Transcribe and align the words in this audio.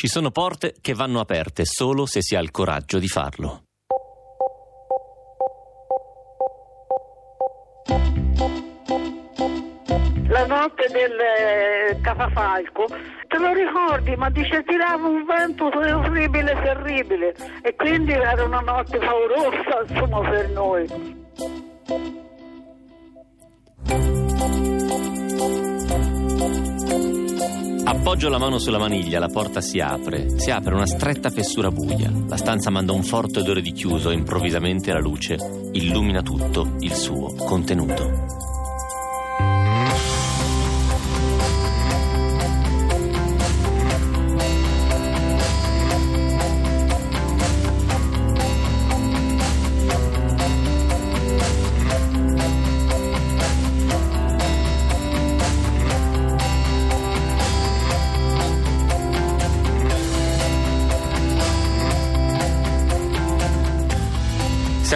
Ci 0.00 0.08
sono 0.08 0.30
porte 0.30 0.76
che 0.80 0.94
vanno 0.94 1.20
aperte 1.20 1.66
solo 1.66 2.06
se 2.06 2.22
si 2.22 2.34
ha 2.34 2.40
il 2.40 2.50
coraggio 2.50 2.98
di 2.98 3.06
farlo. 3.06 3.64
La 10.28 10.46
notte 10.46 10.88
del 10.90 11.18
eh, 11.20 12.00
Cafafalco, 12.00 12.86
te 13.28 13.38
lo 13.38 13.52
ricordi? 13.52 14.16
Ma 14.16 14.30
dice 14.30 14.64
tirava 14.66 15.06
un 15.06 15.26
vento 15.26 15.66
orribile, 15.66 16.58
terribile 16.62 17.34
e 17.60 17.76
quindi 17.76 18.12
era 18.12 18.42
una 18.42 18.60
notte 18.60 18.96
paurosa 18.96 19.84
insomma 19.86 20.20
per 20.30 20.48
noi. 20.48 20.88
Appoggio 28.00 28.30
la 28.30 28.38
mano 28.38 28.58
sulla 28.58 28.78
maniglia, 28.78 29.18
la 29.18 29.28
porta 29.28 29.60
si 29.60 29.78
apre. 29.78 30.38
Si 30.38 30.50
apre 30.50 30.74
una 30.74 30.86
stretta 30.86 31.28
fessura 31.28 31.70
buia. 31.70 32.10
La 32.28 32.38
stanza 32.38 32.70
manda 32.70 32.92
un 32.92 33.02
forte 33.02 33.40
odore 33.40 33.60
di 33.60 33.72
chiuso 33.72 34.08
e 34.08 34.14
improvvisamente 34.14 34.90
la 34.90 35.00
luce 35.00 35.36
illumina 35.72 36.22
tutto 36.22 36.76
il 36.78 36.94
suo 36.94 37.34
contenuto. 37.34 38.49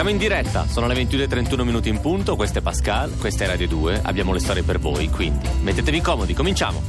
Siamo 0.05 0.21
in 0.21 0.29
diretta, 0.29 0.67
sono 0.67 0.85
le 0.85 0.93
21.31 0.93 1.63
minuti 1.63 1.89
in 1.89 1.99
punto, 1.99 2.35
questo 2.35 2.59
è 2.59 2.61
Pascal, 2.61 3.17
questa 3.17 3.43
è 3.43 3.47
Radio 3.47 3.67
2, 3.67 4.01
abbiamo 4.03 4.33
le 4.33 4.39
storie 4.39 4.61
per 4.61 4.77
voi, 4.77 5.09
quindi 5.09 5.49
mettetevi 5.63 5.99
comodi, 5.99 6.35
cominciamo! 6.35 6.79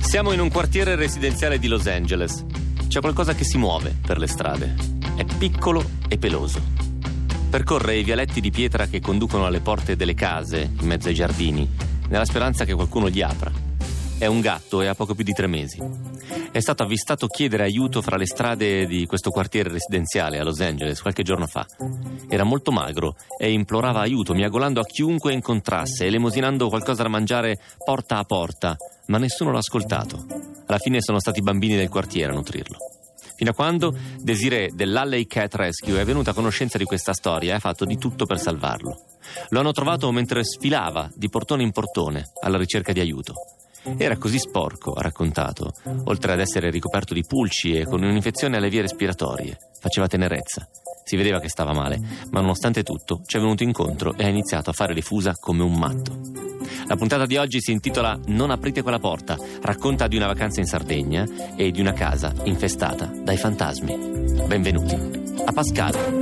Siamo 0.00 0.32
in 0.32 0.40
un 0.40 0.50
quartiere 0.50 0.96
residenziale 0.96 1.60
di 1.60 1.68
Los 1.68 1.86
Angeles. 1.86 2.44
C'è 2.88 2.98
qualcosa 2.98 3.36
che 3.36 3.44
si 3.44 3.56
muove 3.56 3.94
per 4.04 4.18
le 4.18 4.26
strade. 4.26 4.74
È 5.14 5.24
piccolo 5.38 5.88
e 6.08 6.18
peloso. 6.18 6.60
Percorre 7.50 7.98
i 7.98 8.02
vialetti 8.02 8.40
di 8.40 8.50
pietra 8.50 8.88
che 8.88 8.98
conducono 8.98 9.46
alle 9.46 9.60
porte 9.60 9.94
delle 9.94 10.14
case, 10.14 10.72
in 10.80 10.88
mezzo 10.88 11.06
ai 11.06 11.14
giardini, 11.14 11.70
nella 12.08 12.24
speranza 12.24 12.64
che 12.64 12.74
qualcuno 12.74 13.08
gli 13.08 13.22
apra. 13.22 13.59
È 14.20 14.26
un 14.26 14.42
gatto 14.42 14.82
e 14.82 14.86
ha 14.86 14.94
poco 14.94 15.14
più 15.14 15.24
di 15.24 15.32
tre 15.32 15.46
mesi. 15.46 15.80
È 16.52 16.60
stato 16.60 16.82
avvistato 16.82 17.26
chiedere 17.26 17.62
aiuto 17.62 18.02
fra 18.02 18.18
le 18.18 18.26
strade 18.26 18.84
di 18.84 19.06
questo 19.06 19.30
quartiere 19.30 19.70
residenziale 19.70 20.38
a 20.38 20.44
Los 20.44 20.60
Angeles 20.60 21.00
qualche 21.00 21.22
giorno 21.22 21.46
fa. 21.46 21.64
Era 22.28 22.44
molto 22.44 22.70
magro 22.70 23.16
e 23.38 23.50
implorava 23.50 24.00
aiuto, 24.00 24.34
miagolando 24.34 24.78
a 24.78 24.84
chiunque 24.84 25.32
incontrasse, 25.32 26.04
elemosinando 26.04 26.68
qualcosa 26.68 27.02
da 27.02 27.08
mangiare 27.08 27.58
porta 27.82 28.18
a 28.18 28.24
porta, 28.24 28.76
ma 29.06 29.16
nessuno 29.16 29.52
l'ha 29.52 29.58
ascoltato. 29.60 30.22
Alla 30.66 30.78
fine 30.78 31.00
sono 31.00 31.18
stati 31.18 31.38
i 31.38 31.42
bambini 31.42 31.76
del 31.76 31.88
quartiere 31.88 32.30
a 32.30 32.34
nutrirlo. 32.34 32.76
Fino 33.36 33.52
a 33.52 33.54
quando 33.54 33.96
Desiree 34.18 34.68
dell'Alley 34.74 35.26
Cat 35.26 35.54
Rescue 35.54 35.98
è 35.98 36.04
venuta 36.04 36.32
a 36.32 36.34
conoscenza 36.34 36.76
di 36.76 36.84
questa 36.84 37.14
storia 37.14 37.52
e 37.52 37.56
ha 37.56 37.58
fatto 37.58 37.86
di 37.86 37.96
tutto 37.96 38.26
per 38.26 38.38
salvarlo. 38.38 39.00
Lo 39.48 39.60
hanno 39.60 39.72
trovato 39.72 40.12
mentre 40.12 40.44
sfilava 40.44 41.10
di 41.14 41.30
portone 41.30 41.62
in 41.62 41.72
portone 41.72 42.32
alla 42.42 42.58
ricerca 42.58 42.92
di 42.92 43.00
aiuto. 43.00 43.32
Era 43.96 44.16
così 44.16 44.38
sporco, 44.38 44.92
ha 44.92 45.02
raccontato, 45.02 45.72
oltre 46.04 46.32
ad 46.32 46.40
essere 46.40 46.70
ricoperto 46.70 47.14
di 47.14 47.24
pulci 47.26 47.72
e 47.72 47.84
con 47.84 48.02
un'infezione 48.02 48.56
alle 48.56 48.68
vie 48.68 48.82
respiratorie. 48.82 49.56
Faceva 49.80 50.06
tenerezza. 50.06 50.68
Si 51.04 51.16
vedeva 51.16 51.40
che 51.40 51.48
stava 51.48 51.72
male, 51.72 51.98
ma 52.30 52.40
nonostante 52.40 52.82
tutto 52.82 53.22
ci 53.24 53.36
è 53.36 53.40
venuto 53.40 53.62
incontro 53.62 54.14
e 54.16 54.24
ha 54.24 54.28
iniziato 54.28 54.70
a 54.70 54.74
fare 54.74 54.94
le 54.94 55.00
fusa 55.00 55.32
come 55.32 55.62
un 55.62 55.72
matto. 55.72 56.20
La 56.86 56.96
puntata 56.96 57.24
di 57.24 57.36
oggi 57.36 57.60
si 57.60 57.72
intitola 57.72 58.18
Non 58.26 58.50
aprite 58.50 58.82
quella 58.82 58.98
porta, 58.98 59.36
racconta 59.62 60.06
di 60.06 60.16
una 60.16 60.26
vacanza 60.26 60.60
in 60.60 60.66
Sardegna 60.66 61.26
e 61.56 61.70
di 61.70 61.80
una 61.80 61.92
casa 61.92 62.32
infestata 62.44 63.06
dai 63.06 63.36
fantasmi. 63.36 64.46
Benvenuti 64.46 64.94
a 65.44 65.52
Pascal. 65.52 66.19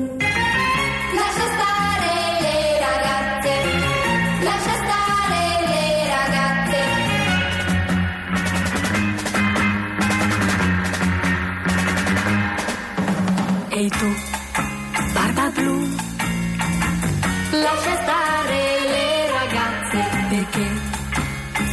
Ehi 13.79 13.89
tu, 14.01 14.09
barba 15.15 15.47
blu, 15.57 15.77
Lascia 17.65 17.95
stare 18.03 18.61
le 18.93 19.07
ragazze, 19.39 20.01
perché 20.31 20.67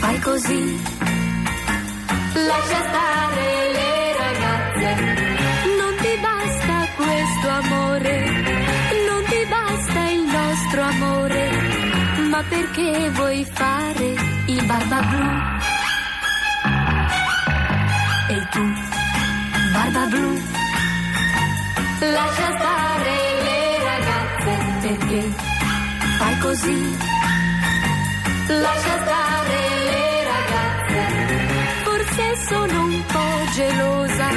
fai 0.02 0.20
così? 0.20 0.62
lascia 2.50 2.80
stare 2.90 3.48
le 3.78 3.92
ragazze, 4.24 4.90
Non 5.80 5.94
ti 6.04 6.14
basta 6.28 6.76
questo 7.00 7.48
amore, 7.62 8.16
non 9.10 9.22
ti 9.32 9.42
basta 9.56 10.00
il 10.18 10.24
nostro 10.38 10.82
amore, 10.94 11.44
ma 12.30 12.42
perché 12.50 13.10
vuoi 13.18 13.46
fare 13.52 14.08
il 14.54 14.64
barba 14.66 15.00
blu? 15.10 15.28
Ehi 18.34 18.48
tu, 18.54 18.64
barba 19.74 20.06
blu, 20.14 20.30
lascia 22.12 22.58
stare 22.58 23.16
le 23.48 23.84
ragazze, 23.84 24.52
perché 24.82 25.22
fai 26.18 26.38
così? 26.40 26.98
lascia 28.48 28.96
stare 29.04 29.60
le 29.90 30.24
ragazze, 30.34 31.02
Forse 31.84 32.36
sono 32.48 32.84
un 32.84 33.04
po' 33.06 33.52
gelosa, 33.56 34.30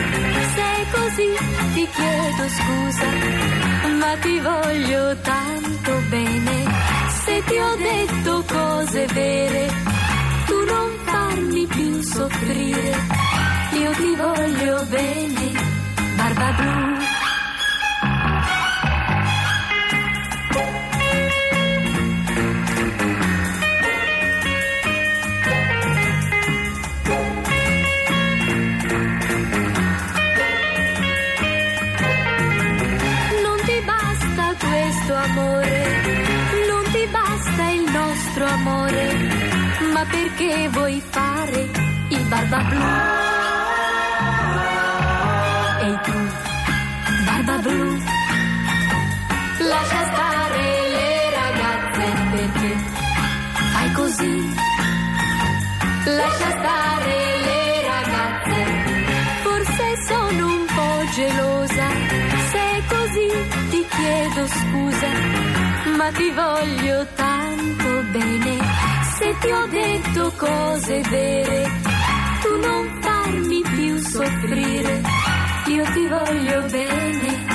se 0.55 0.63
è 0.63 0.87
così 0.93 1.29
ti 1.75 1.89
chiedo 1.95 2.49
scusa, 2.59 3.09
ma 3.99 4.17
ti 4.21 4.41
voglio 4.41 5.17
tanto 5.21 5.93
bene. 6.09 6.57
Se 7.25 7.43
ti 7.45 7.57
ho 7.59 7.77
detto 7.77 8.45
cose 8.47 9.07
vere, 9.13 9.67
tu 10.47 10.65
non 10.65 10.89
farmi 11.05 11.67
più 11.67 12.03
soffrire, 12.03 12.97
io 13.73 13.91
ti 13.93 14.15
voglio 14.17 14.85
bene, 14.89 15.53
barba 16.17 16.53
blu. 16.53 17.18
Perché 40.29 40.69
vuoi 40.69 41.03
fare 41.09 41.71
il 42.09 42.25
barba 42.29 42.59
blu? 42.59 42.85
Ehi 45.81 45.99
tu, 46.05 46.19
barba 47.25 47.57
blu, 47.59 47.99
lascia 49.71 50.03
stare 50.13 50.65
le 50.97 51.11
ragazze, 51.41 52.05
perché 52.33 52.77
fai 53.73 53.93
così? 53.93 54.55
lascia 56.05 56.51
stare 56.59 57.17
le 57.47 57.63
ragazze, 57.93 58.59
Forse 59.43 59.85
sono 60.09 60.47
un 60.47 60.65
po' 60.77 61.11
gelosa, 61.17 61.89
se 62.53 62.83
così 62.95 63.29
ti 63.71 63.87
chiedo 63.95 64.47
scusa, 64.47 65.11
ma 65.97 66.11
ti 66.13 66.31
voglio 66.31 67.07
tanto 67.15 68.03
bene. 68.13 68.58
Se 69.19 69.37
ti 69.41 69.51
ho 69.51 69.67
detto 69.67 70.33
cose 70.37 71.01
vere, 71.11 71.65
tu 72.41 72.61
non 72.61 72.99
farmi 73.01 73.63
più 73.63 73.99
soffrire, 73.99 75.03
io 75.67 75.85
ti 75.93 76.07
voglio 76.07 76.63
bene, 76.71 77.48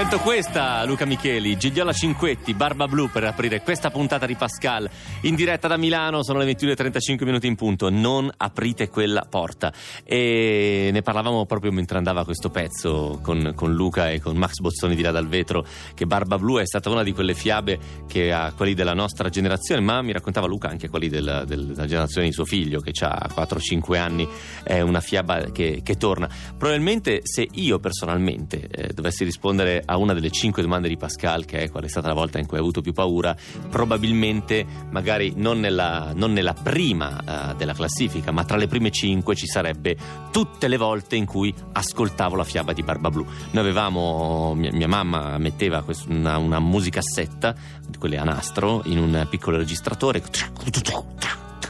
scelto 0.00 0.18
questa 0.20 0.82
Luca 0.84 1.04
Micheli, 1.04 1.58
Gigliola 1.58 1.92
Cinquetti, 1.92 2.54
Barba 2.54 2.88
Blu 2.88 3.10
per 3.10 3.24
aprire 3.24 3.60
questa 3.60 3.90
puntata 3.90 4.24
di 4.24 4.34
Pascal. 4.34 4.88
In 5.22 5.34
diretta 5.34 5.68
da 5.68 5.76
Milano, 5.76 6.22
sono 6.22 6.38
le 6.38 6.50
21.35 6.50 7.24
minuti 7.24 7.46
in 7.46 7.54
punto, 7.54 7.90
non 7.90 8.30
aprite 8.34 8.88
quella 8.88 9.26
porta. 9.28 9.70
E 10.02 10.88
ne 10.90 11.02
parlavamo 11.02 11.44
proprio 11.44 11.70
mentre 11.70 11.98
andava 11.98 12.24
questo 12.24 12.48
pezzo 12.48 13.20
con, 13.22 13.52
con 13.54 13.74
Luca 13.74 14.08
e 14.08 14.20
con 14.20 14.38
Max 14.38 14.60
Bozzoni 14.60 14.94
di 14.94 15.02
là 15.02 15.10
dal 15.10 15.28
vetro 15.28 15.66
che 15.92 16.06
Barba 16.06 16.38
Blu 16.38 16.58
è 16.60 16.66
stata 16.66 16.88
una 16.88 17.02
di 17.02 17.12
quelle 17.12 17.34
fiabe 17.34 17.78
che 18.08 18.32
a 18.32 18.54
quelli 18.56 18.72
della 18.72 18.94
nostra 18.94 19.28
generazione, 19.28 19.82
ma 19.82 20.00
mi 20.00 20.12
raccontava 20.12 20.46
Luca 20.46 20.68
anche 20.68 20.88
quelli 20.88 21.10
della, 21.10 21.44
della 21.44 21.84
generazione 21.84 22.26
di 22.26 22.32
suo 22.32 22.46
figlio 22.46 22.80
che 22.80 22.92
ha 23.04 23.28
4-5 23.34 23.98
anni, 23.98 24.26
è 24.62 24.80
una 24.80 25.00
fiaba 25.00 25.50
che, 25.50 25.82
che 25.82 25.96
torna. 25.98 26.26
Probabilmente 26.56 27.20
se 27.24 27.46
io 27.52 27.78
personalmente 27.80 28.66
eh, 28.66 28.94
dovessi 28.94 29.24
rispondere 29.24 29.88
a 29.90 29.96
una 29.96 30.14
delle 30.14 30.30
cinque 30.30 30.62
domande 30.62 30.88
di 30.88 30.96
Pascal, 30.96 31.44
che 31.44 31.64
è 31.64 31.70
qual 31.70 31.82
è 31.84 31.88
stata 31.88 32.06
la 32.06 32.14
volta 32.14 32.38
in 32.38 32.46
cui 32.46 32.56
hai 32.56 32.62
avuto 32.62 32.80
più 32.80 32.92
paura, 32.92 33.36
probabilmente 33.68 34.64
magari 34.90 35.32
non 35.34 35.58
nella, 35.58 36.12
non 36.14 36.32
nella 36.32 36.54
prima 36.54 37.18
uh, 37.50 37.56
della 37.56 37.74
classifica, 37.74 38.30
ma 38.30 38.44
tra 38.44 38.56
le 38.56 38.68
prime 38.68 38.90
cinque 38.90 39.34
ci 39.34 39.46
sarebbe 39.46 39.96
tutte 40.30 40.68
le 40.68 40.76
volte 40.76 41.16
in 41.16 41.26
cui 41.26 41.52
ascoltavo 41.72 42.36
la 42.36 42.44
fiaba 42.44 42.72
di 42.72 42.84
Barba 42.84 43.10
Blu. 43.10 43.26
Noi 43.50 43.64
avevamo, 43.64 44.54
mia, 44.54 44.70
mia 44.72 44.88
mamma 44.88 45.36
metteva 45.38 45.84
una, 46.06 46.38
una 46.38 46.60
musicassetta, 46.60 47.54
quelle 47.98 48.16
a 48.16 48.24
nastro, 48.24 48.82
in 48.84 48.98
un 48.98 49.26
piccolo 49.28 49.56
registratore, 49.56 50.22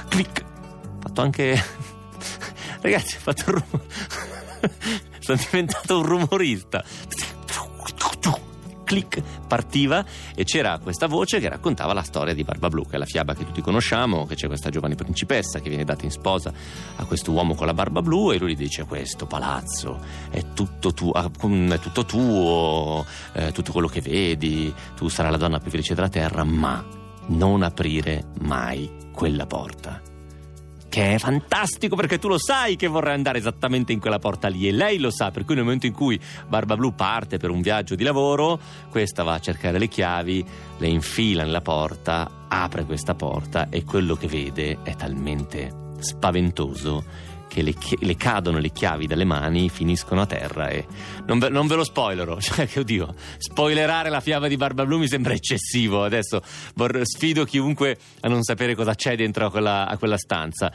clic, 0.09 0.45
fatto 1.01 1.23
anche... 1.23 1.63
Ragazzi, 2.83 3.17
ho 3.17 3.21
fatto 3.21 3.45
un 3.47 3.53
rumore. 3.53 3.89
Sono 5.21 5.39
diventato 5.51 5.99
un 5.99 6.05
rumorista 6.05 6.85
clic 8.91 9.23
partiva 9.47 10.05
e 10.35 10.43
c'era 10.43 10.81
questa 10.81 11.07
voce 11.07 11.39
che 11.39 11.49
raccontava 11.49 11.93
la 11.93 12.03
storia 12.03 12.35
di 12.35 12.43
Barba 12.43 12.69
Blu, 12.69 12.85
che 12.89 12.97
è 12.97 12.99
la 12.99 13.05
fiaba 13.05 13.35
che 13.37 13.45
tutti 13.45 13.61
conosciamo, 13.61 14.27
che 14.27 14.35
c'è 14.35 14.49
questa 14.49 14.69
giovane 14.69 14.97
principessa 14.97 15.61
che 15.61 15.69
viene 15.69 15.85
data 15.85 16.05
in 16.05 16.11
sposa 16.11 16.53
a 16.97 17.05
questo 17.05 17.31
uomo 17.31 17.55
con 17.55 17.67
la 17.67 17.75
barba 17.75 18.03
blu 18.03 18.33
e 18.33 18.39
lui 18.39 18.55
gli 18.55 18.57
dice 18.57 18.87
questo 18.87 19.27
palazzo 19.27 20.01
è 20.31 20.45
tutto, 20.55 20.93
tu, 20.93 21.11
ah, 21.11 21.31
è 21.31 21.79
tutto 21.79 22.05
tuo, 22.05 23.07
è 23.31 23.53
tutto 23.53 23.71
quello 23.71 23.87
che 23.87 24.01
vedi, 24.01 24.75
tu 24.97 25.07
sarai 25.07 25.31
la 25.31 25.37
donna 25.37 25.61
più 25.61 25.71
felice 25.71 25.95
della 25.95 26.09
terra, 26.09 26.43
ma 26.43 26.85
non 27.27 27.63
aprire 27.63 28.25
mai 28.41 28.91
quella 29.13 29.47
porta 29.47 30.10
che 30.91 31.15
è 31.15 31.19
fantastico 31.19 31.95
perché 31.95 32.19
tu 32.19 32.27
lo 32.27 32.37
sai 32.37 32.75
che 32.77 32.89
vorrai 32.89 33.15
andare 33.15 33.39
esattamente 33.39 33.93
in 33.93 34.01
quella 34.01 34.19
porta 34.19 34.49
lì 34.49 34.67
e 34.69 34.73
lei 34.73 34.99
lo 34.99 35.11
sa, 35.11 35.31
per 35.31 35.45
cui 35.45 35.55
nel 35.55 35.63
momento 35.63 35.87
in 35.87 35.95
cui 35.95 36.21
Barba 36.49 36.77
Blu 36.77 36.95
parte 36.95 37.39
per 37.39 37.49
un 37.49 37.63
viaggio 37.63 37.95
di 37.95 38.03
lavoro, 38.03 38.61
questa 38.91 39.23
va 39.23 39.35
a 39.35 39.39
cercare 39.39 39.79
le 39.79 39.87
chiavi, 39.87 40.45
le 40.79 40.89
infila 40.89 41.45
nella 41.45 41.61
porta, 41.61 42.47
apre 42.49 42.85
questa 42.85 43.15
porta 43.15 43.69
e 43.71 43.85
quello 43.85 44.17
che 44.17 44.27
vede 44.27 44.79
è 44.83 44.97
talmente 44.97 45.73
spaventoso 46.01 47.29
che 47.51 47.63
le, 47.63 47.75
le, 47.99 48.17
cadono 48.17 48.59
le 48.59 48.71
chiavi 48.71 49.09
dalle 49.09 49.25
mani, 49.25 49.69
finiscono 49.69 50.21
a 50.21 50.27
terra 50.27 50.69
e 50.69 50.87
non 51.27 51.41
ve, 51.41 51.49
non 51.49 51.67
ve 51.67 51.75
lo 51.75 51.83
spoilerò, 51.83 52.39
cioè 52.41 52.69
che 52.69 52.79
oddio, 52.79 53.13
spoilerare 53.39 54.09
la 54.09 54.21
fiaba 54.21 54.47
di 54.47 54.57
Barba 54.57 54.87
Blu 54.87 54.99
mi 54.99 55.09
sembra 55.09 55.33
eccessivo, 55.33 56.05
adesso 56.05 56.41
sfido 57.03 57.45
chiunque 57.45 57.99
a 58.21 58.29
non 58.29 58.45
sapere 58.45 58.77
cosa 58.77 58.95
c'è 58.95 59.17
dentro 59.17 59.47
a 59.47 59.51
quella, 59.51 59.89
a 59.89 59.99
quella 59.99 60.17
stanza. 60.17 60.73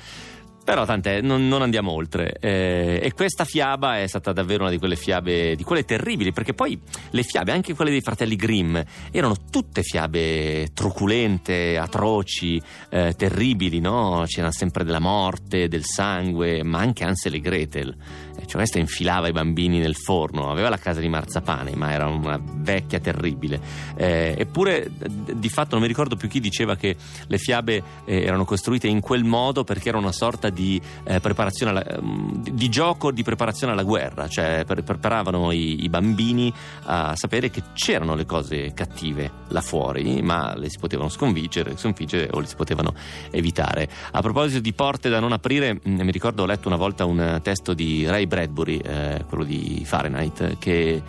Però 0.66 0.84
tant'è, 0.84 1.22
non, 1.22 1.48
non 1.48 1.62
andiamo 1.62 1.92
oltre. 1.92 2.38
Eh, 2.40 3.00
e 3.02 3.14
questa 3.14 3.46
fiaba 3.46 4.00
è 4.00 4.08
stata 4.08 4.34
davvero 4.34 4.64
una 4.64 4.72
di 4.72 4.80
quelle 4.80 4.96
fiabe, 4.96 5.56
di 5.56 5.64
quelle 5.64 5.86
terribili, 5.86 6.32
perché 6.34 6.56
poi 6.56 6.78
le 7.12 7.22
fiabe, 7.22 7.52
anche 7.52 7.76
quelle 7.76 7.92
dei 7.92 8.02
fratelli 8.02 8.36
Grimm, 8.36 8.76
erano 9.12 9.36
tutte 9.52 9.84
fiabe 9.84 10.70
truculente, 10.74 11.78
atroci, 11.78 12.60
eh, 12.90 13.14
terribili, 13.16 13.80
no? 13.80 14.24
C'era 14.26 14.52
sempre 14.52 14.84
della 14.84 15.00
morte, 15.00 15.68
del 15.68 15.84
sangue, 15.86 16.64
ma 16.64 16.80
anche 16.80 17.04
Ansel 17.04 17.36
e 17.36 17.40
Gretel. 17.40 17.96
Eh, 18.38 18.46
cioè 18.46 18.56
questa 18.56 18.80
infilava 18.80 19.28
i 19.28 19.32
bambini 19.32 19.80
nel 19.80 19.96
forno, 19.96 20.50
aveva 20.52 20.70
la 20.70 20.78
casa 20.78 21.00
di 21.00 21.08
marzapane, 21.08 21.76
ma 21.76 21.92
era 21.92 22.08
una 22.08 22.40
vecchia 22.42 23.00
terribile. 23.00 23.60
Eh, 23.96 24.36
eppure, 24.38 24.92
di 25.34 25.50
fatto, 25.50 25.72
non 25.72 25.82
mi 25.82 25.88
ricordo 25.88 26.16
più 26.16 26.28
chi 26.28 26.40
diceva 26.40 26.76
che 26.76 26.96
le 27.28 27.38
fiabe 27.38 27.84
eh, 28.06 28.24
erano 28.24 28.46
costruite 28.46 28.88
in 28.88 29.00
quel 29.00 29.24
modo 29.24 29.64
perché 29.64 29.90
era 29.90 29.98
una 29.98 30.12
sorta 30.12 30.50
di 30.50 30.82
eh, 31.04 31.20
preparazione 31.20 31.72
alla, 31.72 32.00
mm, 32.02 32.42
di 32.52 32.70
gioco 32.70 33.12
di 33.12 33.24
preparazione 33.24 33.74
alla 33.74 33.84
guerra, 33.84 34.28
cioè 34.28 34.64
per, 34.66 34.84
preparavano 34.84 35.52
i, 35.52 35.84
i, 35.84 35.90
bambini 35.90 36.52
a 36.84 37.16
sapere 37.16 37.50
che 37.50 37.62
c'erano 37.74 38.16
le 38.16 38.26
cose 38.26 38.74
cattive 38.74 39.32
là 39.50 39.62
fuori, 39.62 40.22
ma 40.22 40.56
le 40.56 40.70
si 40.70 40.78
potevano 40.78 41.10
sconfiggere, 41.10 41.78
sconfiggere 41.78 42.30
o 42.32 42.40
le 42.40 42.48
si 42.48 42.56
potevano 42.56 42.94
evitare. 43.32 43.88
A 44.12 44.22
proposito 44.22 44.60
di 44.60 44.74
porte 44.74 45.10
da 45.10 45.20
non 45.20 45.32
aprire, 45.32 45.74
mm, 45.74 46.02
mi 46.02 46.12
ricordo 46.12 46.44
ho 46.44 46.46
letto 46.46 46.68
una 46.68 46.78
volta 46.78 47.06
un 47.06 47.40
testo 47.42 47.74
di 47.74 48.06
Ray 48.06 48.25
Bradbury, 48.28 48.78
eh, 48.78 49.26
quello 49.28 49.44
di 49.44 49.82
Fahrenheit, 49.86 50.58
che 50.58 51.02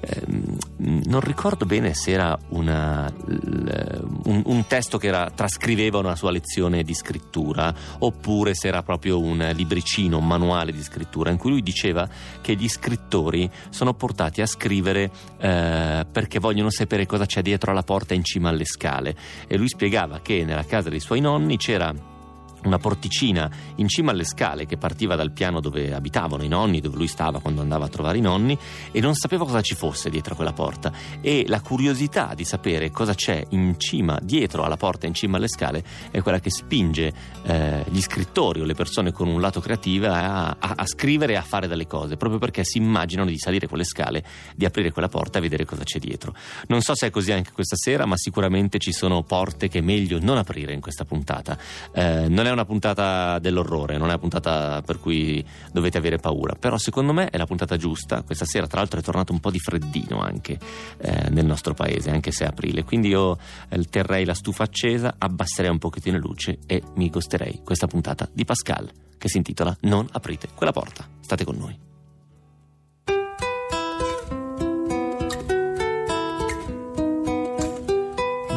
Ehm, 0.00 0.56
non 0.76 1.20
ricordo 1.20 1.66
bene 1.66 1.92
se 1.92 2.12
era 2.12 2.38
una, 2.50 3.12
un, 3.26 4.42
un, 4.44 4.66
testo 4.66 4.96
che 4.96 5.08
era, 5.08 5.30
trascriveva 5.34 5.98
una 5.98 6.14
sua 6.14 6.30
lezione 6.30 6.84
di 6.84 6.94
scrittura 6.94 7.74
oppure 7.98 8.54
se 8.54 8.68
era 8.68 8.82
proprio 8.82 9.18
un 9.18 9.50
libricino, 9.54 10.18
un 10.18 10.26
manuale 10.26 10.70
di 10.70 10.82
scrittura 10.82 11.30
in 11.30 11.36
cui 11.36 11.50
lui 11.50 11.62
diceva 11.62 12.08
che 12.40 12.54
gli 12.54 12.68
scrittori 12.68 13.50
sono 13.70 13.94
portati 13.94 14.40
a 14.40 14.46
scrivere 14.46 15.10
eh, 15.38 16.06
perché 16.10 16.38
vogliono 16.38 16.70
sapere 16.70 17.04
cosa 17.06 17.26
c'è 17.26 17.42
dietro 17.42 17.72
alla 17.72 17.82
porta 17.82 18.14
in 18.14 18.22
cima 18.22 18.50
alle 18.50 18.64
scale. 18.64 19.16
E 19.48 19.56
lui 19.56 19.68
spiegava 19.68 20.20
che 20.20 20.44
nella 20.44 20.64
casa 20.64 20.88
dei 20.88 21.00
suoi 21.00 21.20
nonni 21.20 21.56
c'era 21.56 22.16
una 22.64 22.78
porticina 22.78 23.50
in 23.76 23.88
cima 23.88 24.10
alle 24.10 24.24
scale 24.24 24.66
che 24.66 24.76
partiva 24.76 25.16
dal 25.16 25.32
piano 25.32 25.60
dove 25.60 25.94
abitavano 25.94 26.42
i 26.42 26.48
nonni, 26.48 26.80
dove 26.80 26.96
lui 26.96 27.06
stava 27.06 27.40
quando 27.40 27.60
andava 27.60 27.86
a 27.86 27.88
trovare 27.88 28.18
i 28.18 28.20
nonni 28.20 28.58
e 28.90 29.00
non 29.00 29.14
sapeva 29.14 29.44
cosa 29.44 29.60
ci 29.60 29.74
fosse 29.74 30.10
dietro 30.10 30.34
quella 30.34 30.52
porta 30.52 30.92
e 31.20 31.44
la 31.46 31.60
curiosità 31.60 32.34
di 32.34 32.44
sapere 32.44 32.90
cosa 32.90 33.14
c'è 33.14 33.44
in 33.50 33.78
cima, 33.78 34.18
dietro 34.22 34.64
alla 34.64 34.76
porta 34.76 35.06
in 35.06 35.14
cima 35.14 35.36
alle 35.36 35.48
scale 35.48 35.84
è 36.10 36.20
quella 36.20 36.40
che 36.40 36.50
spinge 36.50 37.12
eh, 37.44 37.84
gli 37.88 38.00
scrittori 38.00 38.60
o 38.60 38.64
le 38.64 38.74
persone 38.74 39.12
con 39.12 39.28
un 39.28 39.40
lato 39.40 39.60
creativo 39.60 40.08
a, 40.08 40.48
a, 40.48 40.56
a 40.58 40.86
scrivere 40.86 41.34
e 41.34 41.36
a 41.36 41.42
fare 41.42 41.68
delle 41.68 41.86
cose 41.86 42.16
proprio 42.16 42.38
perché 42.38 42.64
si 42.64 42.78
immaginano 42.78 43.30
di 43.30 43.38
salire 43.38 43.66
quelle 43.66 43.84
scale, 43.84 44.24
di 44.54 44.64
aprire 44.64 44.90
quella 44.90 45.08
porta 45.08 45.38
e 45.38 45.40
vedere 45.40 45.64
cosa 45.64 45.84
c'è 45.84 45.98
dietro. 45.98 46.34
Non 46.66 46.80
so 46.80 46.94
se 46.94 47.06
è 47.06 47.10
così 47.10 47.32
anche 47.32 47.52
questa 47.52 47.76
sera 47.76 48.06
ma 48.06 48.16
sicuramente 48.16 48.78
ci 48.78 48.92
sono 48.92 49.22
porte 49.22 49.68
che 49.68 49.78
è 49.78 49.82
meglio 49.82 50.18
non 50.20 50.38
aprire 50.38 50.72
in 50.72 50.80
questa 50.80 51.04
puntata. 51.04 51.56
Eh, 51.92 52.26
non 52.28 52.46
è 52.46 52.47
una 52.52 52.64
puntata 52.64 53.38
dell'orrore, 53.38 53.96
non 53.96 54.06
è 54.08 54.10
una 54.10 54.18
puntata 54.18 54.82
per 54.82 54.98
cui 54.98 55.44
dovete 55.72 55.98
avere 55.98 56.18
paura, 56.18 56.54
però 56.54 56.76
secondo 56.76 57.12
me 57.12 57.28
è 57.30 57.36
la 57.36 57.46
puntata 57.46 57.76
giusta. 57.76 58.22
Questa 58.22 58.44
sera, 58.44 58.66
tra 58.66 58.78
l'altro, 58.78 59.00
è 59.00 59.02
tornato 59.02 59.32
un 59.32 59.40
po' 59.40 59.50
di 59.50 59.58
freddino 59.58 60.20
anche 60.20 60.58
eh, 60.98 61.30
nel 61.30 61.46
nostro 61.46 61.74
paese, 61.74 62.10
anche 62.10 62.30
se 62.30 62.44
è 62.44 62.48
aprile. 62.48 62.84
Quindi 62.84 63.08
io 63.08 63.38
eh, 63.68 63.82
terrei 63.84 64.24
la 64.24 64.34
stufa 64.34 64.64
accesa, 64.64 65.14
abbasserei 65.18 65.70
un 65.70 65.78
pochettino 65.78 66.16
la 66.16 66.22
luce 66.22 66.58
e 66.66 66.82
mi 66.94 67.08
gusterei 67.10 67.60
questa 67.64 67.86
puntata 67.86 68.28
di 68.32 68.44
Pascal 68.44 68.90
che 69.18 69.28
si 69.28 69.36
intitola 69.36 69.76
Non 69.80 70.06
aprite 70.12 70.48
quella 70.54 70.72
porta. 70.72 71.06
State 71.20 71.44
con 71.44 71.56
noi. 71.56 71.87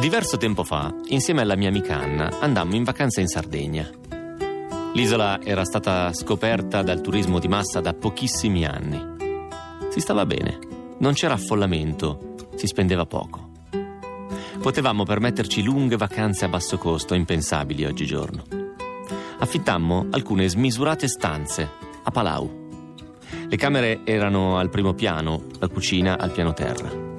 Diverso 0.02 0.36
tempo 0.36 0.64
fa, 0.64 0.92
insieme 1.10 1.42
alla 1.42 1.54
mia 1.54 1.68
amica 1.68 1.96
Anna, 1.96 2.40
andammo 2.40 2.74
in 2.74 2.82
vacanza 2.82 3.20
in 3.20 3.28
Sardegna. 3.28 3.88
L'isola 4.94 5.40
era 5.40 5.64
stata 5.64 6.12
scoperta 6.12 6.82
dal 6.82 7.00
turismo 7.00 7.38
di 7.38 7.46
massa 7.46 7.80
da 7.80 7.94
pochissimi 7.94 8.66
anni. 8.66 9.00
Si 9.90 10.00
stava 10.00 10.26
bene, 10.26 10.58
non 10.98 11.12
c'era 11.12 11.34
affollamento, 11.34 12.34
si 12.56 12.66
spendeva 12.66 13.06
poco. 13.06 13.50
Potevamo 14.60 15.04
permetterci 15.04 15.62
lunghe 15.62 15.96
vacanze 15.96 16.46
a 16.46 16.48
basso 16.48 16.78
costo, 16.78 17.14
impensabili 17.14 17.84
oggigiorno. 17.84 18.42
Affittammo 19.38 20.08
alcune 20.10 20.48
smisurate 20.48 21.06
stanze 21.06 21.68
a 22.02 22.10
Palau. 22.10 22.70
Le 23.48 23.56
camere 23.56 24.00
erano 24.02 24.58
al 24.58 24.68
primo 24.68 24.94
piano, 24.94 25.44
la 25.60 25.68
cucina 25.68 26.18
al 26.18 26.32
piano 26.32 26.52
terra. 26.52 27.11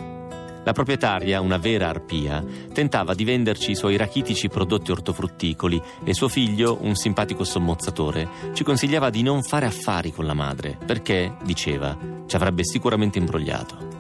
La 0.64 0.72
proprietaria, 0.72 1.42
una 1.42 1.58
vera 1.58 1.90
arpia, 1.90 2.44
tentava 2.72 3.14
di 3.14 3.26
venderci 3.26 3.72
i 3.72 3.76
suoi 3.76 3.98
rachitici 3.98 4.48
prodotti 4.48 4.92
ortofrutticoli 4.92 5.82
e 6.04 6.14
suo 6.14 6.30
figlio, 6.30 6.78
un 6.82 6.96
simpatico 6.96 7.44
sommozzatore, 7.44 8.30
ci 8.54 8.64
consigliava 8.64 9.10
di 9.10 9.24
non 9.24 9.44
fare 9.44 9.66
affari 9.66 10.12
con 10.12 10.26
la 10.26 10.34
madre 10.34 10.78
perché, 10.86 11.36
diceva, 11.44 11.98
ci 12.26 12.36
avrebbe 12.36 12.64
sicuramente 12.64 13.20
imbrogliato. 13.20 13.92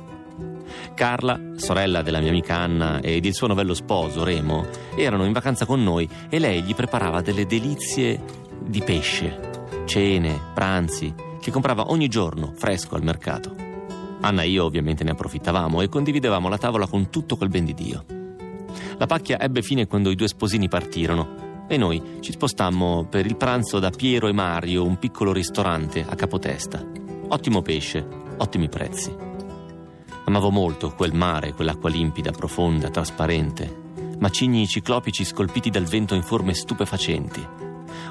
Carla, 0.93 1.39
sorella 1.55 2.01
della 2.01 2.19
mia 2.19 2.29
amica 2.29 2.55
Anna 2.55 3.01
ed 3.01 3.25
il 3.25 3.33
suo 3.33 3.47
novello 3.47 3.73
sposo 3.73 4.23
Remo 4.23 4.65
erano 4.95 5.25
in 5.25 5.31
vacanza 5.31 5.65
con 5.65 5.83
noi 5.83 6.07
e 6.29 6.39
lei 6.39 6.61
gli 6.61 6.75
preparava 6.75 7.21
delle 7.21 7.45
delizie 7.45 8.21
di 8.61 8.81
pesce, 8.81 9.39
cene, 9.85 10.39
pranzi, 10.53 11.13
che 11.41 11.51
comprava 11.51 11.89
ogni 11.91 12.07
giorno 12.07 12.53
fresco 12.55 12.95
al 12.95 13.03
mercato. 13.03 13.62
Anna 14.25 14.43
e 14.43 14.49
io 14.49 14.63
ovviamente 14.63 15.03
ne 15.03 15.11
approfittavamo 15.11 15.81
e 15.81 15.89
condividevamo 15.89 16.47
la 16.47 16.57
tavola 16.57 16.87
con 16.87 17.09
tutto 17.09 17.35
quel 17.35 17.49
ben 17.49 17.65
di 17.65 17.73
Dio. 17.73 18.05
La 18.97 19.05
pacchia 19.05 19.37
ebbe 19.37 19.61
fine 19.61 19.85
quando 19.85 20.09
i 20.09 20.15
due 20.15 20.29
sposini 20.29 20.69
partirono 20.69 21.65
e 21.67 21.75
noi 21.75 22.01
ci 22.21 22.31
spostammo 22.31 23.05
per 23.09 23.25
il 23.25 23.35
pranzo 23.35 23.79
da 23.79 23.89
Piero 23.89 24.27
e 24.27 24.31
Mario, 24.31 24.85
un 24.85 24.97
piccolo 24.97 25.33
ristorante 25.33 26.05
a 26.07 26.15
Capotesta. 26.15 26.85
Ottimo 27.27 27.61
pesce, 27.61 28.07
ottimi 28.37 28.69
prezzi. 28.69 29.13
Amavo 30.23 30.51
molto 30.51 30.93
quel 30.95 31.13
mare, 31.13 31.51
quell'acqua 31.51 31.89
limpida, 31.89 32.31
profonda, 32.31 32.89
trasparente, 32.89 33.81
macigni 34.19 34.67
ciclopici 34.67 35.25
scolpiti 35.25 35.69
dal 35.69 35.83
vento 35.83 36.15
in 36.15 36.23
forme 36.23 36.53
stupefacenti, 36.53 37.45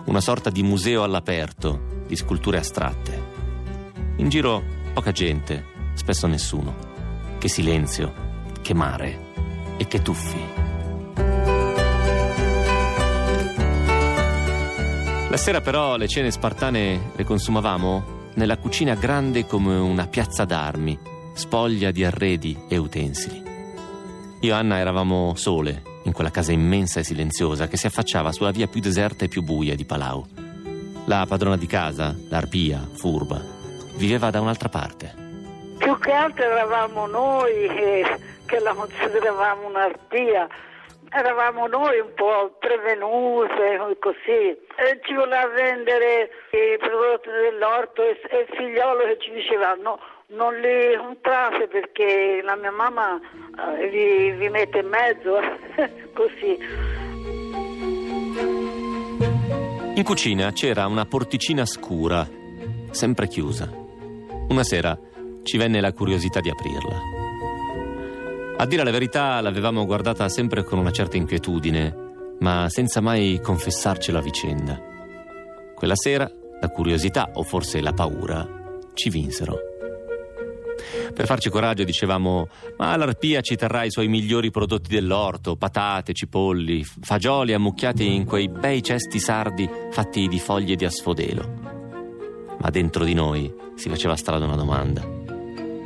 una 0.04 0.20
sorta 0.20 0.50
di 0.50 0.62
museo 0.62 1.04
all'aperto 1.04 2.04
di 2.06 2.16
sculture 2.16 2.58
astratte. 2.58 3.30
In 4.16 4.28
giro 4.28 4.62
poca 4.92 5.10
gente, 5.10 5.71
spesso 6.02 6.26
nessuno. 6.26 6.74
Che 7.38 7.46
silenzio, 7.46 8.12
che 8.60 8.74
mare 8.74 9.30
e 9.76 9.86
che 9.86 10.02
tuffi. 10.02 10.40
La 15.28 15.36
sera 15.36 15.60
però 15.60 15.96
le 15.96 16.08
cene 16.08 16.32
spartane 16.32 17.12
le 17.14 17.24
consumavamo 17.24 18.30
nella 18.34 18.58
cucina 18.58 18.96
grande 18.96 19.46
come 19.46 19.76
una 19.76 20.08
piazza 20.08 20.44
d'armi, 20.44 20.98
spoglia 21.34 21.92
di 21.92 22.04
arredi 22.04 22.58
e 22.68 22.76
utensili. 22.78 23.40
Io 24.40 24.52
e 24.52 24.56
Anna 24.56 24.78
eravamo 24.78 25.34
sole 25.36 25.82
in 26.02 26.12
quella 26.12 26.32
casa 26.32 26.50
immensa 26.50 26.98
e 26.98 27.04
silenziosa 27.04 27.68
che 27.68 27.76
si 27.76 27.86
affacciava 27.86 28.32
sulla 28.32 28.50
via 28.50 28.66
più 28.66 28.80
deserta 28.80 29.24
e 29.24 29.28
più 29.28 29.42
buia 29.42 29.76
di 29.76 29.84
Palau. 29.84 30.26
La 31.04 31.24
padrona 31.28 31.56
di 31.56 31.66
casa, 31.66 32.16
l'arpia, 32.28 32.84
furba, 32.92 33.40
viveva 33.96 34.30
da 34.30 34.40
un'altra 34.40 34.68
parte. 34.68 35.21
Più 35.82 35.98
che 35.98 36.12
altro 36.12 36.44
eravamo 36.44 37.08
noi 37.08 37.66
che, 37.66 38.04
che 38.46 38.60
la 38.60 38.72
consideravamo 38.72 39.66
un'artia. 39.66 40.46
Eravamo 41.10 41.66
noi 41.66 41.98
un 41.98 42.14
po' 42.14 42.56
prevenute, 42.60 43.96
così. 43.98 44.56
E 44.76 45.00
ci 45.02 45.12
voleva 45.12 45.48
vendere 45.48 46.30
i 46.52 46.78
prodotti 46.78 47.30
dell'orto 47.30 48.00
e, 48.04 48.16
e 48.30 48.38
il 48.38 48.56
figliolo 48.56 49.06
che 49.06 49.18
ci 49.18 49.32
diceva 49.32 49.74
no, 49.74 49.98
non 50.28 50.54
li 50.54 50.96
comprate 50.96 51.66
perché 51.66 52.40
la 52.44 52.54
mia 52.54 52.70
mamma 52.70 53.18
eh, 53.18 53.88
vi, 53.88 54.30
vi 54.38 54.48
mette 54.50 54.78
in 54.78 54.86
mezzo, 54.86 55.40
così. 56.14 56.58
In 59.96 60.04
cucina 60.04 60.52
c'era 60.52 60.86
una 60.86 61.06
porticina 61.06 61.66
scura, 61.66 62.24
sempre 62.92 63.26
chiusa. 63.26 63.68
Una 64.48 64.62
sera 64.62 64.96
ci 65.42 65.56
venne 65.56 65.80
la 65.80 65.92
curiosità 65.92 66.40
di 66.40 66.50
aprirla. 66.50 67.00
A 68.56 68.66
dire 68.66 68.84
la 68.84 68.90
verità 68.90 69.40
l'avevamo 69.40 69.84
guardata 69.84 70.28
sempre 70.28 70.62
con 70.62 70.78
una 70.78 70.90
certa 70.90 71.16
inquietudine, 71.16 72.10
ma 72.40 72.68
senza 72.68 73.00
mai 73.00 73.40
confessarcela 73.42 74.18
a 74.18 74.22
vicenda. 74.22 74.80
Quella 75.74 75.96
sera 75.96 76.30
la 76.60 76.68
curiosità, 76.68 77.30
o 77.34 77.42
forse 77.42 77.80
la 77.80 77.92
paura, 77.92 78.46
ci 78.94 79.10
vinsero. 79.10 79.58
Per 81.12 81.26
farci 81.26 81.50
coraggio 81.50 81.84
dicevamo, 81.84 82.48
ma 82.78 82.96
l'arpia 82.96 83.40
ci 83.40 83.56
terrà 83.56 83.84
i 83.84 83.90
suoi 83.90 84.08
migliori 84.08 84.50
prodotti 84.50 84.94
dell'orto, 84.94 85.56
patate, 85.56 86.12
cipolli, 86.12 86.84
fagioli 86.84 87.52
ammucchiati 87.52 88.14
in 88.14 88.24
quei 88.24 88.48
bei 88.48 88.82
cesti 88.82 89.18
sardi 89.18 89.68
fatti 89.90 90.28
di 90.28 90.38
foglie 90.38 90.76
di 90.76 90.84
asfodelo. 90.84 92.56
Ma 92.58 92.70
dentro 92.70 93.04
di 93.04 93.14
noi 93.14 93.52
si 93.74 93.88
faceva 93.88 94.16
strada 94.16 94.44
una 94.44 94.56
domanda. 94.56 95.21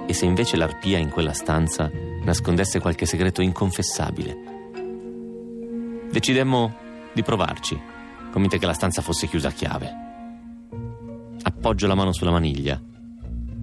E 0.06 0.12
se 0.12 0.25
invece 0.25 0.56
l'arpia 0.56 0.98
in 0.98 1.10
quella 1.10 1.32
stanza 1.32 1.90
nascondesse 2.22 2.80
qualche 2.80 3.06
segreto 3.06 3.42
inconfessabile? 3.42 4.54
Decidemmo 6.10 6.76
di 7.12 7.22
provarci, 7.22 7.78
convinte 8.30 8.58
che 8.58 8.66
la 8.66 8.72
stanza 8.72 9.02
fosse 9.02 9.26
chiusa 9.26 9.48
a 9.48 9.52
chiave. 9.52 9.94
Appoggio 11.42 11.86
la 11.86 11.94
mano 11.94 12.12
sulla 12.12 12.30
maniglia. 12.30 12.80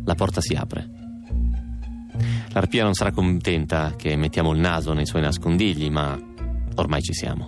La 0.05 0.15
porta 0.15 0.41
si 0.41 0.53
apre. 0.53 0.89
L'arpia 2.49 2.83
non 2.83 2.93
sarà 2.93 3.11
contenta 3.11 3.93
che 3.95 4.15
mettiamo 4.15 4.51
il 4.51 4.59
naso 4.59 4.93
nei 4.93 5.05
suoi 5.05 5.21
nascondigli, 5.21 5.89
ma 5.89 6.19
ormai 6.75 7.01
ci 7.01 7.13
siamo. 7.13 7.47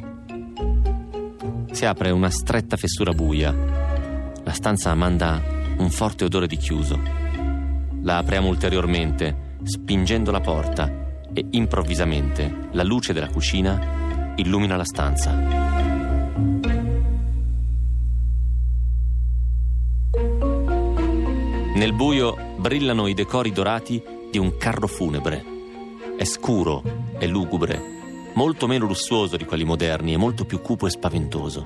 Si 1.72 1.86
apre 1.86 2.12
una 2.12 2.30
stretta 2.30 2.78
fessura 2.78 3.12
buia. 3.12 3.54
La 4.44 4.54
stanza 4.54 4.94
manda 4.96 5.42
un 5.78 5.90
forte 5.90 6.24
odore 6.24 6.48
di 6.48 6.58
chiuso. 6.58 7.25
La 8.06 8.18
apriamo 8.18 8.48
ulteriormente, 8.48 9.58
spingendo 9.64 10.30
la 10.30 10.40
porta 10.40 11.24
e 11.34 11.44
improvvisamente 11.50 12.70
la 12.74 12.84
luce 12.84 13.14
della 13.14 13.30
cucina 13.30 14.34
illumina 14.36 14.76
la 14.76 14.84
stanza. 14.84 15.32
Nel 21.74 21.94
buio 21.94 22.38
brillano 22.58 23.08
i 23.08 23.16
decori 23.16 23.52
dorati 23.52 24.00
di 24.30 24.38
un 24.38 24.56
carro 24.58 24.86
funebre. 24.86 25.44
È 26.16 26.26
scuro, 26.26 26.84
è 27.18 27.26
lugubre, 27.26 27.82
molto 28.36 28.68
meno 28.68 28.86
lussuoso 28.86 29.36
di 29.36 29.46
quelli 29.46 29.64
moderni 29.64 30.14
e 30.14 30.18
molto 30.18 30.46
più 30.46 30.62
cupo 30.62 30.86
e 30.86 30.92
spaventoso. 30.92 31.66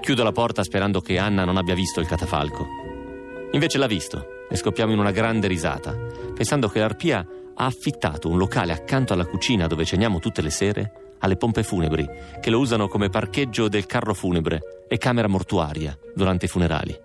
Chiudo 0.00 0.22
la 0.22 0.30
porta 0.30 0.62
sperando 0.62 1.00
che 1.00 1.18
Anna 1.18 1.44
non 1.44 1.56
abbia 1.56 1.74
visto 1.74 1.98
il 1.98 2.06
catafalco. 2.06 2.68
Invece 3.50 3.78
l'ha 3.78 3.88
visto 3.88 4.38
e 4.50 4.56
scoppiamo 4.56 4.92
in 4.92 4.98
una 4.98 5.12
grande 5.12 5.46
risata, 5.46 5.94
pensando 6.34 6.68
che 6.68 6.80
l'arpia 6.80 7.24
ha 7.54 7.64
affittato 7.64 8.28
un 8.28 8.36
locale 8.36 8.72
accanto 8.72 9.12
alla 9.12 9.24
cucina 9.24 9.66
dove 9.66 9.84
ceniamo 9.84 10.18
tutte 10.18 10.42
le 10.42 10.50
sere 10.50 10.92
alle 11.20 11.36
pompe 11.36 11.62
funebri, 11.62 12.08
che 12.40 12.50
lo 12.50 12.58
usano 12.58 12.88
come 12.88 13.10
parcheggio 13.10 13.68
del 13.68 13.86
carro 13.86 14.14
funebre 14.14 14.86
e 14.88 14.98
camera 14.98 15.28
mortuaria 15.28 15.96
durante 16.14 16.46
i 16.46 16.48
funerali. 16.48 16.98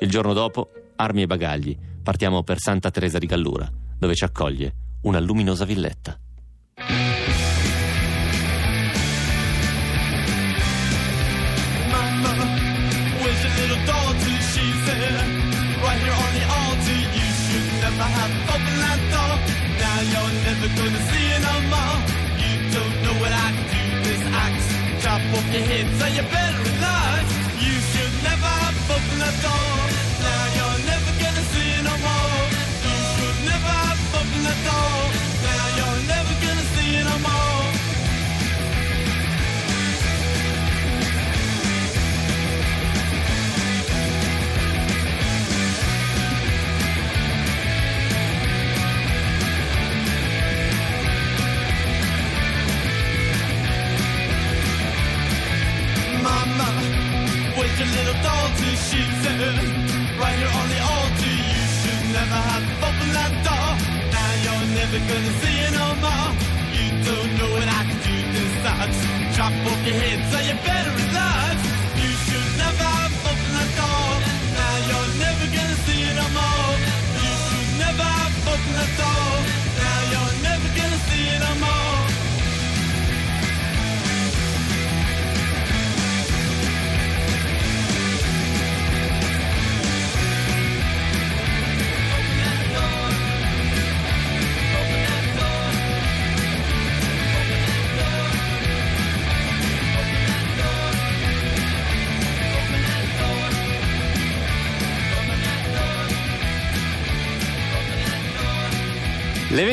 Il 0.00 0.08
giorno 0.08 0.32
dopo, 0.32 0.70
armi 0.96 1.22
e 1.22 1.26
bagagli, 1.26 1.76
partiamo 2.02 2.42
per 2.42 2.58
Santa 2.58 2.90
Teresa 2.90 3.18
di 3.18 3.26
Gallura, 3.26 3.70
dove 3.98 4.14
ci 4.14 4.24
accoglie 4.24 4.74
una 5.02 5.18
luminosa 5.18 5.64
villetta. 5.64 6.18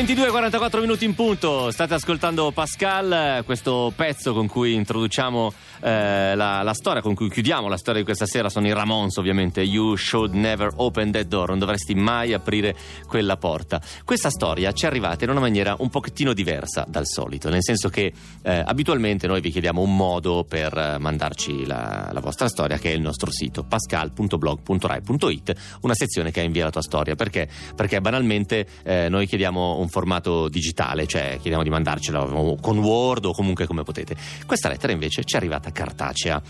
22.44 0.08 0.80
minuti 0.80 1.04
in 1.04 1.14
punto, 1.14 1.70
state 1.70 1.92
ascoltando 1.92 2.50
Pascal, 2.50 3.42
questo 3.44 3.92
pezzo 3.94 4.32
con 4.32 4.46
cui 4.46 4.72
introduciamo 4.72 5.52
eh, 5.80 6.34
la, 6.34 6.62
la 6.62 6.74
storia, 6.74 7.02
con 7.02 7.14
cui 7.14 7.28
chiudiamo 7.28 7.68
la 7.68 7.76
storia 7.76 8.00
di 8.00 8.06
questa 8.06 8.26
sera, 8.26 8.48
sono 8.48 8.66
i 8.66 8.72
Ramones 8.72 9.16
ovviamente, 9.16 9.60
You 9.62 9.96
should 9.96 10.34
never 10.34 10.70
open 10.76 11.10
that 11.12 11.26
door, 11.26 11.48
non 11.48 11.58
dovresti 11.58 11.94
mai 11.94 12.32
aprire 12.32 12.76
quella 13.06 13.36
porta. 13.36 13.80
Questa 14.04 14.30
storia 14.30 14.72
ci 14.72 14.84
è 14.84 14.88
arrivata 14.88 15.24
in 15.24 15.30
una 15.30 15.40
maniera 15.40 15.76
un 15.78 15.90
pochettino 15.90 16.32
diversa 16.32 16.84
dal 16.88 17.06
solito, 17.06 17.48
nel 17.48 17.62
senso 17.62 17.88
che 17.88 18.12
eh, 18.42 18.62
abitualmente 18.64 19.26
noi 19.26 19.40
vi 19.40 19.50
chiediamo 19.50 19.80
un 19.80 19.96
modo 19.96 20.44
per 20.44 20.76
eh, 20.76 20.98
mandarci 20.98 21.66
la, 21.66 22.10
la 22.12 22.20
vostra 22.20 22.48
storia, 22.48 22.78
che 22.78 22.90
è 22.90 22.94
il 22.94 23.00
nostro 23.00 23.30
sito 23.30 23.64
pascal.blog.rai.it, 23.64 25.54
una 25.82 25.94
sezione 25.94 26.30
che 26.30 26.40
è 26.40 26.44
invia 26.44 26.64
la 26.64 26.70
tua 26.70 26.82
storia, 26.82 27.14
perché? 27.14 27.48
Perché 27.74 28.00
banalmente 28.00 28.66
eh, 28.82 29.08
noi 29.08 29.26
chiediamo 29.26 29.78
un 29.78 29.88
formato 29.88 30.48
digitale, 30.48 31.06
cioè 31.06 31.38
chiediamo 31.40 31.62
di 31.62 31.70
mandarcela 31.70 32.24
con 32.60 32.78
Word 32.78 33.26
o 33.26 33.32
comunque 33.32 33.66
come 33.66 33.82
potete. 33.82 34.16
Questa 34.46 34.68
lettera 34.68 34.92
invece 34.92 35.24
ci 35.24 35.34
è 35.34 35.38
arrivata 35.38 35.67
cartacea. 35.70 36.40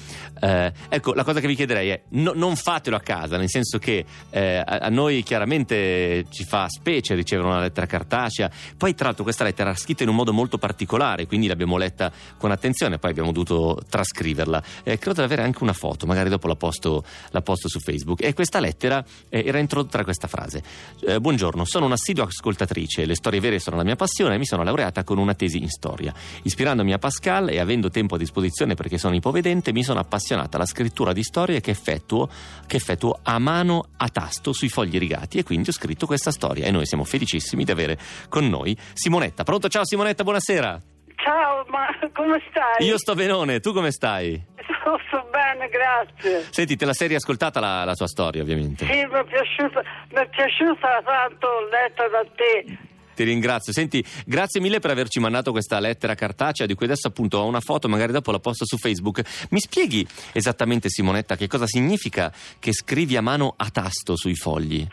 Eh, 0.40 0.72
ecco, 0.88 1.14
la 1.14 1.24
cosa 1.24 1.40
che 1.40 1.46
vi 1.46 1.54
chiederei 1.54 1.90
è 1.90 2.02
no- 2.10 2.32
non 2.34 2.56
fatelo 2.56 2.96
a 2.96 3.00
casa, 3.00 3.36
nel 3.36 3.48
senso 3.48 3.78
che 3.78 4.04
eh, 4.30 4.56
a-, 4.56 4.78
a 4.82 4.88
noi 4.88 5.22
chiaramente 5.22 6.26
ci 6.30 6.44
fa 6.44 6.68
specie 6.68 7.14
ricevere 7.14 7.48
una 7.48 7.60
lettera 7.60 7.86
cartacea. 7.86 8.50
Poi, 8.76 8.94
tra 8.94 9.06
l'altro, 9.06 9.24
questa 9.24 9.44
lettera 9.44 9.70
era 9.70 9.78
scritta 9.78 10.02
in 10.02 10.08
un 10.08 10.14
modo 10.14 10.32
molto 10.32 10.58
particolare, 10.58 11.26
quindi 11.26 11.46
l'abbiamo 11.46 11.76
letta 11.76 12.12
con 12.36 12.50
attenzione, 12.50 12.98
poi 12.98 13.10
abbiamo 13.10 13.32
dovuto 13.32 13.80
trascriverla. 13.88 14.62
Eh, 14.84 14.98
credo 14.98 15.20
di 15.20 15.26
avere 15.26 15.42
anche 15.42 15.62
una 15.62 15.72
foto, 15.72 16.06
magari 16.06 16.28
dopo 16.28 16.46
la 16.46 16.56
posto, 16.56 17.04
la 17.30 17.40
posto 17.40 17.68
su 17.68 17.80
Facebook. 17.80 18.22
E 18.22 18.34
questa 18.34 18.60
lettera 18.60 19.04
eh, 19.28 19.44
era 19.44 19.58
introdotta 19.58 19.98
da 19.98 20.04
questa 20.04 20.28
frase: 20.28 20.62
Eh, 21.00 21.20
Buongiorno, 21.20 21.64
sono 21.64 21.86
un'assidua 21.86 22.24
ascoltatrice, 22.24 23.04
le 23.04 23.14
storie 23.14 23.40
vere 23.40 23.58
sono 23.58 23.76
la 23.76 23.84
mia 23.84 23.96
passione 23.96 24.34
e 24.34 24.38
mi 24.38 24.46
sono 24.46 24.62
laureata 24.62 25.04
con 25.04 25.18
una 25.18 25.34
tesi 25.34 25.58
in 25.58 25.68
storia. 25.68 26.12
Ispirandomi 26.42 26.92
a 26.92 26.98
Pascal 26.98 27.48
e 27.50 27.58
avendo 27.58 27.90
tempo 27.90 28.14
a 28.14 28.18
disposizione 28.18 28.74
perché 28.74 28.98
sono 28.98 29.07
ipovedente, 29.14 29.72
mi 29.72 29.82
sono 29.82 30.00
appassionata 30.00 30.56
alla 30.56 30.66
scrittura 30.66 31.12
di 31.12 31.22
storie 31.22 31.60
che 31.60 31.70
effettuo, 31.70 32.28
che 32.66 32.76
effettuo 32.76 33.18
a 33.22 33.38
mano 33.38 33.90
a 33.96 34.08
tasto 34.08 34.52
sui 34.52 34.68
fogli 34.68 34.98
rigati 34.98 35.38
e 35.38 35.42
quindi 35.42 35.70
ho 35.70 35.72
scritto 35.72 36.06
questa 36.06 36.30
storia 36.30 36.66
e 36.66 36.70
noi 36.70 36.86
siamo 36.86 37.04
felicissimi 37.04 37.64
di 37.64 37.70
avere 37.70 37.98
con 38.28 38.48
noi 38.48 38.76
Simonetta. 38.92 39.44
Pronto? 39.44 39.68
Ciao 39.68 39.84
Simonetta, 39.84 40.22
buonasera. 40.22 40.82
Ciao, 41.16 41.64
ma 41.68 41.86
come 42.12 42.40
stai? 42.48 42.86
Io 42.86 42.96
sto 42.96 43.14
benone, 43.14 43.60
tu 43.60 43.72
come 43.72 43.90
stai? 43.90 44.40
Sto, 44.62 44.98
sto 45.08 45.28
bene, 45.30 45.68
grazie. 45.68 46.46
Senti, 46.50 46.76
te 46.76 46.84
la 46.84 46.92
sei 46.92 47.08
riascoltata 47.08 47.60
la, 47.60 47.84
la 47.84 47.94
tua 47.94 48.06
storia, 48.06 48.42
ovviamente. 48.42 48.86
Sì, 48.86 49.04
mi 49.04 49.18
è 49.18 49.24
piaciuta, 49.24 49.82
mi 50.10 50.20
è 50.20 50.28
piaciuta 50.28 51.02
tanto 51.04 51.48
letta 51.70 52.08
da 52.08 52.24
te. 52.36 52.78
Ti 53.18 53.24
ringrazio. 53.24 53.72
Senti, 53.72 54.04
grazie 54.24 54.60
mille 54.60 54.78
per 54.78 54.92
averci 54.92 55.18
mandato 55.18 55.50
questa 55.50 55.80
lettera 55.80 56.14
cartacea 56.14 56.66
di 56.66 56.74
cui 56.74 56.86
adesso 56.86 57.08
appunto 57.08 57.38
ho 57.38 57.46
una 57.46 57.58
foto, 57.58 57.88
magari 57.88 58.12
dopo 58.12 58.30
la 58.30 58.38
posto 58.38 58.64
su 58.64 58.76
Facebook. 58.76 59.22
Mi 59.50 59.58
spieghi 59.58 60.06
esattamente, 60.32 60.88
Simonetta, 60.88 61.34
che 61.34 61.48
cosa 61.48 61.66
significa 61.66 62.32
che 62.60 62.72
scrivi 62.72 63.16
a 63.16 63.20
mano 63.20 63.54
a 63.56 63.68
tasto 63.70 64.16
sui 64.16 64.36
fogli? 64.36 64.86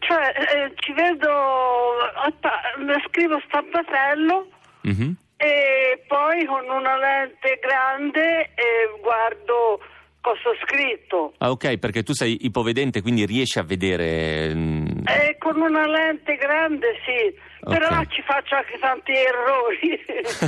Cioè, 0.00 0.32
eh, 0.36 0.72
ci 0.80 0.92
vedo, 0.94 1.30
ta- 2.40 2.60
ne 2.84 2.96
scrivo 3.08 3.40
stampatello 3.46 4.48
Mhm. 4.80 5.14
e 5.36 6.02
poi 6.08 6.44
con 6.46 6.68
una 6.68 6.98
lente 6.98 7.60
grande 7.62 8.50
eh, 8.56 8.98
guardo 9.00 9.78
cosa 10.24 10.48
ho 10.48 10.54
scritto. 10.64 11.34
Ah, 11.38 11.50
ok, 11.50 11.76
perché 11.76 12.02
tu 12.02 12.14
sei 12.14 12.38
ipovedente, 12.46 13.02
quindi 13.02 13.26
riesci 13.26 13.58
a 13.58 13.62
vedere. 13.62 14.54
mm, 14.54 14.86
Eh, 15.04 15.36
con 15.38 15.60
una 15.60 15.86
lente 15.86 16.34
grande 16.36 16.96
sì, 17.04 17.34
però 17.64 17.98
Ok. 17.98 18.08
ci 18.12 18.22
faccio 18.22 18.54
anche 18.54 18.78
tanti 18.80 19.12
errori. 19.12 20.00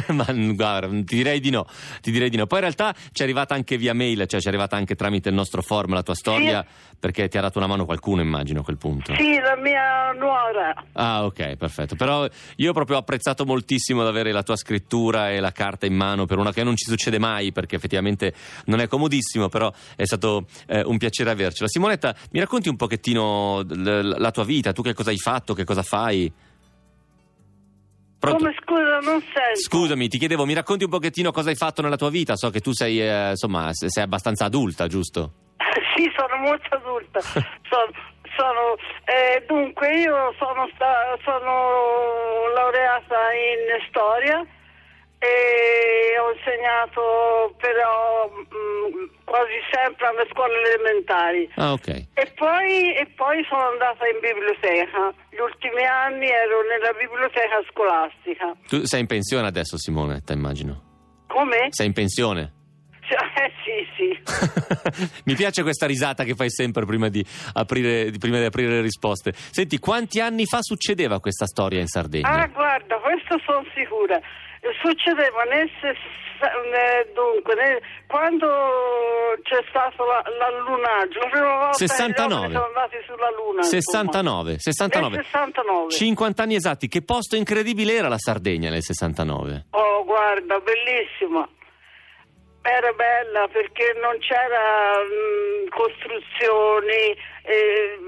Ma 0.14 0.52
guarda, 0.54 0.88
ti 1.04 1.16
direi 1.16 1.40
di 1.40 1.50
no, 1.50 1.66
ti 2.00 2.10
direi 2.10 2.28
di 2.30 2.36
no. 2.36 2.46
Poi 2.46 2.58
in 2.58 2.64
realtà 2.64 2.94
ci 3.12 3.20
è 3.20 3.24
arrivata 3.24 3.54
anche 3.54 3.76
via 3.76 3.94
mail, 3.94 4.26
cioè 4.26 4.40
ci 4.40 4.46
è 4.46 4.48
arrivata 4.48 4.76
anche 4.76 4.94
tramite 4.94 5.28
il 5.28 5.34
nostro 5.34 5.62
form 5.62 5.94
la 5.94 6.02
tua 6.02 6.14
storia, 6.14 6.64
perché 6.98 7.28
ti 7.28 7.38
ha 7.38 7.40
dato 7.40 7.58
una 7.58 7.66
mano 7.66 7.84
qualcuno, 7.84 8.20
immagino, 8.22 8.60
a 8.60 8.64
quel 8.64 8.76
punto. 8.78 9.14
sì, 9.16 9.38
la 9.38 9.56
mia 9.56 10.12
nuora. 10.12 10.74
Ah, 10.92 11.24
ok, 11.24 11.56
perfetto. 11.56 11.94
Però 11.96 12.26
io 12.56 12.70
ho 12.70 12.74
proprio 12.74 12.96
apprezzato 12.96 13.44
moltissimo 13.44 14.00
ad 14.02 14.06
avere 14.08 14.32
la 14.32 14.42
tua 14.42 14.56
scrittura 14.56 15.30
e 15.30 15.40
la 15.40 15.52
carta 15.52 15.86
in 15.86 15.94
mano 15.94 16.26
per 16.26 16.38
una 16.38 16.52
che 16.52 16.62
non 16.62 16.76
ci 16.76 16.84
succede 16.88 17.18
mai, 17.18 17.52
perché 17.52 17.76
effettivamente 17.76 18.32
non 18.66 18.80
è 18.80 18.86
comodissimo, 18.86 19.48
però 19.48 19.72
è 19.96 20.04
stato 20.04 20.46
eh, 20.66 20.82
un 20.84 20.96
piacere 20.98 21.30
avercela. 21.30 21.68
Simonetta, 21.68 22.14
mi 22.32 22.40
racconti 22.40 22.68
un 22.68 22.76
pochettino 22.76 23.62
la 23.66 24.30
tua 24.30 24.44
vita, 24.44 24.72
tu 24.72 24.82
che 24.82 24.94
cosa 24.94 25.10
hai 25.10 25.18
fatto, 25.18 25.54
che 25.54 25.64
cosa 25.64 25.82
fai? 25.82 26.32
Pronto? 28.30 28.44
Come 28.44 28.56
scusa, 28.60 28.98
non 29.10 29.20
sento. 29.20 29.60
Scusami, 29.60 30.08
ti 30.08 30.18
chiedevo, 30.18 30.44
mi 30.44 30.54
racconti 30.54 30.84
un 30.84 30.90
pochettino 30.90 31.30
cosa 31.30 31.50
hai 31.50 31.54
fatto 31.56 31.80
nella 31.82 31.96
tua 31.96 32.10
vita? 32.10 32.34
So 32.36 32.50
che 32.50 32.60
tu 32.60 32.72
sei, 32.72 33.00
eh, 33.00 33.30
insomma, 33.30 33.72
se- 33.72 33.88
sei 33.88 34.02
abbastanza 34.02 34.44
adulta, 34.46 34.86
giusto? 34.88 35.32
Sì, 35.96 36.10
sono 36.14 36.36
molto 36.36 36.74
adulta. 36.74 37.20
sono, 37.24 37.88
sono- 38.36 38.76
eh, 39.06 39.42
dunque, 39.46 39.96
io 40.00 40.34
sono, 40.38 40.68
sta- 40.74 41.16
sono 41.24 42.52
laureata 42.54 43.32
in 43.32 43.86
storia 43.88 44.44
e 45.26 46.18
ho 46.18 46.32
insegnato 46.32 47.54
però 47.58 48.30
mh, 48.30 49.24
quasi 49.24 49.58
sempre 49.72 50.06
alle 50.06 50.26
scuole 50.30 50.54
elementari. 50.62 51.50
Ah, 51.56 51.72
ok. 51.72 51.88
E 52.14 52.32
poi, 52.34 52.94
e 52.94 53.06
poi 53.14 53.44
sono 53.48 53.68
andata 53.68 54.06
in 54.06 54.18
biblioteca. 54.20 55.12
Gli 55.30 55.40
ultimi 55.40 55.84
anni 55.84 56.26
ero 56.26 56.62
nella 56.62 56.92
biblioteca 56.92 57.62
scolastica. 57.70 58.54
Tu 58.68 58.84
sei 58.84 59.00
in 59.00 59.06
pensione 59.06 59.46
adesso, 59.46 59.76
Simonetta, 59.76 60.32
immagino. 60.32 60.82
Come? 61.26 61.68
Sei 61.70 61.86
in 61.86 61.92
pensione? 61.92 62.54
Eh 63.08 63.52
sì, 63.62 63.86
sì. 63.96 65.22
Mi 65.24 65.34
piace 65.34 65.62
questa 65.62 65.86
risata 65.86 66.24
che 66.24 66.34
fai 66.34 66.50
sempre 66.50 66.84
prima 66.84 67.08
di, 67.08 67.24
aprire, 67.52 68.10
prima 68.18 68.38
di 68.38 68.44
aprire 68.44 68.72
le 68.72 68.80
risposte. 68.80 69.32
Senti, 69.32 69.78
quanti 69.78 70.20
anni 70.20 70.44
fa 70.44 70.58
succedeva 70.60 71.20
questa 71.20 71.46
storia 71.46 71.80
in 71.80 71.86
Sardegna? 71.86 72.28
Ah, 72.28 72.46
guarda, 72.48 72.96
questo 72.96 73.38
sono 73.44 73.64
sicura. 73.74 74.20
Succedeva 74.82 75.42
nel 75.44 75.70
dunque, 77.14 77.54
nel- 77.54 77.80
quando 78.06 78.46
c'è 79.42 79.64
stato 79.68 80.04
la- 80.04 80.22
l'allunaggio, 80.38 81.18
la 81.20 81.28
prima 81.30 81.56
volta 81.56 81.72
69. 81.72 82.28
gli 82.28 82.32
uomini 82.34 82.52
sono 82.54 82.66
andati 82.66 82.96
sulla 83.06 83.30
Luna. 83.30 83.60
insomma. 83.62 83.80
69, 83.80 84.58
69. 84.58 85.16
Nel 85.16 85.24
69. 85.24 85.90
50 85.90 86.42
anni 86.42 86.54
esatti. 86.56 86.88
Che 86.88 87.02
posto 87.02 87.36
incredibile 87.36 87.94
era 87.94 88.08
la 88.08 88.18
Sardegna 88.18 88.68
nel 88.70 88.82
69? 88.82 89.66
Oh, 89.70 90.04
guarda, 90.04 90.58
bellissima. 90.60 91.48
Era 92.62 92.92
bella 92.92 93.46
perché 93.48 93.94
non 94.02 94.18
c'era 94.18 94.98
mm, 94.98 95.68
costruzioni, 95.68 97.16
eh, 97.44 97.98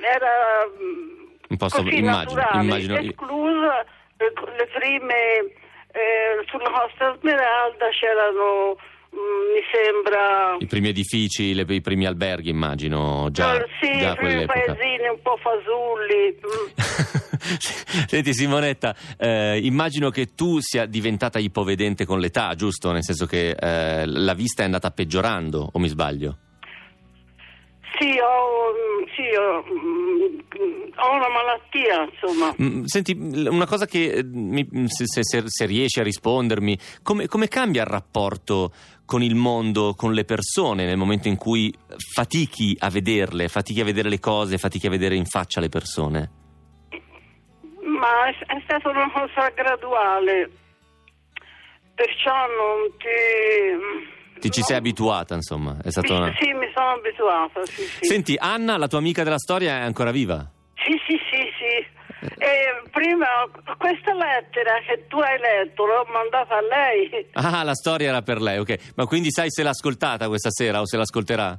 era 0.00 0.66
mm, 0.66 1.20
Un 1.50 1.56
posto- 1.58 1.82
così 1.82 1.98
immagino, 1.98 2.40
naturale, 2.40 2.64
immagino. 2.64 2.96
esclusa 2.98 3.80
eh, 4.16 4.32
le 4.56 4.66
prime 4.72 5.52
eh, 5.92 6.44
sulla 6.48 6.70
Costa 6.70 7.16
Smeralda 7.20 7.88
c'erano 7.98 8.76
mm, 9.14 9.52
mi 9.54 9.62
sembra 9.72 10.56
I 10.58 10.66
primi 10.66 10.88
edifici, 10.88 11.54
le- 11.54 11.66
i 11.68 11.80
primi 11.80 12.06
alberghi, 12.06 12.50
immagino, 12.50 13.28
già, 13.30 13.56
eh, 13.56 13.66
sì, 13.80 13.98
già 13.98 14.12
i 14.12 14.16
primi 14.16 14.46
paesini 14.46 15.08
un 15.08 15.20
po' 15.22 15.36
fasulli. 15.38 16.38
mm. 16.38 17.18
Senti 18.06 18.34
Simonetta, 18.34 18.94
eh, 19.18 19.58
immagino 19.62 20.10
che 20.10 20.34
tu 20.34 20.58
sia 20.60 20.86
diventata 20.86 21.38
ipovedente 21.38 22.04
con 22.04 22.20
l'età, 22.20 22.54
giusto? 22.54 22.92
Nel 22.92 23.02
senso 23.04 23.26
che 23.26 23.50
eh, 23.50 24.06
la 24.06 24.34
vista 24.34 24.62
è 24.62 24.66
andata 24.66 24.90
peggiorando, 24.90 25.70
o 25.72 25.78
mi 25.78 25.88
sbaglio? 25.88 26.36
Sì, 27.98 28.18
ho, 28.18 28.72
mm, 28.72 29.04
sì, 29.14 29.34
ho, 29.36 29.62
mm, 29.62 30.90
ho 30.96 31.14
una 31.14 31.28
malattia, 31.28 32.08
insomma. 32.10 32.54
Mm, 32.60 32.84
Senti, 32.84 33.12
una 33.12 33.66
cosa 33.66 33.86
che 33.86 34.04
eh, 34.18 34.86
se- 34.86 35.22
se- 35.22 35.42
se 35.46 35.66
riesci 35.66 36.00
a 36.00 36.02
rispondermi, 36.02 36.78
come, 37.02 37.26
come 37.26 37.48
cambia 37.48 37.82
il 37.82 37.88
rapporto 37.88 38.72
con 39.04 39.22
il 39.22 39.34
mondo, 39.34 39.94
con 39.96 40.12
le 40.12 40.24
persone 40.24 40.84
nel 40.86 40.96
momento 40.96 41.26
in 41.28 41.36
cui 41.36 41.74
fatichi 42.14 42.76
a 42.78 42.88
vederle, 42.90 43.48
fatichi 43.48 43.80
a 43.80 43.84
vedere 43.84 44.08
le 44.08 44.20
cose, 44.20 44.56
fatichi 44.56 44.86
a 44.86 44.90
vedere 44.90 45.16
in 45.16 45.24
faccia 45.26 45.60
le 45.60 45.68
persone? 45.68 46.30
Ma 47.82 48.26
è, 48.28 48.38
è 48.46 48.60
stata 48.64 48.88
una 48.88 49.10
cosa 49.10 49.48
graduale, 49.50 50.48
perciò 51.94 52.32
non 52.32 52.96
ti... 52.98 54.18
Ti 54.40 54.50
ci 54.50 54.62
sei 54.62 54.76
abituata, 54.76 55.34
insomma, 55.34 55.76
è 55.84 55.90
stata 55.90 56.14
una... 56.14 56.34
Sì, 56.38 56.52
mi 56.52 56.66
sono 56.74 56.92
abituata, 56.92 57.64
sì, 57.66 57.82
sì. 57.82 58.04
Senti, 58.06 58.36
Anna, 58.38 58.78
la 58.78 58.88
tua 58.88 58.98
amica 58.98 59.22
della 59.22 59.38
storia, 59.38 59.78
è 59.78 59.82
ancora 59.82 60.10
viva? 60.10 60.50
Sì, 60.76 60.92
sì, 61.06 61.20
sì, 61.30 61.42
sì. 61.58 61.98
E 62.38 62.82
prima 62.90 63.26
questa 63.76 64.12
lettera 64.14 64.80
che 64.86 65.06
tu 65.08 65.18
hai 65.18 65.38
letto 65.38 65.84
l'ho 65.84 66.06
mandata 66.12 66.56
a 66.56 66.60
lei. 66.60 67.26
Ah, 67.32 67.62
la 67.62 67.74
storia 67.74 68.08
era 68.08 68.22
per 68.22 68.40
lei, 68.40 68.58
ok. 68.58 68.92
Ma 68.96 69.04
quindi 69.06 69.30
sai 69.30 69.50
se 69.50 69.62
l'ha 69.62 69.70
ascoltata 69.70 70.28
questa 70.28 70.50
sera 70.50 70.80
o 70.80 70.86
se 70.86 70.96
l'ascolterà? 70.96 71.58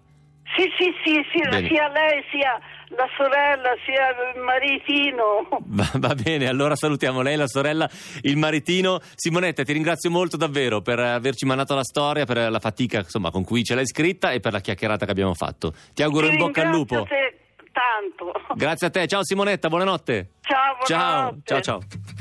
Sì, 0.56 0.64
sì, 0.78 0.94
sì, 1.04 1.24
sì, 1.32 1.68
sia 1.68 1.88
lei 1.88 2.24
sia 2.32 2.60
la 2.96 3.08
sorella 3.16 3.74
sia 3.86 4.10
il 4.34 4.42
maritino. 4.42 5.48
Va, 5.66 5.90
va 5.96 6.14
bene, 6.16 6.48
allora 6.48 6.76
salutiamo 6.76 7.22
lei, 7.22 7.36
la 7.36 7.48
sorella, 7.48 7.90
il 8.22 8.38
maritino. 8.38 9.00
Simonetta, 9.16 9.64
ti 9.64 9.74
ringrazio 9.74 10.10
molto 10.10 10.38
davvero 10.38 10.82
per 10.82 11.00
averci 11.00 11.46
mandato 11.46 11.76
la 11.76 11.84
storia, 11.84 12.26
per 12.26 12.50
la 12.52 12.60
fatica 12.60 13.00
insomma, 13.00 13.32
con 13.32 13.44
cui 13.44 13.64
ce 13.64 13.76
l'hai 13.76 13.88
scritta 13.88 14.32
e 14.32 14.40
per 14.40 14.52
la 14.54 14.60
chiacchierata 14.60 15.06
che 15.06 15.12
abbiamo 15.12 15.34
fatto. 15.34 15.74
Ti 15.94 16.04
auguro 16.04 16.28
Ti 16.28 16.34
in 16.34 16.40
bocca 16.40 16.62
al 16.62 16.70
lupo. 16.70 17.04
te 17.04 17.38
tanto. 17.72 18.34
Grazie 18.56 18.88
a 18.88 18.90
te, 18.90 19.08
ciao 19.08 19.24
Simonetta, 19.24 19.70
buonanotte. 19.70 20.30
Ciao, 20.42 20.78
Ciao, 20.86 21.08
buonanotte. 21.10 21.42
ciao, 21.46 21.62
ciao. 21.62 21.80
Just 21.80 22.21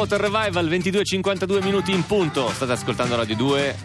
Clearwater 0.00 0.18
Revival 0.18 0.66
22.52 0.66 1.62
minuti 1.62 1.92
in 1.92 2.06
punto. 2.06 2.48
State 2.48 2.72
ascoltando 2.72 3.16
Radio 3.16 3.36
2 3.36 3.76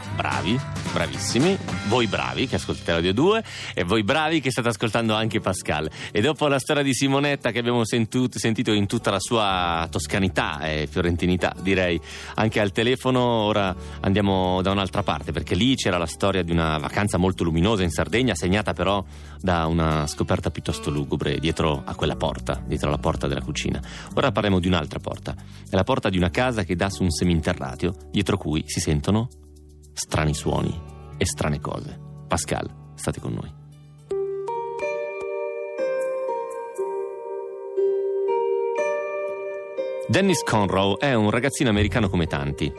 bravi 0.45 0.59
bravissimi. 0.93 1.57
Voi 1.87 2.07
bravi 2.07 2.47
che 2.47 2.55
ascoltate 2.55 2.93
Radio 2.93 3.13
2 3.13 3.43
e 3.73 3.83
voi 3.83 4.03
bravi 4.03 4.39
che 4.39 4.51
state 4.51 4.69
ascoltando 4.69 5.13
anche 5.15 5.39
Pascal. 5.39 5.89
E 6.11 6.21
dopo 6.21 6.47
la 6.47 6.59
storia 6.59 6.83
di 6.83 6.93
Simonetta 6.93 7.51
che 7.51 7.59
abbiamo 7.59 7.83
sentu- 7.83 8.33
sentito 8.37 8.71
in 8.71 8.85
tutta 8.85 9.09
la 9.09 9.19
sua 9.19 9.87
toscanità 9.89 10.59
e 10.59 10.87
fiorentinità 10.89 11.53
direi 11.59 11.99
anche 12.35 12.59
al 12.59 12.71
telefono 12.71 13.19
ora 13.19 13.75
andiamo 14.01 14.61
da 14.61 14.71
un'altra 14.71 15.03
parte 15.03 15.31
perché 15.31 15.55
lì 15.55 15.75
c'era 15.75 15.97
la 15.97 16.05
storia 16.05 16.43
di 16.43 16.51
una 16.51 16.77
vacanza 16.77 17.17
molto 17.17 17.43
luminosa 17.43 17.83
in 17.83 17.89
Sardegna 17.89 18.35
segnata 18.35 18.73
però 18.73 19.03
da 19.41 19.65
una 19.65 20.07
scoperta 20.07 20.51
piuttosto 20.51 20.91
lugubre 20.91 21.39
dietro 21.39 21.81
a 21.83 21.95
quella 21.95 22.15
porta 22.15 22.61
dietro 22.65 22.87
alla 22.87 22.99
porta 22.99 23.27
della 23.27 23.41
cucina. 23.41 23.81
Ora 24.13 24.31
parliamo 24.31 24.59
di 24.59 24.67
un'altra 24.67 24.99
porta. 24.99 25.35
È 25.69 25.75
la 25.75 25.83
porta 25.83 26.09
di 26.09 26.17
una 26.17 26.29
casa 26.29 26.63
che 26.63 26.75
dà 26.75 26.89
su 26.89 27.03
un 27.03 27.11
seminterrateo 27.11 27.95
dietro 28.11 28.37
cui 28.37 28.63
si 28.67 28.79
sentono 28.79 29.27
strani 29.95 30.33
suoni 30.33 30.79
e 31.17 31.25
strane 31.25 31.61
cose. 31.61 31.97
Pascal, 32.27 32.69
state 32.95 33.21
con 33.21 33.33
noi. 33.33 33.63
Dennis 40.07 40.43
Conroe 40.43 40.97
è 40.99 41.13
un 41.13 41.29
ragazzino 41.29 41.69
americano 41.69 42.09
come 42.09 42.27
tanti. 42.27 42.71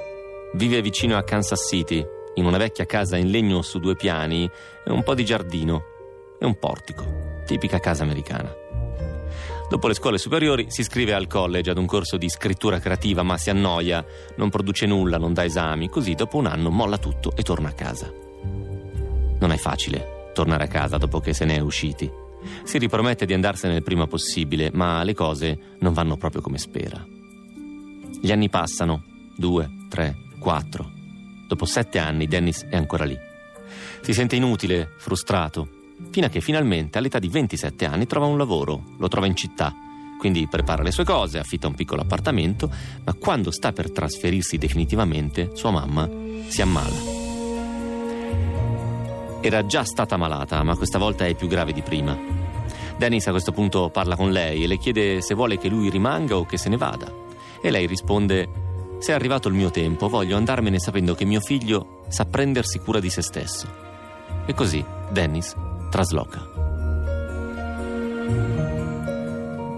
Vive 0.53 0.81
vicino 0.83 1.17
a 1.17 1.25
Kansas 1.25 1.67
City, 1.67 2.05
in 2.35 2.45
una 2.45 2.59
vecchia 2.59 2.85
casa 2.85 3.17
in 3.17 3.31
legno 3.31 3.63
su 3.63 3.79
due 3.79 3.97
piani 3.97 4.49
e 4.85 4.93
un 4.93 5.03
po' 5.03 5.15
di 5.15 5.25
giardino 5.25 5.83
e 6.39 6.45
un 6.45 6.59
portico, 6.59 7.05
tipica 7.47 7.81
casa 7.81 8.05
americana. 8.05 8.66
Dopo 9.69 9.89
le 9.89 9.95
scuole 9.95 10.17
superiori 10.17 10.67
si 10.69 10.83
iscrive 10.83 11.13
al 11.13 11.27
college 11.27 11.71
ad 11.71 11.79
un 11.79 11.87
corso 11.87 12.17
di 12.17 12.29
scrittura 12.29 12.79
creativa, 12.79 13.25
ma 13.25 13.37
si 13.37 13.51
annoia, 13.51 14.05
non 14.37 14.49
produce 14.49 14.87
nulla, 14.87 15.19
non 15.19 15.33
dà 15.33 15.45
esami, 15.45 15.89
così 15.89 16.15
dopo 16.15 16.37
un 16.37 16.47
anno 16.47 16.71
molla 16.71 16.99
tutto 16.99 17.33
e 17.35 17.43
torna 17.43 17.71
a 17.71 17.73
casa. 17.73 18.13
Non 19.39 19.51
è 19.51 19.57
facile 19.57 20.31
tornare 20.35 20.65
a 20.65 20.69
casa 20.69 20.99
dopo 20.99 21.19
che 21.19 21.33
se 21.33 21.45
ne 21.45 21.57
è 21.57 21.61
usciti. 21.61 22.09
Si 22.63 22.79
ripromette 22.79 23.27
di 23.27 23.35
andarsene 23.35 23.75
il 23.75 23.83
prima 23.83 24.07
possibile, 24.07 24.71
ma 24.73 25.03
le 25.03 25.15
cose 25.15 25.59
non 25.81 25.93
vanno 25.93 26.17
proprio 26.17 26.43
come 26.43 26.59
spera. 26.59 27.05
Gli 28.21 28.31
anni 28.31 28.49
passano, 28.49 29.03
due, 29.37 29.69
tre, 29.89 30.15
quattro. 30.39 30.93
Dopo 31.49 31.65
sette 31.65 31.99
anni 31.99 32.27
Dennis 32.27 32.67
è 32.69 32.77
ancora 32.77 33.05
lì. 33.05 33.19
Si 34.01 34.15
sente 34.15 34.37
inutile, 34.37 34.93
frustrato, 34.97 35.76
fino 36.17 36.29
a 36.29 36.31
che 36.31 36.41
finalmente 36.41 36.97
all'età 36.97 37.19
di 37.19 37.29
27 37.29 37.85
anni 37.85 38.07
trova 38.07 38.25
un 38.25 38.39
lavoro, 38.39 38.85
lo 38.97 39.07
trova 39.07 39.27
in 39.27 39.37
città, 39.37 39.75
quindi 40.19 40.47
prepara 40.47 40.83
le 40.83 40.91
sue 40.91 41.05
cose, 41.05 41.39
affitta 41.39 41.67
un 41.67 41.75
piccolo 41.75 42.01
appartamento, 42.01 42.71
ma 43.05 43.13
quando 43.13 43.51
sta 43.51 43.75
per 43.75 43.91
trasferirsi 43.91 44.57
definitivamente, 44.57 45.51
sua 45.53 45.73
mamma 45.73 46.09
si 46.47 46.63
ammala. 46.63 46.97
Era 49.43 49.67
già 49.67 49.85
stata 49.85 50.17
malata, 50.17 50.63
ma 50.63 50.75
questa 50.75 50.97
volta 50.97 51.27
è 51.27 51.35
più 51.35 51.49
grave 51.49 51.75
di 51.75 51.83
prima. 51.83 52.19
Dennis 52.97 53.27
a 53.27 53.33
questo 53.33 53.53
punto 53.53 53.91
parla 53.91 54.17
con 54.17 54.33
lei 54.33 54.65
e 54.65 54.67
le 54.67 54.79
chiede 54.79 55.21
se 55.21 55.35
vuole 55.35 55.59
che 55.59 55.69
lui 55.69 55.91
rimanga 55.91 56.39
o 56.39 56.47
che 56.47 56.57
se 56.57 56.71
ne 56.71 56.79
vada. 56.79 57.13
E 57.61 57.71
lei 57.71 57.87
risponde: 57.87 58.49
Se 59.01 59.13
è 59.13 59.15
arrivato 59.15 59.49
il 59.49 59.55
mio 59.55 59.71
tempo, 59.71 60.09
voglio 60.09 60.39
andarmene 60.39 60.79
sapendo 60.79 61.15
che 61.15 61.27
mio 61.27 61.41
figlio 61.41 62.05
sa 62.09 62.25
prendersi 62.25 62.79
cura 62.79 63.01
di 63.01 63.11
se 63.11 63.21
stesso. 63.21 63.69
E 64.47 64.55
così 64.55 64.83
Dennis 65.11 65.75
trasloca. 65.97 66.47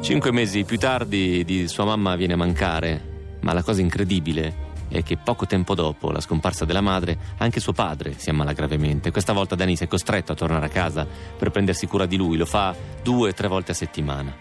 Cinque 0.03 0.33
mesi 0.33 0.65
più 0.65 0.77
tardi 0.77 1.45
di 1.45 1.69
sua 1.69 1.85
mamma 1.85 2.17
viene 2.17 2.33
a 2.33 2.37
mancare, 2.37 3.37
ma 3.43 3.53
la 3.53 3.63
cosa 3.63 3.83
incredibile 3.83 4.67
è 4.89 5.05
che 5.05 5.17
poco 5.17 5.47
tempo 5.47 5.77
dopo 5.77 6.11
la 6.11 6.21
scomparsa 6.21 6.65
della 6.65 6.81
madre 6.81 7.17
anche 7.37 7.61
suo 7.61 7.73
padre 7.73 8.15
si 8.19 8.31
ammala 8.31 8.53
gravemente. 8.53 9.13
Questa 9.13 9.33
volta 9.33 9.55
Dennis 9.55 9.83
è 9.83 9.87
costretto 9.87 10.33
a 10.33 10.35
tornare 10.35 10.67
a 10.67 10.71
casa 10.71 11.07
per 11.07 11.51
prendersi 11.51 11.87
cura 11.87 12.07
di 12.07 12.17
lui, 12.17 12.37
lo 12.37 12.47
fa 12.47 12.75
due 13.01 13.29
o 13.29 13.33
tre 13.33 13.47
volte 13.47 13.71
a 13.71 13.75
settimana. 13.75 14.35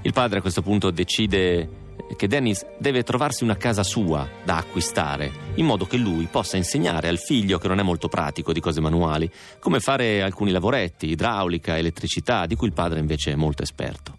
Il 0.00 0.14
padre 0.14 0.38
a 0.38 0.40
questo 0.40 0.62
punto 0.62 0.90
decide 0.90 1.68
che 2.16 2.26
Dennis 2.26 2.64
deve 2.78 3.02
trovarsi 3.02 3.44
una 3.44 3.56
casa 3.56 3.82
sua 3.82 4.28
da 4.44 4.56
acquistare, 4.56 5.30
in 5.54 5.66
modo 5.66 5.86
che 5.86 5.96
lui 5.96 6.26
possa 6.26 6.56
insegnare 6.56 7.08
al 7.08 7.18
figlio, 7.18 7.58
che 7.58 7.68
non 7.68 7.78
è 7.78 7.82
molto 7.82 8.08
pratico 8.08 8.52
di 8.52 8.60
cose 8.60 8.80
manuali, 8.80 9.30
come 9.58 9.80
fare 9.80 10.22
alcuni 10.22 10.50
lavoretti, 10.50 11.08
idraulica, 11.08 11.76
elettricità, 11.76 12.46
di 12.46 12.54
cui 12.54 12.68
il 12.68 12.72
padre 12.72 13.00
invece 13.00 13.32
è 13.32 13.36
molto 13.36 13.62
esperto. 13.62 14.18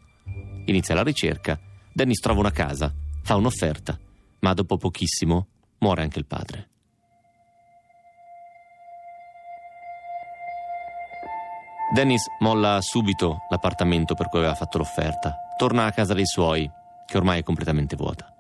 Inizia 0.66 0.96
la 0.96 1.04
ricerca, 1.04 1.60
Dennis 1.92 2.20
trova 2.20 2.40
una 2.40 2.52
casa, 2.52 2.94
fa 3.24 3.36
un'offerta, 3.36 3.98
ma 4.40 4.54
dopo 4.54 4.78
pochissimo 4.78 5.48
muore 5.80 6.02
anche 6.02 6.20
il 6.20 6.26
padre. 6.26 6.70
Dennis 11.92 12.28
molla 12.40 12.82
subito 12.82 13.40
l'appartamento 13.50 14.14
per 14.14 14.30
cui 14.30 14.38
aveva 14.38 14.54
fatto 14.54 14.78
l'offerta, 14.78 15.36
torna 15.58 15.86
a 15.86 15.92
casa 15.92 16.14
dei 16.14 16.28
suoi, 16.28 16.70
che 17.10 17.18
ormai 17.18 17.40
è 17.40 17.44
completamente 17.44 17.96
vuota. 17.96 18.32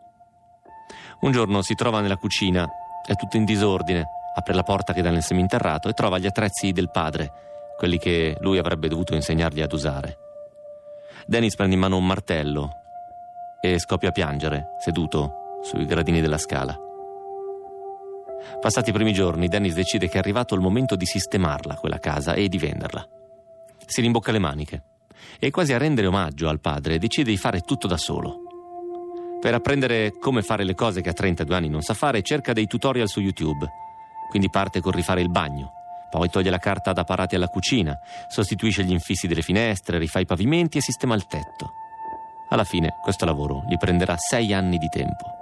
Un 1.21 1.32
giorno 1.32 1.62
si 1.62 1.73
trova 1.73 1.99
nella 1.99 2.17
cucina, 2.17 2.67
è 3.05 3.15
tutto 3.15 3.36
in 3.36 3.43
disordine, 3.43 4.05
apre 4.36 4.53
la 4.53 4.63
porta 4.63 4.93
che 4.93 5.01
dà 5.01 5.10
nel 5.10 5.23
seminterrato 5.23 5.89
e 5.89 5.93
trova 5.93 6.19
gli 6.19 6.27
attrezzi 6.27 6.71
del 6.71 6.91
padre, 6.91 7.32
quelli 7.77 7.97
che 7.97 8.38
lui 8.41 8.58
avrebbe 8.58 8.88
dovuto 8.88 9.15
insegnargli 9.15 9.62
ad 9.62 9.73
usare. 9.73 10.17
Dennis 11.25 11.55
prende 11.55 11.75
in 11.75 11.82
mano 11.82 11.97
un 11.97 12.05
martello 12.05 12.71
e 13.60 13.79
scoppia 13.79 14.10
a 14.10 14.13
piangere, 14.13 14.75
seduto 14.79 15.60
sui 15.63 15.86
gradini 15.86 16.21
della 16.21 16.38
scala. 16.38 16.77
Passati 18.62 18.91
i 18.91 18.93
primi 18.93 19.12
giorni, 19.12 19.47
Dennis 19.47 19.73
decide 19.73 20.08
che 20.08 20.15
è 20.15 20.19
arrivato 20.19 20.55
il 20.55 20.62
momento 20.62 20.95
di 20.95 21.05
sistemarla, 21.05 21.75
quella 21.75 21.99
casa, 21.99 22.34
e 22.34 22.47
di 22.47 22.58
venderla. 22.58 23.05
Si 23.86 23.99
rimbocca 24.01 24.32
le 24.32 24.39
maniche 24.39 24.84
e 25.39 25.49
quasi 25.51 25.73
a 25.73 25.77
rendere 25.77 26.08
omaggio 26.08 26.47
al 26.47 26.62
padre 26.62 26.97
decide 26.97 27.32
di 27.32 27.38
fare 27.38 27.62
tutto 27.62 27.88
da 27.88 27.97
solo. 27.97 28.48
Per 29.39 29.54
apprendere 29.54 30.12
come 30.19 30.41
fare 30.41 30.65
le 30.65 30.75
cose 30.75 31.02
che 31.02 31.10
a 31.10 31.13
32 31.13 31.56
anni 31.56 31.69
non 31.69 31.82
sa 31.82 31.93
fare, 31.93 32.21
cerca 32.21 32.52
dei 32.52 32.67
tutorial 32.67 33.08
su 33.08 33.21
YouTube. 33.21 33.65
Quindi 34.30 34.49
parte 34.49 34.82
con 34.82 34.91
rifare 34.91 35.21
il 35.21 35.30
bagno, 35.30 35.71
poi 36.10 36.30
toglie 36.30 36.49
la 36.49 36.58
carta 36.58 36.91
da 36.91 37.06
parati 37.06 37.36
alla 37.36 37.47
cucina, 37.47 37.97
sostituisce 38.28 38.84
gli 38.84 38.91
infissi 38.91 39.28
delle 39.28 39.41
finestre, 39.41 39.97
rifà 39.97 40.19
i 40.19 40.25
pavimenti 40.25 40.78
e 40.78 40.82
sistema 40.82 41.15
il 41.15 41.25
tetto. 41.25 41.71
Alla 42.49 42.65
fine 42.65 42.95
questo 43.02 43.25
lavoro 43.25 43.63
gli 43.67 43.78
prenderà 43.78 44.17
sei 44.17 44.54
anni 44.54 44.78
di 44.78 44.89
tempo. 44.89 45.38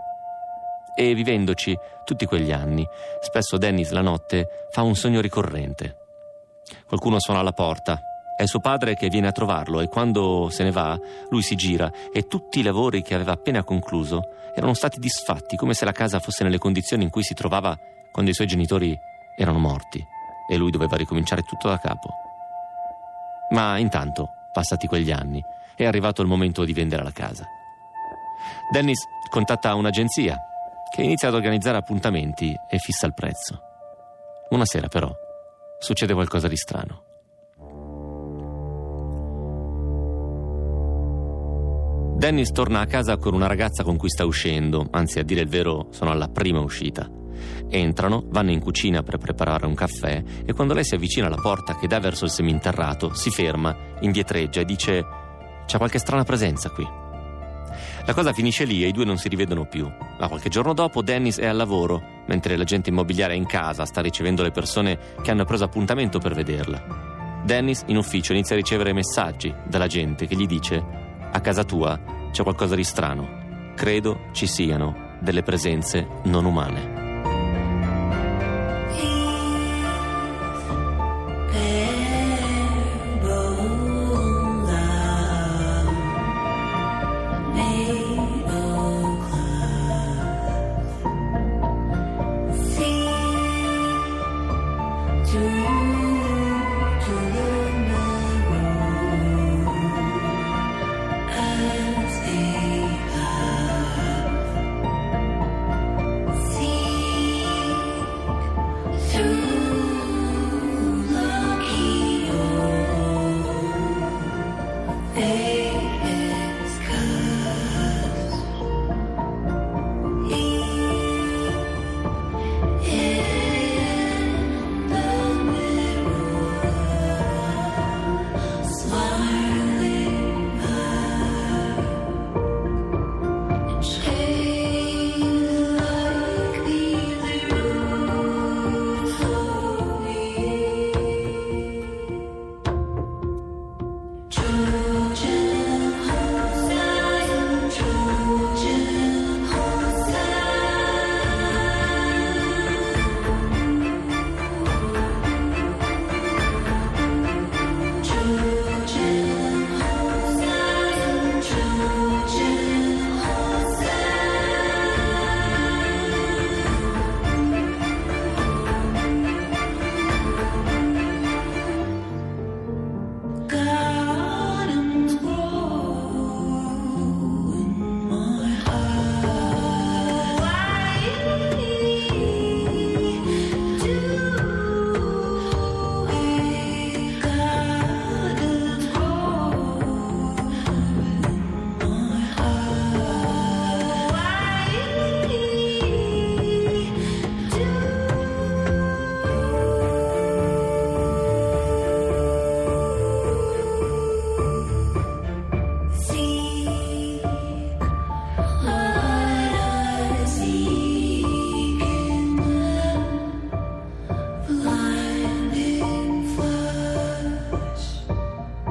E 0.95 1.13
vivendoci 1.15 1.75
tutti 2.05 2.25
quegli 2.25 2.51
anni, 2.51 2.85
spesso 3.21 3.57
Dennis 3.57 3.91
la 3.91 4.01
notte 4.01 4.67
fa 4.71 4.83
un 4.83 4.95
sogno 4.95 5.21
ricorrente. 5.21 5.97
Qualcuno 6.85 7.19
suona 7.19 7.39
alla 7.39 7.51
porta, 7.51 7.99
è 8.37 8.45
suo 8.45 8.59
padre 8.59 8.93
che 8.93 9.09
viene 9.09 9.25
a 9.25 9.31
trovarlo 9.31 9.81
e 9.81 9.87
quando 9.87 10.49
se 10.51 10.63
ne 10.63 10.69
va, 10.69 10.97
lui 11.29 11.41
si 11.41 11.55
gira 11.55 11.91
e 12.13 12.27
tutti 12.27 12.59
i 12.59 12.61
lavori 12.61 13.01
che 13.01 13.15
aveva 13.15 13.31
appena 13.31 13.63
concluso 13.63 14.21
erano 14.55 14.75
stati 14.75 14.99
disfatti, 14.99 15.55
come 15.55 15.73
se 15.73 15.85
la 15.85 15.91
casa 15.91 16.19
fosse 16.19 16.43
nelle 16.43 16.59
condizioni 16.59 17.03
in 17.03 17.09
cui 17.09 17.23
si 17.23 17.33
trovava 17.33 17.75
quando 18.11 18.29
i 18.29 18.35
suoi 18.35 18.45
genitori 18.45 18.95
erano 19.35 19.57
morti 19.57 20.05
e 20.47 20.55
lui 20.55 20.69
doveva 20.69 20.95
ricominciare 20.97 21.41
tutto 21.41 21.67
da 21.67 21.79
capo. 21.79 22.09
Ma 23.49 23.79
intanto, 23.79 24.29
passati 24.53 24.85
quegli 24.85 25.11
anni, 25.11 25.43
è 25.75 25.85
arrivato 25.85 26.21
il 26.21 26.27
momento 26.27 26.63
di 26.63 26.73
vendere 26.73 27.01
la 27.01 27.11
casa. 27.11 27.43
Dennis 28.71 29.03
contatta 29.31 29.73
un'agenzia 29.73 30.37
che 30.93 31.01
inizia 31.01 31.29
ad 31.29 31.33
organizzare 31.33 31.77
appuntamenti 31.77 32.55
e 32.69 32.77
fissa 32.77 33.07
il 33.07 33.15
prezzo. 33.15 33.61
Una 34.49 34.65
sera 34.65 34.87
però 34.89 35.11
succede 35.79 36.13
qualcosa 36.13 36.47
di 36.47 36.55
strano. 36.55 37.06
Dennis 42.27 42.51
torna 42.51 42.81
a 42.81 42.85
casa 42.85 43.15
con 43.15 43.33
una 43.33 43.47
ragazza 43.47 43.83
con 43.83 43.95
cui 43.95 44.09
sta 44.09 44.25
uscendo, 44.25 44.85
anzi 44.91 45.17
a 45.17 45.23
dire 45.23 45.39
il 45.39 45.47
vero 45.47 45.87
sono 45.91 46.11
alla 46.11 46.27
prima 46.27 46.59
uscita. 46.59 47.09
Entrano, 47.69 48.25
vanno 48.27 48.51
in 48.51 48.59
cucina 48.59 49.01
per 49.01 49.15
preparare 49.15 49.65
un 49.65 49.73
caffè 49.73 50.21
e 50.45 50.51
quando 50.51 50.73
lei 50.73 50.83
si 50.83 50.95
avvicina 50.95 51.27
alla 51.27 51.39
porta 51.39 51.77
che 51.77 51.87
dà 51.87 52.01
verso 52.01 52.25
il 52.25 52.31
seminterrato, 52.31 53.13
si 53.13 53.29
ferma, 53.29 53.73
indietreggia 54.01 54.59
e 54.59 54.65
dice 54.65 55.05
c'è 55.65 55.77
qualche 55.77 55.99
strana 55.99 56.25
presenza 56.25 56.69
qui. 56.69 56.85
La 58.05 58.13
cosa 58.13 58.33
finisce 58.33 58.65
lì 58.65 58.83
e 58.83 58.87
i 58.87 58.91
due 58.91 59.05
non 59.05 59.17
si 59.17 59.29
rivedono 59.29 59.65
più. 59.65 59.89
Ma 60.19 60.27
qualche 60.27 60.49
giorno 60.49 60.73
dopo 60.73 61.01
Dennis 61.01 61.39
è 61.39 61.45
al 61.45 61.55
lavoro, 61.55 62.23
mentre 62.27 62.57
l'agente 62.57 62.89
immobiliare 62.89 63.35
è 63.35 63.37
in 63.37 63.45
casa, 63.45 63.85
sta 63.85 64.01
ricevendo 64.01 64.43
le 64.43 64.51
persone 64.51 64.99
che 65.21 65.31
hanno 65.31 65.45
preso 65.45 65.63
appuntamento 65.63 66.19
per 66.19 66.33
vederla. 66.33 67.41
Dennis 67.45 67.83
in 67.85 67.95
ufficio 67.95 68.33
inizia 68.33 68.53
a 68.53 68.59
ricevere 68.59 68.91
messaggi 68.91 69.55
dalla 69.65 69.87
gente 69.87 70.27
che 70.27 70.35
gli 70.35 70.45
dice 70.45 71.05
a 71.29 71.39
casa 71.39 71.63
tua 71.63 72.15
c'è 72.37 72.43
qualcosa 72.43 72.75
di 72.75 72.83
strano. 72.83 73.73
Credo 73.75 74.27
ci 74.31 74.45
siano 74.45 75.17
delle 75.19 75.41
presenze 75.41 76.07
non 76.25 76.45
umane. 76.45 77.06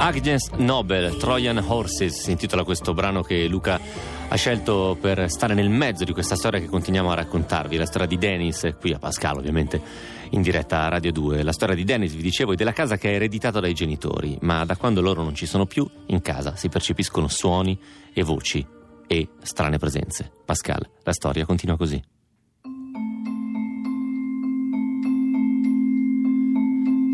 Agnes 0.06 0.50
Nobel, 0.58 1.16
Trojan 1.16 1.58
Horses, 1.66 2.20
si 2.20 2.30
intitola 2.30 2.62
questo 2.62 2.94
brano 2.94 3.22
che 3.22 3.48
Luca 3.48 3.80
ha 4.28 4.36
scelto 4.36 4.96
per 5.00 5.28
stare 5.28 5.52
nel 5.52 5.68
mezzo 5.68 6.04
di 6.04 6.12
questa 6.12 6.36
storia 6.36 6.60
che 6.60 6.66
continuiamo 6.66 7.10
a 7.10 7.14
raccontarvi, 7.14 7.76
la 7.76 7.86
storia 7.86 8.06
di 8.06 8.16
Dennis, 8.16 8.76
qui 8.78 8.92
a 8.92 9.00
Pascal 9.00 9.36
ovviamente, 9.36 9.82
in 10.30 10.42
diretta 10.42 10.84
a 10.84 10.88
Radio 10.90 11.10
2. 11.10 11.42
La 11.42 11.50
storia 11.50 11.74
di 11.74 11.82
Dennis, 11.82 12.14
vi 12.14 12.22
dicevo, 12.22 12.52
è 12.52 12.54
della 12.54 12.72
casa 12.72 12.96
che 12.96 13.10
è 13.10 13.14
ereditata 13.16 13.58
dai 13.58 13.74
genitori, 13.74 14.38
ma 14.42 14.64
da 14.64 14.76
quando 14.76 15.00
loro 15.00 15.24
non 15.24 15.34
ci 15.34 15.44
sono 15.44 15.66
più, 15.66 15.84
in 16.06 16.22
casa 16.22 16.54
si 16.54 16.68
percepiscono 16.68 17.26
suoni 17.26 17.76
e 18.14 18.22
voci 18.22 18.64
e 19.08 19.28
strane 19.42 19.78
presenze. 19.78 20.30
Pascal, 20.44 20.88
la 21.02 21.12
storia 21.12 21.44
continua 21.44 21.76
così. 21.76 22.00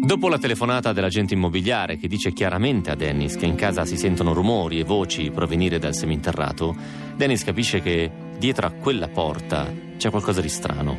Dopo 0.04 0.28
la 0.28 0.36
telefonata 0.36 0.92
dell'agente 0.92 1.34
immobiliare 1.34 1.96
che 1.96 2.08
dice 2.08 2.32
chiaramente 2.32 2.90
a 2.90 2.96
Dennis 2.96 3.36
che 3.36 3.46
in 3.46 3.54
casa 3.54 3.84
si 3.84 3.96
sentono 3.96 4.32
rumori 4.32 4.80
e 4.80 4.84
voci 4.84 5.30
provenire 5.30 5.78
dal 5.78 5.94
seminterrato, 5.94 6.74
Dennis 7.14 7.44
capisce 7.44 7.80
che 7.80 8.10
dietro 8.36 8.66
a 8.66 8.72
quella 8.72 9.06
porta 9.06 9.72
c'è 9.96 10.10
qualcosa 10.10 10.40
di 10.40 10.48
strano 10.48 10.98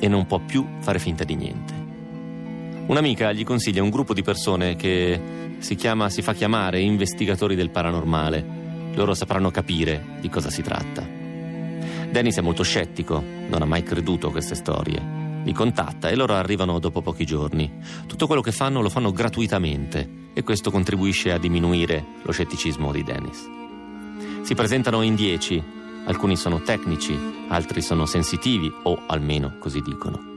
e 0.00 0.08
non 0.08 0.26
può 0.26 0.40
più 0.40 0.66
fare 0.80 0.98
finta 0.98 1.22
di 1.22 1.36
niente. 1.36 1.72
Un'amica 2.86 3.30
gli 3.30 3.44
consiglia 3.44 3.84
un 3.84 3.90
gruppo 3.90 4.14
di 4.14 4.24
persone 4.24 4.74
che 4.74 5.20
si, 5.58 5.76
chiama, 5.76 6.10
si 6.10 6.20
fa 6.20 6.34
chiamare 6.34 6.80
investigatori 6.80 7.54
del 7.54 7.70
paranormale. 7.70 8.44
Loro 8.94 9.14
sapranno 9.14 9.52
capire 9.52 10.16
di 10.20 10.28
cosa 10.28 10.50
si 10.50 10.62
tratta. 10.62 11.06
Dennis 12.10 12.38
è 12.38 12.40
molto 12.40 12.64
scettico, 12.64 13.22
non 13.46 13.62
ha 13.62 13.66
mai 13.66 13.84
creduto 13.84 14.26
a 14.26 14.32
queste 14.32 14.56
storie 14.56 15.19
li 15.42 15.52
contatta 15.52 16.08
e 16.08 16.14
loro 16.14 16.34
arrivano 16.34 16.78
dopo 16.78 17.02
pochi 17.02 17.24
giorni. 17.24 17.70
Tutto 18.06 18.26
quello 18.26 18.42
che 18.42 18.52
fanno 18.52 18.80
lo 18.80 18.88
fanno 18.88 19.12
gratuitamente 19.12 20.08
e 20.32 20.42
questo 20.42 20.70
contribuisce 20.70 21.32
a 21.32 21.38
diminuire 21.38 22.04
lo 22.22 22.32
scetticismo 22.32 22.92
di 22.92 23.02
Dennis. 23.02 23.48
Si 24.42 24.54
presentano 24.54 25.02
in 25.02 25.14
dieci, 25.14 25.62
alcuni 26.04 26.36
sono 26.36 26.60
tecnici, 26.60 27.16
altri 27.48 27.82
sono 27.82 28.06
sensitivi 28.06 28.72
o 28.84 29.02
almeno 29.06 29.56
così 29.58 29.80
dicono. 29.80 30.28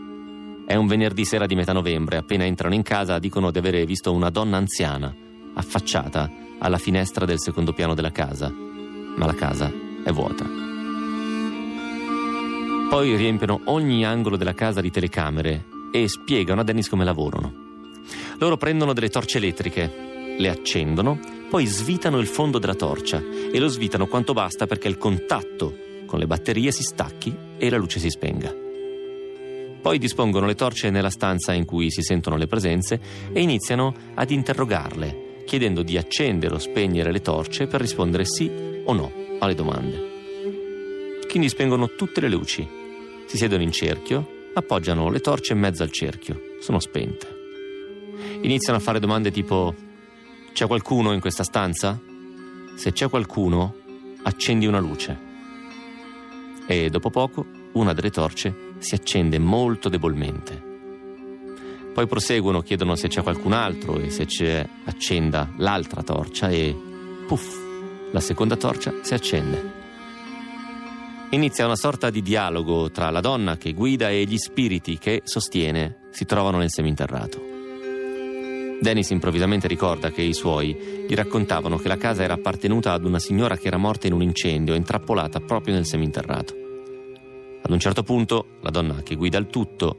È 0.66 0.76
un 0.76 0.88
venerdì 0.88 1.26
sera 1.26 1.46
di 1.46 1.56
metà 1.56 1.74
novembre, 1.74 2.18
appena 2.18 2.46
entrano 2.46 2.74
in 2.74 2.84
casa 2.84 3.20
dicono 3.20 3.52
di 3.52 3.60
avere 3.60 3.86
visto 3.86 4.14
una 4.14 4.30
donna 4.30 4.58
anziana 4.58 5.14
affacciata 5.56 6.30
alla 6.60 6.78
finestra 6.78 7.26
del 7.26 7.40
secondo 7.40 7.74
piano 7.74 7.94
della 7.94 8.12
casa, 8.12 8.50
ma 8.50 9.26
la 9.26 9.36
casa 9.36 9.72
è 10.04 10.12
vuota. 10.12 10.73
Poi 12.90 13.16
riempiono 13.16 13.62
ogni 13.66 14.06
angolo 14.06 14.38
della 14.38 14.54
casa 14.54 14.82
di 14.82 14.92
telecamere 14.92 15.66
e 15.92 16.08
spiegano 16.08 16.62
a 16.62 16.64
Dennis 16.64 16.90
come 16.90 17.04
lavorano. 17.04 17.54
Loro 18.40 18.58
prendono 18.58 18.94
delle 18.94 19.10
torce 19.10 19.38
elettriche, 19.38 20.36
le 20.38 20.50
accendono, 20.50 21.20
poi 21.50 21.66
svitano 21.66 22.20
il 22.20 22.28
fondo 22.28 22.60
della 22.60 22.76
torcia 22.76 23.22
e 23.52 23.60
lo 23.60 23.68
svitano 23.68 24.08
quanto 24.08 24.34
basta 24.34 24.66
perché 24.66 24.88
il 24.88 24.98
contatto 24.98 25.78
con 26.06 26.20
le 26.20 26.28
batterie 26.28 26.72
si 26.72 26.84
stacchi 26.84 27.36
e 27.58 27.70
la 27.70 27.78
luce 27.78 28.00
si 28.00 28.10
spenga. 28.10 28.54
Poi 29.82 29.98
dispongono 30.00 30.46
le 30.46 30.56
torce 30.56 30.90
nella 30.90 31.10
stanza 31.10 31.54
in 31.54 31.66
cui 31.66 31.92
si 31.92 32.02
sentono 32.02 32.38
le 32.38 32.48
presenze 32.48 33.00
e 33.34 33.42
iniziano 33.42 33.94
ad 34.14 34.32
interrogarle, 34.32 35.44
chiedendo 35.46 35.84
di 35.84 35.98
accendere 35.98 36.56
o 36.56 36.60
spegnere 36.60 37.12
le 37.12 37.22
torce 37.22 37.68
per 37.68 37.82
rispondere 37.82 38.26
sì 38.26 38.50
o 38.86 38.94
no 38.94 39.12
alle 39.40 39.56
domande. 39.56 40.13
Quindi 41.34 41.50
spengono 41.50 41.96
tutte 41.96 42.22
le 42.22 42.30
luci 42.30 42.70
si 43.26 43.38
siedono 43.38 43.64
in 43.64 43.72
cerchio, 43.72 44.52
appoggiano 44.54 45.10
le 45.10 45.20
torce 45.20 45.54
in 45.54 45.60
mezzo 45.60 45.82
al 45.82 45.90
cerchio, 45.90 46.40
sono 46.60 46.80
spente. 46.80 47.28
Iniziano 48.42 48.78
a 48.78 48.82
fare 48.82 49.00
domande 49.00 49.32
tipo 49.32 49.74
c'è 50.54 50.68
qualcuno 50.68 51.12
in 51.12 51.20
questa 51.20 51.42
stanza? 51.42 52.00
Se 52.76 52.92
c'è 52.92 53.10
qualcuno, 53.10 53.76
accendi 54.22 54.68
una 54.68 54.78
luce. 54.78 55.18
E 56.68 56.92
dopo 56.92 57.10
poco 57.10 57.48
una 57.72 57.94
delle 57.94 58.12
torce 58.12 58.76
si 58.78 58.94
accende 58.94 59.40
molto 59.40 59.90
debolmente. 59.90 60.62
Poi 61.96 62.06
proseguono, 62.06 62.62
chiedono 62.62 62.96
se 62.96 63.08
c'è 63.08 63.24
qualcun 63.24 63.54
altro 63.54 63.98
e 63.98 64.12
se 64.12 64.28
c'è 64.28 64.64
accenda 64.84 65.52
l'altra 65.58 66.04
torcia 66.04 66.50
e 66.50 66.76
puff, 67.26 67.58
la 68.12 68.20
seconda 68.20 68.56
torcia 68.56 68.94
si 69.02 69.16
accende. 69.16 69.82
Inizia 71.34 71.66
una 71.66 71.76
sorta 71.76 72.12
di 72.12 72.22
dialogo 72.22 72.92
tra 72.92 73.10
la 73.10 73.20
donna 73.20 73.58
che 73.58 73.74
guida 73.74 74.12
e 74.12 74.24
gli 74.26 74.38
spiriti 74.38 75.00
che, 75.00 75.22
sostiene, 75.24 76.10
si 76.12 76.26
trovano 76.26 76.60
nel 76.60 76.70
seminterrato. 76.70 77.42
Dennis 78.80 79.10
improvvisamente 79.10 79.68
ricorda 79.68 80.12
che 80.12 80.22
i 80.22 80.36
suoi 80.36 81.06
gli 81.08 81.14
raccontavano 81.16 81.78
che 81.78 81.88
la 81.88 81.98
casa 81.98 82.22
era 82.22 82.36
appartenuta 82.36 82.92
ad 82.92 83.04
una 83.04 83.18
signora 83.18 83.58
che 83.58 83.66
era 83.66 83.78
morta 83.78 84.06
in 84.06 84.14
un 84.14 84.22
incendio, 84.22 84.76
intrappolata 84.76 85.40
proprio 85.40 85.74
nel 85.74 85.88
seminterrato. 85.88 86.54
Ad 87.64 87.72
un 87.72 87.80
certo 87.80 88.04
punto, 88.04 88.46
la 88.62 88.70
donna 88.70 89.02
che 89.02 89.16
guida 89.16 89.40
il 89.40 89.48
tutto 89.48 89.98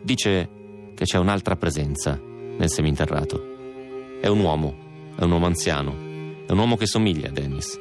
dice 0.00 0.48
che 0.94 1.04
c'è 1.04 1.18
un'altra 1.18 1.56
presenza 1.56 2.18
nel 2.18 2.70
seminterrato. 2.70 3.44
È 4.22 4.26
un 4.26 4.40
uomo, 4.40 4.74
è 5.18 5.22
un 5.22 5.32
uomo 5.32 5.44
anziano, 5.44 5.94
è 6.46 6.50
un 6.50 6.58
uomo 6.58 6.76
che 6.76 6.86
somiglia 6.86 7.28
a 7.28 7.32
Dennis, 7.32 7.78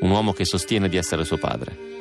un 0.00 0.08
uomo 0.08 0.32
che 0.32 0.46
sostiene 0.46 0.88
di 0.88 0.96
essere 0.96 1.22
suo 1.24 1.36
padre. 1.36 1.92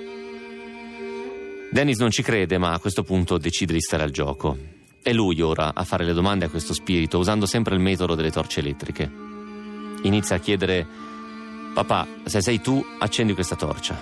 Dennis 1.74 1.98
non 1.98 2.12
ci 2.12 2.22
crede, 2.22 2.60
ma 2.60 2.72
a 2.72 2.78
questo 2.78 3.02
punto 3.02 3.40
decide 3.40 3.74
di 3.74 3.82
stare 3.82 4.04
al 4.04 4.12
gioco. 4.12 4.56
È 5.02 5.12
lui 5.12 5.42
ora 5.42 5.74
a 5.74 5.84
fare 5.84 6.06
le 6.06 6.14
domande 6.14 6.46
a 6.46 6.50
questo 6.50 6.72
spirito, 6.72 7.18
usando 7.18 7.48
sempre 7.48 7.74
il 7.74 7.82
metodo 7.82 8.14
delle 8.14 8.30
torce 8.30 8.60
elettriche. 8.60 9.12
Inizia 10.04 10.36
a 10.36 10.40
chiedere: 10.40 10.86
Papà, 11.74 12.08
se 12.26 12.44
sei 12.44 12.62
tu, 12.62 12.86
accendi 13.00 13.34
questa 13.34 13.56
torcia. 13.56 14.00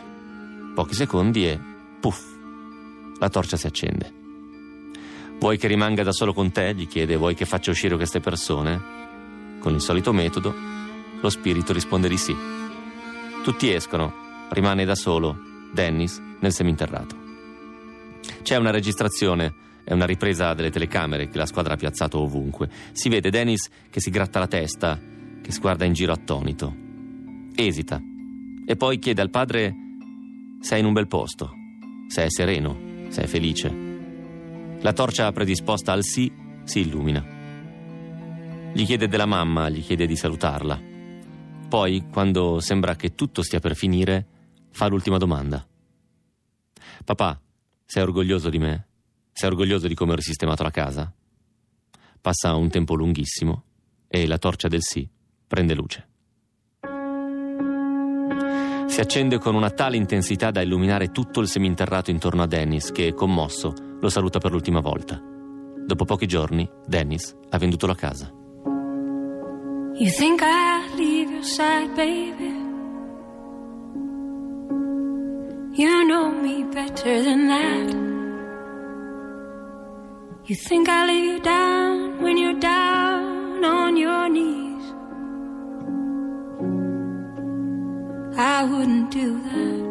Pochi 0.76 0.94
secondi 0.94 1.48
e 1.48 1.58
puff, 2.02 2.22
la 3.20 3.30
torcia 3.30 3.56
si 3.56 3.68
accende. 3.68 4.14
Vuoi 5.40 5.58
che 5.58 5.70
rimanga 5.70 6.04
da 6.04 6.12
solo 6.12 6.34
con 6.34 6.52
te? 6.52 6.76
gli 6.76 6.90
chiede. 6.90 7.16
Vuoi 7.16 7.36
che 7.36 7.46
faccia 7.46 7.72
uscire 7.72 7.96
queste 7.96 8.20
persone? 8.20 8.82
Con 9.60 9.74
il 9.76 9.82
solito 9.82 10.12
metodo, 10.12 10.54
lo 11.22 11.30
spirito 11.30 11.72
risponde 11.72 12.10
di 12.10 12.18
sì. 12.18 12.36
Tutti 13.46 13.72
escono, 13.72 14.14
rimane 14.50 14.84
da 14.84 14.96
solo 14.96 15.38
Dennis 15.72 16.22
nel 16.42 16.52
seminterrato. 16.52 17.21
C'è 18.42 18.56
una 18.58 18.72
registrazione, 18.72 19.54
è 19.84 19.94
una 19.94 20.06
ripresa 20.06 20.54
delle 20.54 20.70
telecamere 20.70 21.28
che 21.28 21.38
la 21.38 21.46
squadra 21.46 21.74
ha 21.74 21.78
piazzato 21.78 22.20
ovunque. 22.20 22.70
Si 22.92 23.10
vede 23.10 23.30
Dennis 23.30 23.70
che 23.90 24.02
si 24.02 24.10
gratta 24.10 24.40
la 24.40 24.48
testa, 24.48 25.00
che 25.42 25.52
si 25.52 25.60
guarda 25.60 25.86
in 25.86 25.94
giro 25.94 26.14
attonito. 26.14 26.76
Esita 27.56 28.02
e 28.66 28.76
poi 28.76 29.00
chiede 29.00 29.22
al 29.22 29.30
padre 29.30 29.76
se 30.62 30.76
è 30.76 30.80
in 30.80 30.86
un 30.86 30.94
bel 30.94 31.08
posto, 31.08 31.52
se 32.08 32.24
è 32.24 32.30
sereno, 32.30 32.78
se 33.10 33.24
è 33.24 33.28
felice. 33.28 33.90
La 34.80 34.94
torcia 34.94 35.32
predisposta 35.32 35.92
al 35.92 36.04
sì 36.04 36.32
si 36.64 36.80
illumina. 36.80 37.40
Gli 38.74 38.86
chiede 38.86 39.08
della 39.08 39.26
mamma, 39.26 39.70
gli 39.70 39.82
chiede 39.82 40.06
di 40.06 40.16
salutarla. 40.16 40.80
Poi, 41.68 42.06
quando 42.12 42.60
sembra 42.60 42.96
che 42.96 43.14
tutto 43.16 43.44
stia 43.44 43.60
per 43.60 43.76
finire, 43.76 44.26
fa 44.72 44.88
l'ultima 44.88 45.18
domanda. 45.18 45.66
Papà, 47.04 47.40
sei 47.92 48.04
orgoglioso 48.04 48.50
di 48.50 48.58
me? 48.58 48.86
Sei 49.34 49.50
orgoglioso 49.50 49.86
di 49.86 49.96
come 49.96 50.14
ho 50.14 50.16
risistemato 50.16 50.64
la 50.64 50.72
casa? 50.72 51.12
Passa 52.22 52.56
un 52.56 52.70
tempo 52.70 52.96
lunghissimo 52.96 53.64
e 54.08 54.28
la 54.28 54.38
torcia 54.38 54.70
del 54.70 54.82
sì 54.82 55.06
prende 55.46 55.74
luce. 55.74 56.08
Si 58.88 59.02
accende 59.02 59.40
con 59.40 59.56
una 59.56 59.72
tale 59.72 59.98
intensità 59.98 60.52
da 60.52 60.62
illuminare 60.62 61.12
tutto 61.12 61.42
il 61.42 61.50
seminterrato 61.50 62.12
intorno 62.12 62.44
a 62.44 62.48
Dennis 62.48 62.94
che, 62.94 63.14
commosso, 63.14 63.74
lo 64.00 64.08
saluta 64.08 64.40
per 64.40 64.52
l'ultima 64.52 64.80
volta. 64.80 65.22
Dopo 65.86 66.06
pochi 66.06 66.28
giorni, 66.28 66.66
Dennis 66.88 67.36
ha 67.50 67.58
venduto 67.58 67.88
la 67.88 67.96
casa. 67.96 68.32
You 69.96 70.10
think 70.10 70.40
I'd 70.42 70.96
leave 70.96 71.30
your 71.30 71.44
side, 71.44 71.90
baby? 71.94 72.61
You 75.74 76.04
know 76.04 76.30
me 76.30 76.64
better 76.64 77.24
than 77.24 77.48
that. 77.48 77.88
You 80.46 80.56
think 80.56 80.90
I 80.90 81.06
lay 81.08 81.20
you 81.20 81.40
down 81.40 82.22
when 82.22 82.38
you're 82.38 82.60
down 82.60 83.64
on 83.64 83.96
your 83.96 84.28
knees. 84.28 84.84
I 88.38 88.66
wouldn't 88.66 89.12
do 89.12 89.42
that. 89.44 89.91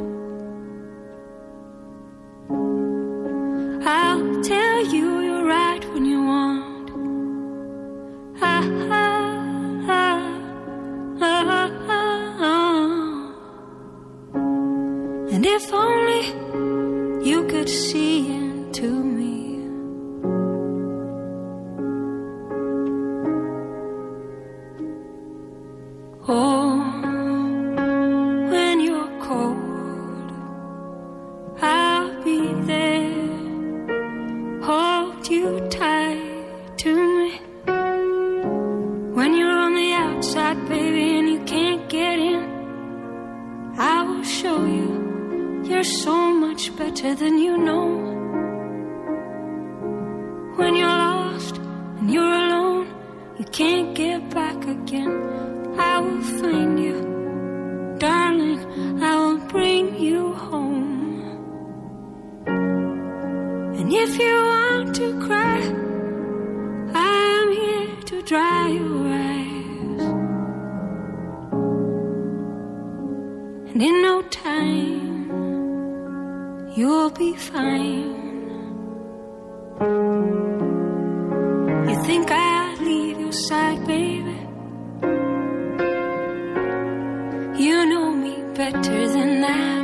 Better 88.60 89.08
than 89.08 89.40
that. 89.40 89.79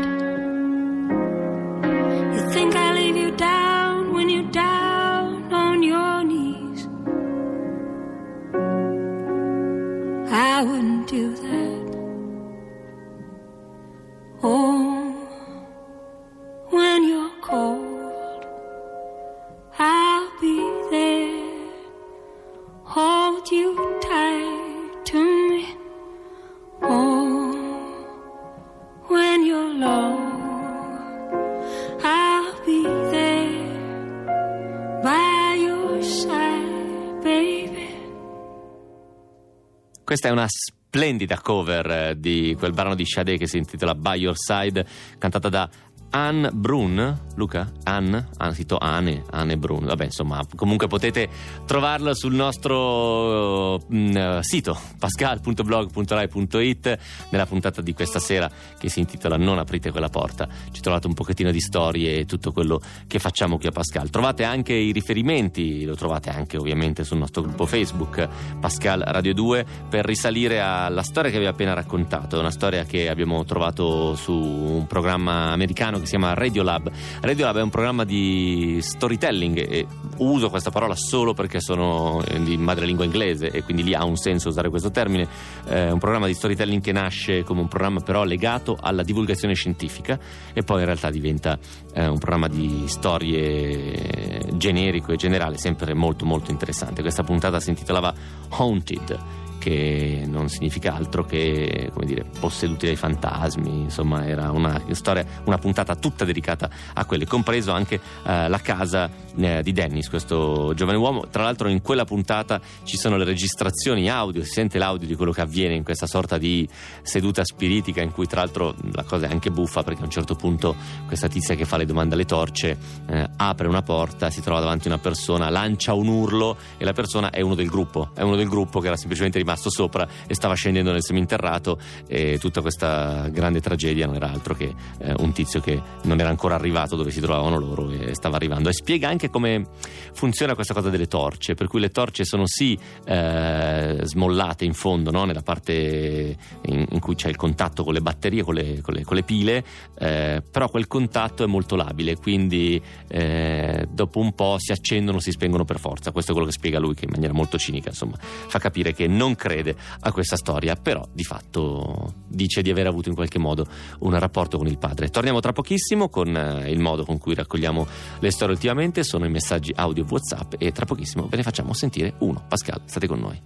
Questa 40.16 40.34
è 40.34 40.38
una 40.38 40.48
splendida 40.48 41.38
cover 41.42 41.90
eh, 41.90 42.14
di 42.18 42.56
quel 42.58 42.72
brano 42.72 42.94
di 42.94 43.04
Sade 43.04 43.36
che 43.36 43.46
si 43.46 43.58
intitola 43.58 43.94
By 43.94 44.18
Your 44.18 44.34
Side, 44.34 44.86
cantata 45.18 45.50
da 45.50 45.68
Anne 46.10 46.50
Brun. 46.50 47.24
Luca? 47.36 47.70
Anne? 47.84 48.28
Scritto 48.52 48.78
Anne, 48.78 49.22
Anne 49.30 49.58
Brun. 49.58 49.84
Vabbè, 49.84 50.04
insomma, 50.04 50.44
comunque 50.54 50.86
potete 50.86 51.28
trovarla 51.66 52.14
sul 52.14 52.34
nostro 52.34 53.80
mm, 53.92 54.16
eh, 54.16 54.38
sito 54.42 54.78
pascal.blog.rai.it 54.98 56.98
nella 57.28 57.46
puntata 57.46 57.82
di 57.82 57.92
questa 57.92 58.18
sera 58.18 58.50
che 58.78 58.88
si 58.88 59.00
intitola 59.00 59.36
Non 59.36 59.58
aprite 59.58 59.90
quella 59.90 60.08
porta. 60.08 60.48
Ci 60.70 60.80
trovate 60.80 61.06
un 61.06 61.14
pochettino 61.14 61.50
di 61.50 61.60
storie 61.60 62.20
e 62.20 62.24
tutto 62.24 62.52
quello 62.52 62.80
che 63.06 63.18
facciamo 63.18 63.58
qui 63.58 63.68
a 63.68 63.72
Pascal. 63.72 64.08
Trovate 64.10 64.44
anche 64.44 64.72
i 64.72 64.92
riferimenti, 64.92 65.84
lo 65.84 65.94
trovate 65.94 66.30
anche 66.30 66.56
ovviamente 66.56 67.04
sul 67.04 67.18
nostro 67.18 67.42
gruppo 67.42 67.66
Facebook 67.66 68.26
Pascal 68.58 69.00
Radio 69.00 69.34
2 69.34 69.66
per 69.88 70.06
risalire 70.06 70.60
alla 70.60 71.02
storia 71.02 71.30
che 71.30 71.38
vi 71.38 71.46
ho 71.46 71.50
appena 71.50 71.74
raccontato, 71.74 72.38
una 72.38 72.50
storia 72.50 72.84
che 72.84 73.08
abbiamo 73.08 73.44
trovato 73.44 74.14
su 74.14 74.32
un 74.32 74.86
programma 74.86 75.50
americano 75.50 75.95
che 75.98 76.04
si 76.04 76.10
chiama 76.16 76.34
Radiolab. 76.34 76.90
Radiolab 77.20 77.58
è 77.58 77.62
un 77.62 77.70
programma 77.70 78.04
di 78.04 78.78
storytelling 78.80 79.58
e 79.58 79.86
uso 80.18 80.50
questa 80.50 80.70
parola 80.70 80.94
solo 80.94 81.34
perché 81.34 81.60
sono 81.60 82.22
eh, 82.24 82.42
di 82.42 82.56
madrelingua 82.56 83.04
inglese 83.04 83.50
e 83.50 83.62
quindi 83.62 83.82
lì 83.82 83.94
ha 83.94 84.04
un 84.04 84.16
senso 84.16 84.48
usare 84.48 84.68
questo 84.68 84.90
termine. 84.90 85.28
È 85.64 85.90
un 85.90 85.98
programma 85.98 86.26
di 86.26 86.34
storytelling 86.34 86.82
che 86.82 86.92
nasce 86.92 87.42
come 87.42 87.60
un 87.60 87.68
programma 87.68 88.00
però 88.00 88.24
legato 88.24 88.76
alla 88.80 89.02
divulgazione 89.02 89.54
scientifica 89.54 90.18
e 90.52 90.62
poi 90.62 90.80
in 90.80 90.86
realtà 90.86 91.10
diventa 91.10 91.58
eh, 91.94 92.06
un 92.06 92.18
programma 92.18 92.48
di 92.48 92.84
storie 92.86 94.52
generico 94.54 95.12
e 95.12 95.16
generale, 95.16 95.58
sempre 95.58 95.94
molto 95.94 96.24
molto 96.24 96.50
interessante. 96.50 97.02
Questa 97.02 97.22
puntata 97.22 97.60
si 97.60 97.70
intitolava 97.70 98.14
Haunted 98.50 99.44
che 99.66 100.22
non 100.28 100.48
significa 100.48 100.94
altro 100.94 101.24
che 101.24 101.90
come 101.92 102.06
dire, 102.06 102.24
posseduti 102.38 102.86
dai 102.86 102.94
fantasmi, 102.94 103.80
insomma 103.80 104.24
era 104.24 104.52
una 104.52 104.80
storia, 104.92 105.26
una 105.46 105.58
puntata 105.58 105.96
tutta 105.96 106.24
dedicata 106.24 106.70
a 106.94 107.04
quelli, 107.04 107.24
compreso 107.24 107.72
anche 107.72 107.96
eh, 107.96 108.48
la 108.48 108.60
casa 108.60 109.10
eh, 109.36 109.62
di 109.64 109.72
Dennis, 109.72 110.08
questo 110.08 110.72
giovane 110.76 110.98
uomo. 110.98 111.26
Tra 111.30 111.42
l'altro 111.42 111.68
in 111.68 111.82
quella 111.82 112.04
puntata 112.04 112.60
ci 112.84 112.96
sono 112.96 113.16
le 113.16 113.24
registrazioni 113.24 114.08
audio, 114.08 114.44
si 114.44 114.50
sente 114.50 114.78
l'audio 114.78 115.08
di 115.08 115.16
quello 115.16 115.32
che 115.32 115.40
avviene 115.40 115.74
in 115.74 115.82
questa 115.82 116.06
sorta 116.06 116.38
di 116.38 116.68
seduta 117.02 117.42
spiritica 117.42 118.00
in 118.02 118.12
cui 118.12 118.28
tra 118.28 118.42
l'altro 118.42 118.72
la 118.92 119.02
cosa 119.02 119.26
è 119.26 119.32
anche 119.32 119.50
buffa 119.50 119.82
perché 119.82 120.02
a 120.02 120.04
un 120.04 120.10
certo 120.10 120.36
punto 120.36 120.76
questa 121.08 121.26
tizia 121.26 121.56
che 121.56 121.64
fa 121.64 121.76
le 121.76 121.86
domande 121.86 122.14
alle 122.14 122.24
torce 122.24 122.78
eh, 123.08 123.28
apre 123.36 123.66
una 123.66 123.82
porta, 123.82 124.30
si 124.30 124.42
trova 124.42 124.60
davanti 124.60 124.86
a 124.86 124.92
una 124.92 125.00
persona, 125.00 125.50
lancia 125.50 125.92
un 125.92 126.06
urlo 126.06 126.56
e 126.76 126.84
la 126.84 126.92
persona 126.92 127.30
è 127.30 127.40
uno 127.40 127.56
del 127.56 127.66
gruppo, 127.66 128.10
è 128.14 128.22
uno 128.22 128.36
del 128.36 128.48
gruppo 128.48 128.78
che 128.78 128.86
era 128.86 128.96
semplicemente 128.96 129.38
rimasto 129.38 129.54
sopra 129.56 130.06
e 130.26 130.34
stava 130.34 130.54
scendendo 130.54 130.92
nel 130.92 131.02
seminterrato 131.02 131.78
e 132.06 132.38
tutta 132.38 132.60
questa 132.60 133.28
grande 133.28 133.60
tragedia 133.60 134.06
non 134.06 134.16
era 134.16 134.30
altro 134.30 134.54
che 134.54 134.74
eh, 134.98 135.14
un 135.18 135.32
tizio 135.32 135.60
che 135.60 135.80
non 136.04 136.20
era 136.20 136.28
ancora 136.28 136.54
arrivato 136.54 136.96
dove 136.96 137.10
si 137.10 137.20
trovavano 137.20 137.58
loro 137.58 137.90
e 137.90 138.14
stava 138.14 138.36
arrivando 138.36 138.68
e 138.68 138.72
spiega 138.72 139.08
anche 139.08 139.30
come 139.30 139.66
funziona 140.12 140.54
questa 140.54 140.74
cosa 140.74 140.90
delle 140.90 141.06
torce 141.06 141.54
per 141.54 141.66
cui 141.66 141.80
le 141.80 141.90
torce 141.90 142.24
sono 142.24 142.46
sì 142.46 142.78
eh, 143.04 144.00
smollate 144.02 144.64
in 144.64 144.74
fondo 144.74 145.10
no? 145.10 145.24
nella 145.24 145.42
parte 145.42 146.36
in, 146.62 146.86
in, 146.90 147.00
cui 147.00 147.14
c'è 147.14 147.28
il 147.28 147.36
contatto 147.36 147.84
con 147.84 147.92
le 147.92 148.00
batterie 148.00 148.42
con 148.42 148.54
le, 148.54 148.80
con 148.80 148.94
le, 148.94 149.04
con 149.04 149.16
le 149.16 149.22
pile 149.22 149.64
eh, 149.98 150.42
però 150.50 150.68
quel 150.68 150.86
contatto 150.86 151.44
è 151.44 151.46
molto 151.46 151.76
labile 151.76 152.16
quindi 152.16 152.80
eh, 153.08 153.86
dopo 153.90 154.20
un 154.20 154.34
po' 154.34 154.56
si 154.58 154.72
accendono 154.72 155.18
si 155.20 155.30
spengono 155.30 155.64
per 155.64 155.78
forza 155.78 156.12
questo 156.12 156.32
è 156.32 156.34
quello 156.34 156.48
che 156.48 156.54
spiega 156.54 156.78
lui 156.78 156.94
che 156.94 157.04
in 157.04 157.10
maniera 157.12 157.32
molto 157.32 157.58
cinica 157.58 157.90
insomma 157.90 158.16
fa 158.18 158.58
capire 158.58 158.92
che 158.92 159.06
non 159.06 159.34
crede 159.46 159.76
a 160.00 160.10
questa 160.10 160.36
storia, 160.36 160.74
però 160.74 161.06
di 161.12 161.22
fatto 161.22 162.14
dice 162.26 162.62
di 162.62 162.70
aver 162.70 162.88
avuto 162.88 163.08
in 163.08 163.14
qualche 163.14 163.38
modo 163.38 163.64
un 164.00 164.18
rapporto 164.18 164.58
con 164.58 164.66
il 164.66 164.78
padre. 164.78 165.08
Torniamo 165.08 165.38
tra 165.38 165.52
pochissimo 165.52 166.08
con 166.08 166.34
eh, 166.36 166.70
il 166.70 166.80
modo 166.80 167.04
con 167.04 167.18
cui 167.18 167.34
raccogliamo 167.34 167.86
le 168.18 168.30
storie 168.30 168.54
ultimamente, 168.54 169.04
sono 169.04 169.24
i 169.24 169.30
messaggi 169.30 169.72
audio 169.76 170.04
WhatsApp 170.08 170.54
e 170.58 170.72
tra 170.72 170.84
pochissimo 170.84 171.28
ve 171.28 171.36
ne 171.36 171.42
facciamo 171.44 171.72
sentire 171.74 172.14
uno. 172.18 172.44
Pascal, 172.48 172.80
state 172.86 173.06
con 173.06 173.20
noi. 173.20 173.40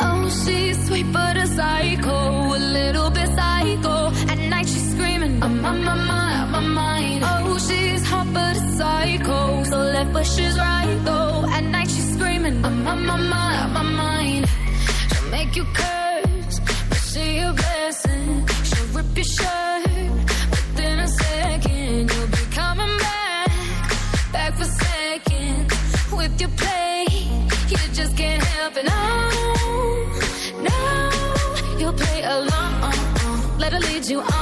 Oh, 0.00 0.28
she's 0.28 0.76
sweet 0.86 1.06
but 1.12 1.36
a 1.36 1.46
psycho, 1.46 2.54
a 2.54 2.58
little 2.58 3.10
bit 3.10 3.28
psycho. 3.28 4.10
At 4.26 4.38
night 4.38 4.66
she's 4.66 4.90
screaming, 4.94 5.40
I'm 5.40 5.64
on 5.64 5.84
my 5.84 5.94
mind, 5.94 6.50
my 6.50 6.60
mind. 6.60 7.22
Oh, 7.22 7.56
she's 7.58 8.04
hot 8.10 8.26
but 8.32 8.56
a 8.56 8.76
psycho, 8.76 9.62
so 9.62 9.76
left 9.76 10.12
but 10.12 10.26
she's 10.26 10.58
right 10.58 10.98
though. 11.04 11.44
At 11.46 11.64
night 11.64 11.88
she's 11.88 12.14
screaming, 12.14 12.64
I'm 12.64 12.84
on 12.86 13.06
my 13.06 13.16
mind, 13.16 13.72
my 13.72 13.82
mind. 13.82 13.91
You 15.54 15.64
curse, 15.74 16.60
but 16.88 16.98
she 17.10 17.38
a 17.38 17.52
blessing. 17.52 18.46
She'll 18.64 18.86
rip 18.96 19.14
your 19.14 19.24
shirt 19.24 20.10
within 20.50 20.98
a 20.98 21.08
second. 21.08 22.10
You'll 22.10 22.26
be 22.28 22.44
coming 22.52 22.98
back, 22.98 23.50
back 24.32 24.54
for 24.54 24.64
seconds 24.64 25.74
with 26.10 26.40
your 26.40 26.48
play. 26.50 27.06
You 27.68 27.76
just 27.92 28.16
can't 28.16 28.42
help 28.42 28.78
it. 28.78 28.86
No, 28.86 29.02
no, 30.68 31.78
you'll 31.78 31.92
play 31.92 32.22
along. 32.22 33.58
Let 33.58 33.74
her 33.74 33.80
lead 33.80 34.08
you 34.08 34.20
on. 34.22 34.41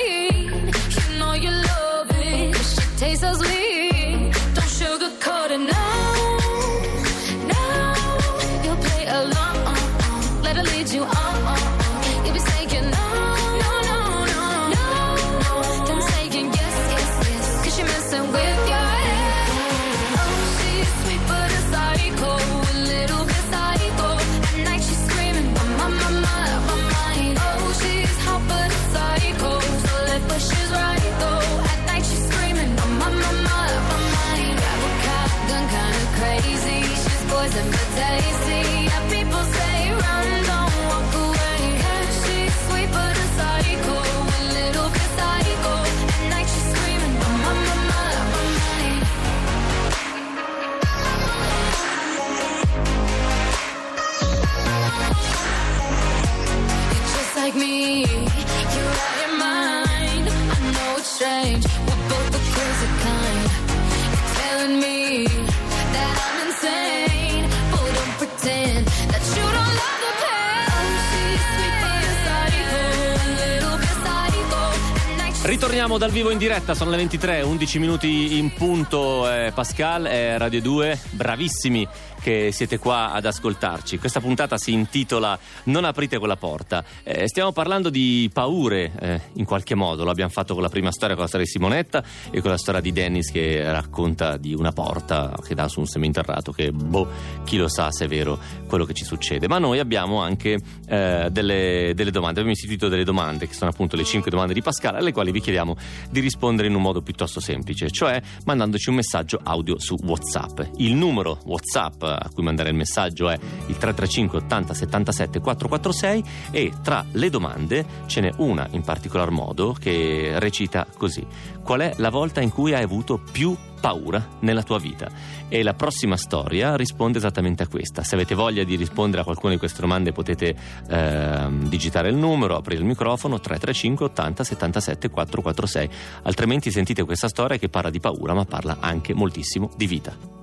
Ritorniamo 75.81 76.07
dal 76.07 76.15
vivo 76.15 76.29
in 76.29 76.37
diretta, 76.37 76.75
sono 76.75 76.91
le 76.91 76.97
23, 76.97 77.41
11 77.41 77.79
minuti 77.79 78.37
in 78.37 78.53
punto. 78.53 79.27
eh, 79.27 79.51
Pascal 79.51 80.05
e 80.05 80.37
Radio 80.37 80.61
2, 80.61 80.99
bravissimi 81.09 81.87
che 82.21 82.51
siete 82.51 82.77
qua 82.77 83.11
ad 83.11 83.25
ascoltarci. 83.25 83.97
Questa 83.97 84.19
puntata 84.19 84.57
si 84.57 84.71
intitola 84.71 85.37
Non 85.65 85.85
aprite 85.85 86.19
quella 86.19 86.37
porta. 86.37 86.83
Eh, 87.03 87.27
stiamo 87.27 87.51
parlando 87.51 87.89
di 87.89 88.29
paure 88.31 88.91
eh, 88.99 89.21
in 89.33 89.45
qualche 89.45 89.75
modo, 89.75 90.03
lo 90.03 90.11
abbiamo 90.11 90.29
fatto 90.29 90.53
con 90.53 90.61
la 90.63 90.69
prima 90.69 90.91
storia, 90.91 91.15
con 91.15 91.23
la 91.23 91.27
storia 91.29 91.45
di 91.45 91.51
Simonetta 91.51 92.03
e 92.29 92.41
con 92.41 92.51
la 92.51 92.57
storia 92.57 92.79
di 92.79 92.91
Dennis 92.91 93.31
che 93.31 93.63
racconta 93.71 94.37
di 94.37 94.53
una 94.53 94.71
porta 94.71 95.33
che 95.45 95.55
dà 95.55 95.67
su 95.67 95.79
un 95.79 95.87
seminterrato 95.87 96.51
che, 96.51 96.71
boh, 96.71 97.07
chi 97.43 97.57
lo 97.57 97.67
sa 97.67 97.91
se 97.91 98.05
è 98.05 98.07
vero 98.07 98.39
quello 98.67 98.85
che 98.85 98.93
ci 98.93 99.03
succede. 99.03 99.47
Ma 99.47 99.57
noi 99.57 99.79
abbiamo 99.79 100.21
anche 100.21 100.59
eh, 100.87 101.27
delle, 101.31 101.93
delle 101.95 102.11
domande, 102.11 102.39
abbiamo 102.39 102.51
istituito 102.51 102.87
delle 102.87 103.03
domande 103.03 103.47
che 103.47 103.53
sono 103.53 103.71
appunto 103.71 103.95
le 103.95 104.03
5 104.03 104.29
domande 104.29 104.53
di 104.53 104.61
Pascal 104.61 104.95
alle 104.95 105.11
quali 105.11 105.31
vi 105.31 105.41
chiediamo 105.41 105.75
di 106.09 106.19
rispondere 106.19 106.67
in 106.67 106.75
un 106.75 106.81
modo 106.81 107.01
piuttosto 107.01 107.39
semplice, 107.39 107.89
cioè 107.89 108.21
mandandoci 108.45 108.89
un 108.89 108.95
messaggio 108.95 109.39
audio 109.43 109.79
su 109.79 109.95
WhatsApp. 110.01 110.61
Il 110.77 110.93
numero 110.93 111.39
WhatsApp 111.45 112.03
a 112.15 112.29
cui 112.33 112.43
mandare 112.43 112.69
il 112.69 112.75
messaggio 112.75 113.29
è 113.29 113.33
il 113.33 113.77
335 113.77 114.39
80 114.39 114.73
77 114.73 115.39
446 115.39 116.23
e 116.51 116.71
tra 116.81 117.05
le 117.11 117.29
domande 117.29 117.85
ce 118.05 118.21
n'è 118.21 118.31
una 118.37 118.67
in 118.71 118.81
particolar 118.81 119.29
modo 119.29 119.75
che 119.77 120.33
recita 120.35 120.85
così: 120.97 121.25
Qual 121.63 121.81
è 121.81 121.93
la 121.97 122.09
volta 122.09 122.41
in 122.41 122.49
cui 122.49 122.73
hai 122.73 122.83
avuto 122.83 123.21
più 123.31 123.55
paura 123.79 124.25
nella 124.39 124.63
tua 124.63 124.79
vita? 124.79 125.09
E 125.47 125.63
la 125.63 125.73
prossima 125.73 126.17
storia 126.17 126.75
risponde 126.75 127.17
esattamente 127.17 127.63
a 127.63 127.67
questa. 127.67 128.03
Se 128.03 128.15
avete 128.15 128.35
voglia 128.35 128.63
di 128.63 128.75
rispondere 128.75 129.21
a 129.21 129.25
qualcuna 129.25 129.53
di 129.53 129.59
queste 129.59 129.81
domande 129.81 130.11
potete 130.11 130.55
ehm, 130.89 131.67
digitare 131.67 132.09
il 132.09 132.15
numero, 132.15 132.55
aprire 132.55 132.81
il 132.81 132.87
microfono 132.87 133.39
335 133.39 134.05
80 134.05 134.43
77 134.43 135.09
446. 135.09 135.89
Altrimenti 136.23 136.71
sentite 136.71 137.03
questa 137.03 137.27
storia 137.27 137.57
che 137.57 137.69
parla 137.69 137.89
di 137.89 137.99
paura 137.99 138.33
ma 138.33 138.45
parla 138.45 138.77
anche 138.79 139.13
moltissimo 139.13 139.71
di 139.75 139.87
vita. 139.87 140.40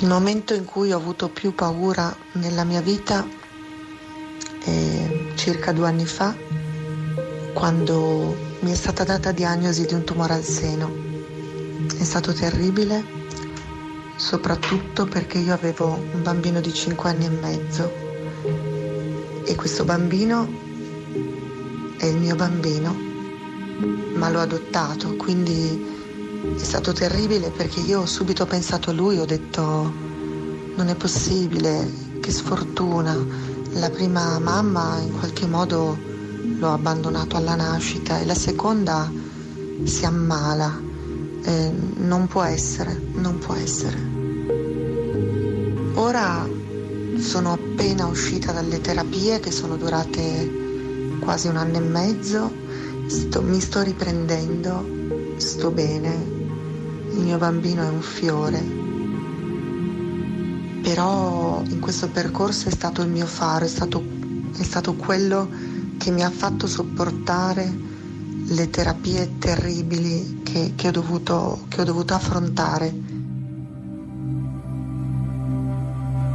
Il 0.00 0.08
momento 0.08 0.54
in 0.54 0.64
cui 0.64 0.92
ho 0.92 0.96
avuto 0.96 1.28
più 1.28 1.54
paura 1.54 2.16
nella 2.32 2.64
mia 2.64 2.80
vita 2.80 3.28
è 4.64 5.32
circa 5.34 5.72
due 5.72 5.88
anni 5.88 6.06
fa, 6.06 6.34
quando 7.52 8.34
mi 8.60 8.70
è 8.70 8.74
stata 8.74 9.04
data 9.04 9.30
diagnosi 9.30 9.84
di 9.84 9.92
un 9.92 10.02
tumore 10.04 10.32
al 10.32 10.42
seno. 10.42 10.90
È 11.98 12.02
stato 12.02 12.32
terribile, 12.32 13.04
soprattutto 14.16 15.04
perché 15.04 15.36
io 15.36 15.52
avevo 15.52 15.88
un 16.12 16.22
bambino 16.22 16.62
di 16.62 16.72
5 16.72 17.10
anni 17.10 17.26
e 17.26 17.30
mezzo 17.30 17.92
e 19.44 19.54
questo 19.54 19.84
bambino 19.84 20.48
è 21.98 22.06
il 22.06 22.16
mio 22.16 22.36
bambino, 22.36 22.96
ma 24.14 24.30
l'ho 24.30 24.40
adottato, 24.40 25.14
quindi 25.16 25.89
è 26.42 26.64
stato 26.64 26.92
terribile 26.92 27.50
perché 27.50 27.80
io 27.80 28.00
ho 28.00 28.06
subito 28.06 28.46
pensato 28.46 28.90
a 28.90 28.92
lui, 28.92 29.18
ho 29.18 29.26
detto 29.26 29.92
non 30.74 30.88
è 30.88 30.94
possibile, 30.94 31.90
che 32.20 32.30
sfortuna. 32.30 33.16
La 33.72 33.90
prima 33.90 34.38
mamma 34.38 34.98
in 34.98 35.18
qualche 35.18 35.46
modo 35.46 35.96
l'ho 36.58 36.72
abbandonato 36.72 37.36
alla 37.36 37.54
nascita 37.54 38.18
e 38.18 38.24
la 38.24 38.34
seconda 38.34 39.10
si 39.84 40.04
ammala. 40.04 40.80
Eh, 41.42 41.72
non 41.96 42.26
può 42.26 42.42
essere, 42.42 43.00
non 43.14 43.38
può 43.38 43.54
essere. 43.54 43.98
Ora 45.94 46.48
sono 47.18 47.52
appena 47.52 48.06
uscita 48.06 48.52
dalle 48.52 48.80
terapie 48.80 49.40
che 49.40 49.50
sono 49.50 49.76
durate 49.76 51.18
quasi 51.20 51.48
un 51.48 51.56
anno 51.56 51.76
e 51.76 51.80
mezzo, 51.80 52.50
Sto- 53.06 53.42
mi 53.42 53.60
sto 53.60 53.82
riprendendo, 53.82 54.86
sto 55.36 55.70
bene, 55.72 56.29
il 57.20 57.26
mio 57.26 57.36
bambino 57.36 57.82
è 57.82 57.88
un 57.88 58.00
fiore, 58.00 58.58
però 60.82 61.62
in 61.68 61.78
questo 61.78 62.08
percorso 62.08 62.68
è 62.68 62.72
stato 62.72 63.02
il 63.02 63.10
mio 63.10 63.26
faro, 63.26 63.66
è 63.66 63.68
stato, 63.68 64.02
è 64.56 64.62
stato 64.62 64.94
quello 64.94 65.48
che 65.98 66.10
mi 66.10 66.24
ha 66.24 66.30
fatto 66.30 66.66
sopportare 66.66 67.88
le 68.46 68.70
terapie 68.70 69.38
terribili 69.38 70.40
che, 70.42 70.72
che 70.74 70.88
ho 70.88 70.90
dovuto, 70.90 71.66
che 71.68 71.82
ho 71.82 71.84
dovuto 71.84 72.14
affrontare. 72.14 73.18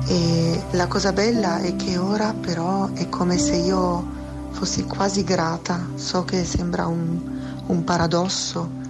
E 0.07 0.63
la 0.71 0.85
cosa 0.85 1.11
bella 1.11 1.61
è 1.61 1.75
che 1.75 1.97
ora 1.97 2.31
però 2.33 2.91
è 2.93 3.09
come 3.09 3.39
se 3.39 3.55
io 3.55 4.13
fossi 4.51 4.83
quasi 4.83 5.23
grata, 5.23 5.83
so 5.95 6.23
che 6.23 6.45
sembra 6.45 6.85
un, 6.85 7.19
un 7.65 7.83
paradosso, 7.83 8.83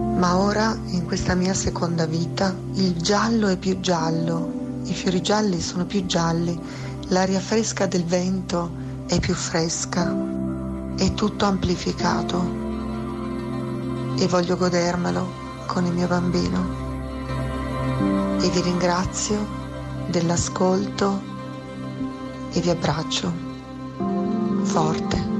ma 0.00 0.38
ora 0.38 0.76
in 0.86 1.04
questa 1.04 1.34
mia 1.34 1.54
seconda 1.54 2.06
vita 2.06 2.54
il 2.74 3.00
giallo 3.00 3.48
è 3.48 3.56
più 3.56 3.80
giallo, 3.80 4.80
i 4.84 4.94
fiori 4.94 5.20
gialli 5.20 5.60
sono 5.60 5.84
più 5.84 6.06
gialli, 6.06 6.58
l'aria 7.08 7.40
fresca 7.40 7.86
del 7.86 8.04
vento 8.04 8.70
è 9.06 9.20
più 9.20 9.34
fresca, 9.34 10.14
è 10.96 11.14
tutto 11.14 11.44
amplificato 11.44 12.38
e 14.18 14.26
voglio 14.26 14.56
godermelo 14.56 15.28
con 15.66 15.84
il 15.84 15.92
mio 15.92 16.06
bambino. 16.06 16.88
E 18.40 18.48
vi 18.48 18.60
ringrazio 18.62 19.38
dell'ascolto 20.08 21.20
e 22.52 22.60
vi 22.60 22.70
abbraccio 22.70 23.32
forte. 24.62 25.39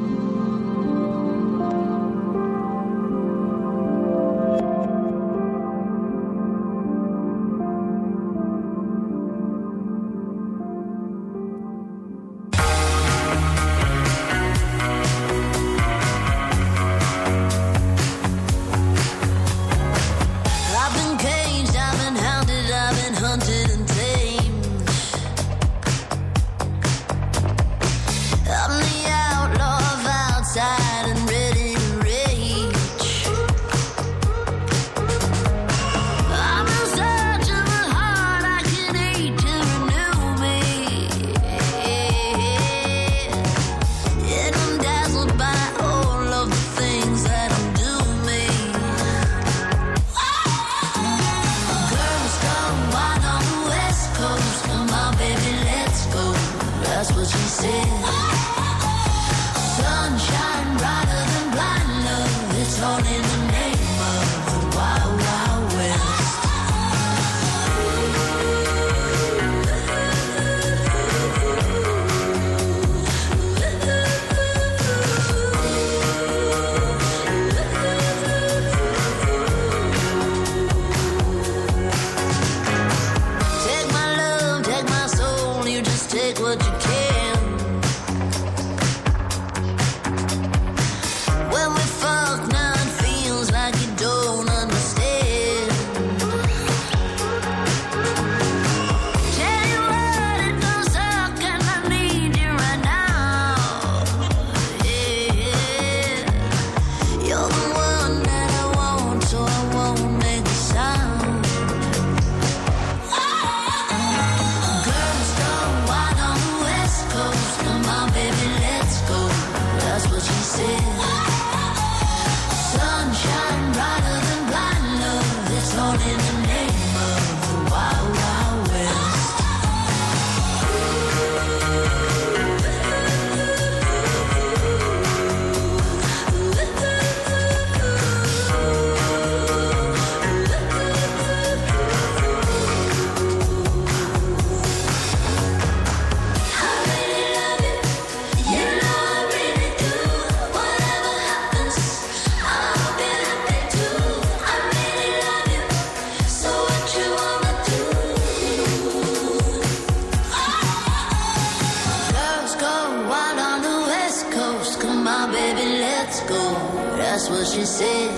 That's 167.11 167.29
what 167.29 167.45
she 167.45 167.65
said. 167.65 168.17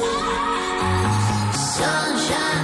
Sunshine 1.54 2.61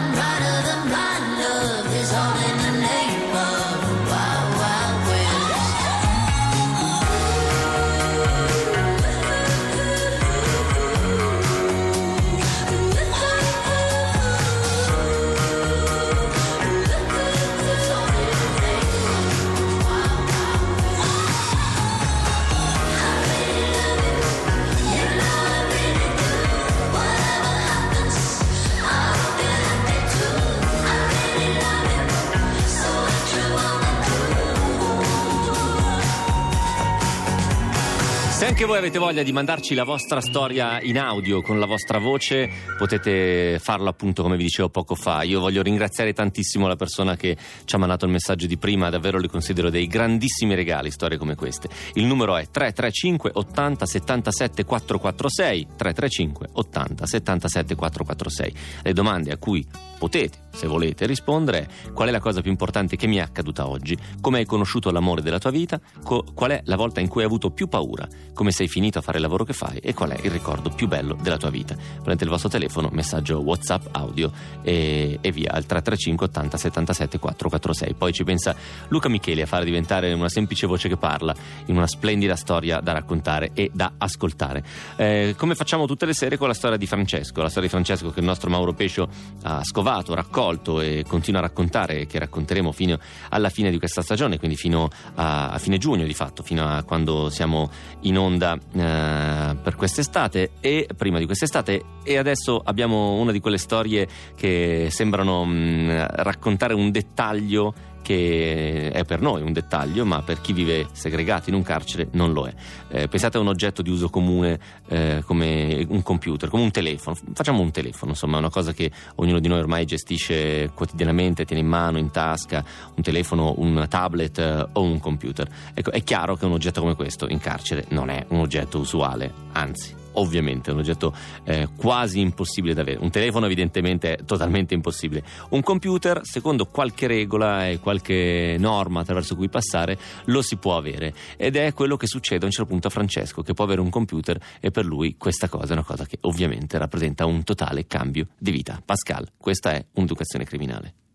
anche 38.59 38.73
voi 38.73 38.81
avete 38.81 38.99
voglia 38.99 39.23
di 39.23 39.31
mandarci 39.31 39.73
la 39.77 39.85
vostra 39.85 40.21
storia 40.21 40.81
in 40.81 40.99
audio 40.99 41.43
con 41.43 41.61
la 41.61 41.65
vostra 41.65 42.01
voce, 42.01 42.51
potete 42.77 43.61
farlo 43.61 43.89
appunto 43.89 44.25
come 44.25 44.37
vi 44.37 44.43
dicevo 44.43 44.69
poco 44.69 44.97
fa. 44.97 45.23
Io 45.23 45.39
voglio 45.39 45.63
ringraziare 45.63 46.13
tantissimo 46.13 46.67
la 46.67 46.75
persona 46.75 47.15
che 47.15 47.37
ci 47.65 47.75
ha 47.77 47.79
mandato 47.79 48.05
il 48.05 48.11
messaggio 48.11 48.49
di 48.49 48.59
prima, 48.59 48.91
davvero 48.91 49.19
li 49.19 49.29
considero 49.29 49.71
dei 49.71 49.87
grandissimi 49.87 50.57
regali, 50.57 50.91
storie 50.91 51.19
come 51.19 51.37
queste. 51.37 51.69
Il 51.93 52.07
numero 52.07 52.37
è 52.37 52.49
335 52.51 53.31
80 53.35 53.87
77 53.87 54.65
446, 54.65 55.67
335 55.77 56.49
80 56.51 57.07
77 57.07 57.75
446. 57.77 58.55
Le 58.83 58.93
domande 58.93 59.31
a 59.31 59.37
cui 59.37 59.65
potete, 59.99 60.39
se 60.51 60.67
volete, 60.67 61.07
rispondere 61.07 61.69
qual 61.93 62.09
è 62.09 62.11
la 62.11 62.21
cosa 62.21 62.41
più 62.41 62.51
importante 62.51 62.97
che 62.97 63.07
mi 63.07 63.17
è 63.17 63.21
accaduta 63.21 63.69
oggi, 63.69 63.97
come 64.21 64.39
hai 64.39 64.47
conosciuto 64.47 64.91
l'amore 64.91 65.23
della 65.23 65.39
tua 65.39 65.51
vita, 65.51 65.81
co- 66.03 66.25
qual 66.35 66.53
è 66.53 66.63
la 66.65 66.77
volta 66.77 67.01
in 67.01 67.09
cui 67.09 67.21
hai 67.21 67.27
avuto 67.27 67.51
più 67.51 67.69
paura, 67.69 68.07
come 68.33 68.51
sei 68.51 68.69
finito 68.69 68.99
a 68.99 69.03
fare 69.03 69.19
il 69.19 69.23
lavoro 69.23 69.45
che 69.45 69.53
fai 69.53 69.79
e 69.79 69.95
qual 69.95 70.11
è 70.11 70.19
il 70.23 70.31
ricordo 70.31 70.71
più 70.71 70.89
bello 70.89 71.17
della 71.21 71.37
tua 71.37 71.51
vita. 71.51 71.75
Prendete 71.75 72.25
il 72.25 72.31
vostro 72.31 72.49
telefono, 72.49 72.89
messaggio 72.93 73.41
WhatsApp, 73.41 73.87
audio 73.93 74.31
e, 74.63 75.19
e 75.21 75.33
via 75.33 75.51
al 75.53 75.67
335 75.67 76.27
80 76.27 76.57
77 76.57 77.19
446. 77.19 77.95
Poi 77.95 78.13
ci 78.13 78.25
pensa 78.25 78.55
Luca 78.89 79.09
Micheli 79.09 79.43
a 79.43 79.47
fare 79.47 79.65
diventare 79.65 80.13
una 80.13 80.29
semplice 80.29 80.67
voce 80.67 80.89
che 80.89 80.97
parla 80.97 81.35
in 81.67 81.77
una 81.77 81.87
splendida 81.87 82.37
storia 82.37 82.81
da 82.81 82.93
raccontare 82.93 83.51
e 83.55 83.71
da 83.73 83.93
ascoltare. 83.99 84.63
Eh, 84.97 85.35
come 85.37 85.55
facciamo 85.55 85.87
tutte 85.87 86.07
le 86.07 86.15
sere 86.15 86.37
con 86.37 86.49
la 86.49 86.55
storia 86.55 86.77
di 86.77 86.87
Francesco, 86.87 87.43
la 87.43 87.49
storia 87.49 87.69
di 87.69 87.75
Francesco 87.75 88.11
che 88.11 88.21
il 88.21 88.27
nostro 88.27 88.51
Mauro 88.51 88.73
Pescio 88.73 89.09
ha 89.43 89.63
scovato, 89.65 89.88
raccolto 90.15 90.81
e 90.81 91.05
continua 91.07 91.41
a 91.41 91.43
raccontare, 91.43 92.07
che 92.07 92.19
racconteremo 92.19 92.73
fino 92.73 92.99
alla 93.31 93.49
fine 93.49 93.71
di 93.71 93.79
questa 93.79 94.03
stagione, 94.03 94.39
quindi 94.39 94.57
fino 94.57 94.89
a, 95.15 95.51
a 95.51 95.59
fine 95.59 95.79
giugno 95.79 96.05
di 96.05 96.15
fatto, 96.15 96.43
fino 96.43 96.67
a 96.67 96.83
quando 96.83 97.31
siamo 97.31 97.71
in 98.03 98.19
onda 98.19 98.55
eh, 98.55 99.57
per 99.63 99.77
quest'estate. 99.77 100.51
E 100.61 100.89
prima 100.97 101.19
di 101.19 101.27
quest'estate 101.27 101.83
e 102.03 102.17
adesso 102.17 102.61
abbiamo 102.65 103.15
una 103.15 103.33
di 103.33 103.41
quelle 103.41 103.59
storie 103.59 104.09
che 104.35 104.89
sembrano 104.91 105.45
mh, 105.45 106.07
raccontare 106.23 106.75
un 106.75 106.91
dettaglio 106.91 107.75
che 108.09 108.91
è 108.91 109.05
per 109.05 109.21
noi 109.21 109.43
un 109.43 109.53
dettaglio, 109.53 110.07
ma 110.07 110.23
per 110.23 110.41
chi 110.41 110.55
vive 110.55 110.87
segregato 110.93 111.51
in 111.51 111.55
un 111.55 111.63
carcere 111.63 112.09
non 112.13 112.33
lo 112.33 112.47
è. 112.47 112.55
Eh, 112.89 113.07
pensate 113.07 113.37
a 113.37 113.41
un 113.41 113.49
oggetto 113.49 113.83
di 113.83 113.91
uso 113.91 114.09
comune 114.09 114.59
eh, 114.89 115.23
come 115.27 115.85
un 115.87 116.03
computer, 116.03 116.49
come 116.49 116.63
un 116.63 116.71
telefono. 116.71 117.19
Facciamo 117.35 117.61
un 117.61 117.71
telefono, 117.71 118.13
insomma, 118.13 118.37
è 118.37 118.39
una 118.39 118.49
cosa 118.49 118.73
che 118.73 118.91
ognuno 119.17 119.41
di 119.41 119.49
noi 119.49 119.59
ormai 119.59 119.85
gestisce 119.85 120.71
quotidianamente, 120.73 121.45
tiene 121.45 121.61
in 121.61 121.69
mano, 121.69 121.99
in 121.99 122.11
tasca, 122.11 122.65
un 122.95 123.03
telefono, 123.03 123.53
un 123.59 123.85
tablet 123.91 124.39
eh, 124.39 124.67
o 124.73 124.83
un 124.83 125.01
computer. 125.01 125.47
Ecco, 125.75 125.91
è 125.91 126.03
chiaro 126.03 126.35
che 126.35 126.47
un 126.47 126.53
oggetto 126.53 126.81
come 126.81 126.95
questo 126.95 127.29
in 127.29 127.41
carcere 127.41 127.85
non 127.89 128.09
è 128.09 128.25
un 128.29 128.39
oggetto 128.39 128.79
usuale, 128.79 129.31
anzi 129.53 129.98
ovviamente 130.19 130.71
è 130.71 130.73
un 130.73 130.81
oggetto 130.81 131.15
eh, 131.45 131.69
quasi 131.77 132.21
impossibile 132.21 132.75
da 132.75 132.83
avere. 132.83 132.99
Un 133.01 133.11
telefono 133.11 133.47
evidentemente 133.47 134.17
è 134.17 134.25
totalmente 134.25 134.75
impossibile. 134.75 135.23
Un 135.51 135.63
computer, 135.63 136.21
secondo 136.25 136.67
qualche 136.67 137.07
regola 137.07 137.69
e 137.69 137.79
qualche 137.79 138.57
norma 138.59 139.01
attraverso 139.01 139.37
cui 139.37 139.49
passare, 139.49 139.99
lo 140.27 140.43
si 140.43 140.57
può 140.57 140.77
avere. 140.77 141.15
Ed 141.37 141.57
è 141.57 141.73
quello 141.73 141.97
che 141.97 142.07
succede 142.07 142.43
a 142.43 142.47
un 142.47 142.53
certo 142.53 142.71
punto 142.71 142.89
a 142.89 142.91
Francesco, 142.91 143.43
che 143.43 143.55
può 143.55 143.65
avere 143.65 143.81
un 143.81 143.91
computer 143.91 144.39
e 144.61 144.71
per 144.71 144.85
lui 144.85 145.17
questa 145.17 145.49
cosa 145.49 145.69
è 145.69 145.73
una 145.73 145.85
cosa 145.85 146.05
che 146.05 146.19
ovviamente 146.23 146.79
rappresenta 146.79 147.27
un 147.27 147.43
totale 147.45 147.87
cambio 147.87 148.29
di 148.39 148.51
vita. 148.51 148.81
Pascal, 148.85 149.29
questa 149.37 149.73
è 149.73 149.85
un'educazione 149.95 150.45
criminale. 150.45 151.08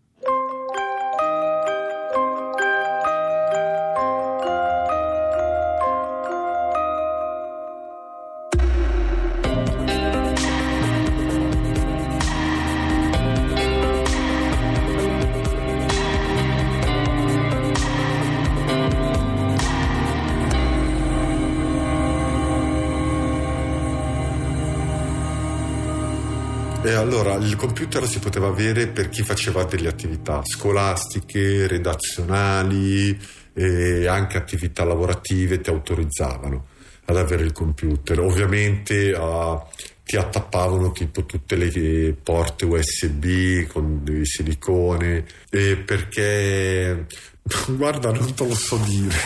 E 26.84 26.92
allora 26.92 27.34
il 27.36 27.56
computer 27.56 28.06
si 28.06 28.18
poteva 28.18 28.48
avere 28.48 28.88
per 28.88 29.08
chi 29.08 29.22
faceva 29.22 29.64
delle 29.64 29.88
attività 29.88 30.42
scolastiche, 30.44 31.66
redazionali 31.66 33.18
e 33.54 34.06
anche 34.06 34.36
attività 34.36 34.84
lavorative 34.84 35.62
ti 35.62 35.70
autorizzavano 35.70 36.66
ad 37.06 37.16
avere 37.16 37.44
il 37.44 37.52
computer. 37.52 38.20
Ovviamente 38.20 39.14
ah, 39.16 39.66
ti 40.04 40.16
attappavano 40.16 40.92
tipo 40.92 41.24
tutte 41.24 41.56
le 41.56 42.14
porte 42.22 42.66
USB 42.66 43.66
con 43.68 44.04
dei 44.04 44.26
silicone 44.26 45.24
e 45.48 45.76
perché 45.76 47.06
guarda 47.68 48.12
non 48.12 48.34
te 48.34 48.46
lo 48.46 48.54
so 48.54 48.76
dire 48.76 49.16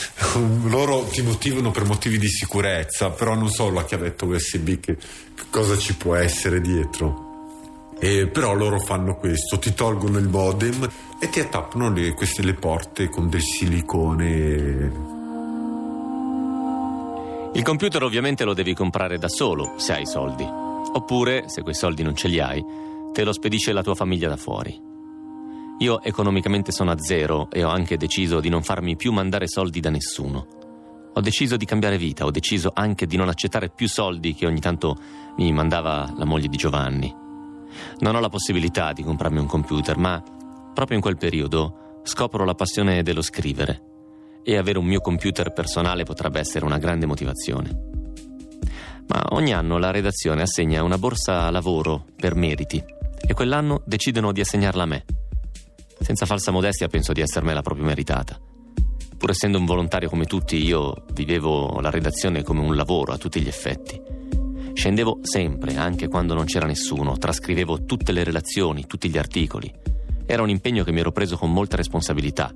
loro 0.68 1.04
ti 1.04 1.20
motivano 1.20 1.70
per 1.70 1.84
motivi 1.84 2.18
di 2.18 2.28
sicurezza 2.28 3.10
però 3.10 3.34
non 3.34 3.50
so 3.50 3.70
la 3.70 3.84
chiavetta 3.84 4.24
USB 4.24 4.80
che 4.80 4.96
cosa 5.50 5.76
ci 5.76 5.96
può 5.96 6.14
essere 6.14 6.60
dietro 6.60 7.30
e 7.98 8.26
però 8.26 8.54
loro 8.54 8.80
fanno 8.80 9.16
questo 9.16 9.58
ti 9.58 9.74
tolgono 9.74 10.18
il 10.18 10.28
modem 10.28 10.88
e 11.20 11.28
ti 11.28 11.38
attappano 11.38 11.92
le, 11.92 12.14
queste 12.14 12.42
le 12.42 12.54
porte 12.54 13.08
con 13.08 13.28
del 13.28 13.42
silicone 13.42 15.10
Il 17.54 17.62
computer 17.62 18.02
ovviamente 18.02 18.44
lo 18.44 18.54
devi 18.54 18.74
comprare 18.74 19.18
da 19.18 19.28
solo 19.28 19.74
se 19.76 19.92
hai 19.92 20.06
soldi. 20.06 20.42
Oppure, 20.44 21.48
se 21.48 21.62
quei 21.62 21.74
soldi 21.74 22.02
non 22.02 22.16
ce 22.16 22.28
li 22.28 22.40
hai, 22.40 22.64
te 23.12 23.24
lo 23.24 23.32
spedisce 23.32 23.72
la 23.72 23.82
tua 23.82 23.94
famiglia 23.94 24.28
da 24.28 24.36
fuori. 24.36 24.74
Io 25.78 26.02
economicamente 26.02 26.72
sono 26.72 26.90
a 26.90 26.98
zero 26.98 27.48
e 27.50 27.62
ho 27.62 27.68
anche 27.68 27.96
deciso 27.96 28.40
di 28.40 28.48
non 28.48 28.62
farmi 28.62 28.96
più 28.96 29.12
mandare 29.12 29.48
soldi 29.48 29.80
da 29.80 29.90
nessuno. 29.90 30.61
Ho 31.14 31.20
deciso 31.20 31.56
di 31.56 31.66
cambiare 31.66 31.98
vita, 31.98 32.24
ho 32.24 32.30
deciso 32.30 32.70
anche 32.72 33.06
di 33.06 33.16
non 33.16 33.28
accettare 33.28 33.68
più 33.68 33.86
soldi 33.86 34.34
che 34.34 34.46
ogni 34.46 34.60
tanto 34.60 34.96
mi 35.36 35.52
mandava 35.52 36.10
la 36.16 36.24
moglie 36.24 36.48
di 36.48 36.56
Giovanni. 36.56 37.14
Non 37.98 38.14
ho 38.14 38.20
la 38.20 38.30
possibilità 38.30 38.92
di 38.92 39.02
comprarmi 39.02 39.38
un 39.38 39.46
computer, 39.46 39.98
ma 39.98 40.22
proprio 40.72 40.96
in 40.96 41.02
quel 41.02 41.18
periodo 41.18 42.00
scopro 42.02 42.44
la 42.44 42.54
passione 42.54 43.02
dello 43.02 43.22
scrivere 43.22 43.90
e 44.42 44.56
avere 44.56 44.78
un 44.78 44.86
mio 44.86 45.00
computer 45.00 45.52
personale 45.52 46.04
potrebbe 46.04 46.40
essere 46.40 46.64
una 46.64 46.78
grande 46.78 47.06
motivazione. 47.06 47.90
Ma 49.08 49.22
ogni 49.30 49.52
anno 49.52 49.78
la 49.78 49.90
redazione 49.90 50.42
assegna 50.42 50.82
una 50.82 50.96
borsa 50.96 51.50
lavoro 51.50 52.06
per 52.16 52.34
meriti 52.34 52.82
e 53.20 53.34
quell'anno 53.34 53.82
decidono 53.84 54.32
di 54.32 54.40
assegnarla 54.40 54.82
a 54.82 54.86
me. 54.86 55.04
Senza 56.00 56.24
falsa 56.24 56.50
modestia 56.50 56.88
penso 56.88 57.12
di 57.12 57.20
essermela 57.20 57.60
proprio 57.60 57.84
meritata. 57.84 58.38
Pur 59.22 59.30
essendo 59.30 59.56
un 59.56 59.66
volontario 59.66 60.08
come 60.08 60.24
tutti, 60.24 60.56
io 60.56 61.04
vivevo 61.12 61.78
la 61.80 61.90
redazione 61.90 62.42
come 62.42 62.58
un 62.58 62.74
lavoro 62.74 63.12
a 63.12 63.18
tutti 63.18 63.40
gli 63.40 63.46
effetti. 63.46 63.96
Scendevo 64.72 65.20
sempre, 65.22 65.76
anche 65.76 66.08
quando 66.08 66.34
non 66.34 66.44
c'era 66.44 66.66
nessuno, 66.66 67.16
trascrivevo 67.16 67.84
tutte 67.84 68.10
le 68.10 68.24
relazioni, 68.24 68.84
tutti 68.84 69.08
gli 69.08 69.18
articoli. 69.18 69.72
Era 70.26 70.42
un 70.42 70.48
impegno 70.48 70.82
che 70.82 70.90
mi 70.90 70.98
ero 70.98 71.12
preso 71.12 71.36
con 71.36 71.52
molta 71.52 71.76
responsabilità. 71.76 72.52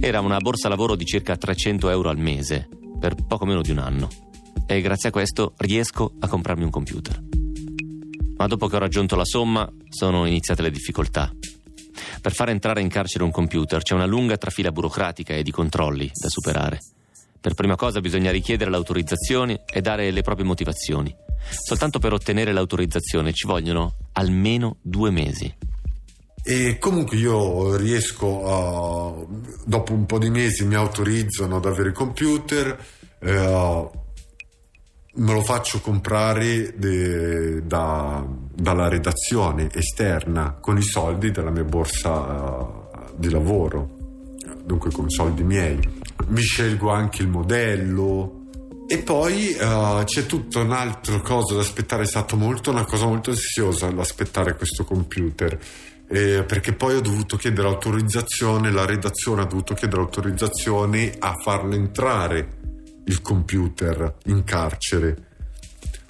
Era 0.00 0.20
una 0.20 0.38
borsa 0.38 0.68
lavoro 0.68 0.96
di 0.96 1.04
circa 1.04 1.36
300 1.36 1.90
euro 1.90 2.08
al 2.08 2.18
mese, 2.18 2.68
per 2.98 3.14
poco 3.14 3.46
meno 3.46 3.60
di 3.60 3.70
un 3.70 3.78
anno. 3.78 4.08
E 4.66 4.80
grazie 4.80 5.10
a 5.10 5.12
questo 5.12 5.52
riesco 5.58 6.14
a 6.18 6.26
comprarmi 6.26 6.64
un 6.64 6.70
computer. 6.70 7.22
Ma 8.36 8.48
dopo 8.48 8.66
che 8.66 8.74
ho 8.74 8.80
raggiunto 8.80 9.14
la 9.14 9.24
somma, 9.24 9.72
sono 9.90 10.26
iniziate 10.26 10.60
le 10.60 10.72
difficoltà. 10.72 11.32
Per 12.20 12.32
far 12.32 12.50
entrare 12.50 12.80
in 12.80 12.88
carcere 12.88 13.24
un 13.24 13.30
computer 13.30 13.82
c'è 13.82 13.94
una 13.94 14.06
lunga 14.06 14.36
trafila 14.36 14.72
burocratica 14.72 15.34
e 15.34 15.42
di 15.42 15.50
controlli 15.50 16.10
da 16.12 16.28
superare. 16.28 16.80
Per 17.40 17.54
prima 17.54 17.74
cosa 17.74 18.00
bisogna 18.00 18.30
richiedere 18.30 18.70
l'autorizzazione 18.70 19.64
e 19.66 19.80
dare 19.80 20.10
le 20.10 20.22
proprie 20.22 20.46
motivazioni. 20.46 21.14
Soltanto 21.64 21.98
per 21.98 22.12
ottenere 22.12 22.52
l'autorizzazione 22.52 23.32
ci 23.32 23.46
vogliono 23.46 23.96
almeno 24.12 24.76
due 24.80 25.10
mesi. 25.10 25.52
E 26.44 26.78
comunque 26.78 27.16
io 27.16 27.76
riesco 27.76 28.46
a, 28.46 29.26
dopo 29.64 29.92
un 29.92 30.06
po' 30.06 30.18
di 30.18 30.30
mesi 30.30 30.64
mi 30.64 30.74
autorizzano 30.74 31.56
ad 31.56 31.66
avere 31.66 31.88
il 31.88 31.94
computer, 31.94 32.84
eh, 33.20 33.90
me 35.14 35.32
lo 35.32 35.42
faccio 35.42 35.80
comprare 35.80 36.74
de, 36.76 37.66
da, 37.66 38.24
dalla 38.54 38.88
redazione 38.88 39.68
esterna 39.72 40.56
con 40.58 40.78
i 40.78 40.82
soldi 40.82 41.30
della 41.30 41.50
mia 41.50 41.64
borsa 41.64 42.10
uh, 42.10 42.90
di 43.16 43.28
lavoro, 43.28 43.90
dunque 44.64 44.90
con 44.90 45.06
i 45.06 45.10
soldi 45.10 45.42
miei. 45.42 45.78
Mi 46.28 46.40
scelgo 46.40 46.90
anche 46.90 47.22
il 47.22 47.28
modello 47.28 48.40
e 48.86 48.98
poi 48.98 49.54
uh, 49.60 50.02
c'è 50.04 50.24
tutta 50.24 50.60
un'altra 50.60 51.20
cosa 51.20 51.54
da 51.54 51.60
aspettare, 51.60 52.04
è 52.04 52.06
stata 52.06 52.34
molto, 52.36 52.70
una 52.70 52.84
cosa 52.84 53.06
molto 53.06 53.30
ansiosa 53.30 53.92
l'aspettare 53.92 54.56
questo 54.56 54.84
computer. 54.84 55.58
Eh, 56.08 56.44
perché 56.44 56.74
poi 56.74 56.96
ho 56.96 57.00
dovuto 57.00 57.36
chiedere 57.36 57.68
autorizzazione, 57.68 58.70
la 58.70 58.84
redazione 58.84 59.42
ha 59.42 59.46
dovuto 59.46 59.72
chiedere 59.72 60.02
autorizzazione 60.02 61.14
a 61.18 61.34
farlo 61.42 61.74
entrare 61.74 62.60
il 63.04 63.20
computer 63.20 64.16
in 64.26 64.44
carcere. 64.44 65.30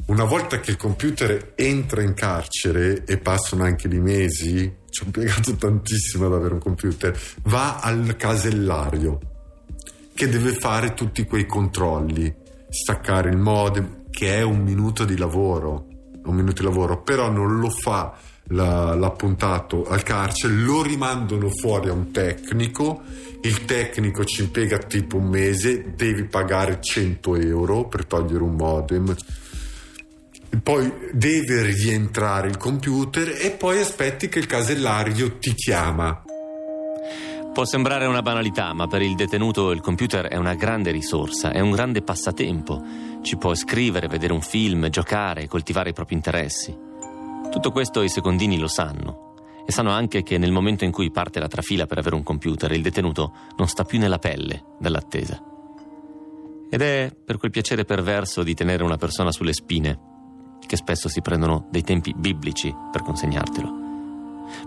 Una 0.07 0.25
volta 0.25 0.61
che 0.61 0.73
il 0.73 0.77
computer 0.77 1.53
entra 1.55 2.03
in 2.03 2.15
carcere 2.15 3.05
e 3.05 3.19
passano 3.19 3.65
anche 3.65 3.89
dei 3.89 4.01
mesi, 4.01 4.79
ci 4.91 5.03
ho 5.03 5.07
impiegato 5.07 5.55
tantissimo 5.57 6.27
ad 6.27 6.35
avere 6.35 6.55
un 6.55 6.61
computer, 6.61 7.19
va 7.45 7.79
al 7.79 8.17
casellario 8.17 9.19
che 10.15 10.29
deve 10.29 10.53
fare 10.53 10.93
tutti 10.95 11.25
quei 11.25 11.47
controlli, 11.47 12.35
staccare 12.69 13.31
il 13.31 13.39
modem, 13.39 14.05
che 14.11 14.37
è 14.37 14.43
un 14.43 14.61
minuto 14.61 15.05
di 15.05 15.17
lavoro, 15.17 15.87
un 16.25 16.35
minuto 16.35 16.63
di 16.63 16.69
lavoro, 16.69 17.03
però 17.03 17.31
non 17.31 17.59
lo 17.59 17.71
fa 17.71 18.15
la, 18.53 18.95
l'appuntato 18.95 19.85
al 19.85 20.03
carcere, 20.03 20.55
lo 20.55 20.83
rimandano 20.83 21.49
fuori 21.49 21.89
a 21.89 21.93
un 21.93 22.11
tecnico, 22.11 23.03
il 23.43 23.65
tecnico 23.65 24.25
ci 24.25 24.43
impiega 24.43 24.79
tipo 24.79 25.17
un 25.17 25.29
mese, 25.29 25.95
devi 25.97 26.25
pagare 26.25 26.79
100 26.81 27.37
euro 27.37 27.89
per 27.89 28.07
togliere 28.07 28.43
un 28.43 28.55
modem, 28.55 29.15
poi 30.63 30.93
deve 31.13 31.63
rientrare 31.63 32.49
il 32.49 32.57
computer 32.57 33.37
e 33.41 33.51
poi 33.53 33.81
aspetti 33.81 34.29
che 34.29 34.39
il 34.39 34.47
casellario 34.47 35.39
ti 35.39 35.55
chiama. 35.55 36.23
Può 37.53 37.65
sembrare 37.67 38.07
una 38.07 38.23
banalità, 38.23 38.73
ma 38.73 38.87
per 38.87 39.03
il 39.03 39.15
detenuto 39.15 39.73
il 39.73 39.81
computer 39.81 40.27
è 40.27 40.37
una 40.37 40.55
grande 40.55 40.91
risorsa, 40.91 41.53
è 41.53 41.61
un 41.61 41.71
grande 41.71 42.03
passatempo. 42.03 42.83
Ci 43.23 43.37
può 43.37 43.55
scrivere, 43.55 44.09
vedere 44.09 44.33
un 44.33 44.41
film, 44.41 44.89
giocare, 44.89 45.49
coltivare 45.49 45.91
i 45.91 45.93
propri 45.93 46.15
interessi. 46.15 46.92
Tutto 47.51 47.71
questo 47.71 48.03
i 48.03 48.09
secondini 48.09 48.59
lo 48.59 48.69
sanno 48.69 49.35
e 49.67 49.73
sanno 49.73 49.91
anche 49.91 50.23
che 50.23 50.39
nel 50.39 50.53
momento 50.53 50.85
in 50.85 50.91
cui 50.91 51.11
parte 51.11 51.39
la 51.39 51.49
trafila 51.49 51.87
per 51.87 51.99
avere 51.99 52.15
un 52.15 52.23
computer 52.23 52.73
il 52.73 52.83
detenuto 52.83 53.33
non 53.57 53.69
sta 53.69 53.85
più 53.85 53.99
nella 53.99 54.19
pelle 54.19 54.65
dall'attesa. 54.79 55.43
Ed 56.71 56.81
è 56.81 57.15
per 57.25 57.37
quel 57.37 57.51
piacere 57.51 57.85
perverso 57.85 58.43
di 58.43 58.55
tenere 58.55 58.83
una 58.83 58.97
persona 58.97 59.31
sulle 59.31 59.53
spine 59.53 60.11
che 60.67 60.77
spesso 60.77 61.09
si 61.09 61.21
prendono 61.21 61.67
dei 61.71 61.83
tempi 61.83 62.15
biblici 62.17 62.75
per 62.91 63.03
consegnartelo. 63.03 63.81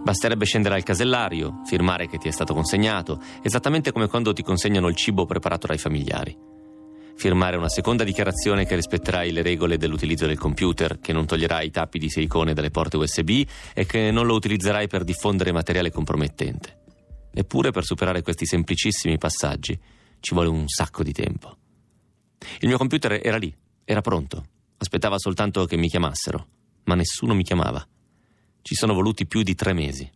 Basterebbe 0.01 0.45
scendere 0.45 0.76
al 0.76 0.84
casellario, 0.84 1.61
firmare 1.65 2.07
che 2.07 2.17
ti 2.17 2.28
è 2.28 2.32
stato 2.32 2.53
consegnato, 2.53 3.19
esattamente 3.41 3.91
come 3.91 4.07
quando 4.07 4.34
ti 4.34 4.43
consegnano 4.43 4.88
il 4.88 4.95
cibo 4.95 5.26
preparato 5.26 5.67
dai 5.67 5.78
familiari 5.78 6.53
firmare 7.16 7.57
una 7.57 7.70
seconda 7.70 8.03
dichiarazione 8.03 8.66
che 8.66 8.76
rispetterai 8.76 9.32
le 9.32 9.41
regole 9.41 9.78
dell'utilizzo 9.78 10.26
del 10.26 10.38
computer, 10.38 10.99
che 10.99 11.13
non 11.13 11.26
toglierai 11.26 11.68
i 11.68 11.72
tappi 11.72 11.97
di 11.97 12.09
silicone 12.09 12.53
dalle 12.53 12.72
porte 12.72 12.97
USB 12.97 13.43
e 13.74 13.86
che 13.86 14.11
non 14.11 14.26
lo 14.26 14.36
utilizzerai 14.36 14.88
per 14.88 15.03
diffondere 15.03 15.51
materiale 15.51 15.91
compromettente. 15.91 16.84
Eppure 17.34 17.72
per 17.72 17.84
superare 17.84 18.22
questi 18.22 18.45
semplicissimi 18.45 19.18
passaggi 19.18 19.78
ci 20.20 20.34
vuole 20.34 20.49
un 20.49 20.68
sacco 20.68 21.03
di 21.03 21.11
tempo. 21.11 21.57
Il 22.59 22.68
mio 22.68 22.78
computer 22.78 23.20
era 23.24 23.38
lì, 23.38 23.53
era 23.84 24.01
pronto, 24.01 24.45
aspettava 24.78 25.18
soltanto 25.18 25.66
che 25.66 25.78
mi 25.78 25.88
chiamassero, 25.88 26.47
ma 26.86 26.95
nessuno 26.95 27.34
mi 27.34 27.43
chiamava. 27.43 27.86
Ci 28.61 28.76
sono 28.76 28.93
voluti 28.93 29.26
più 29.26 29.41
di 29.41 29.55
tre 29.55 29.74
mesi. 29.74 30.09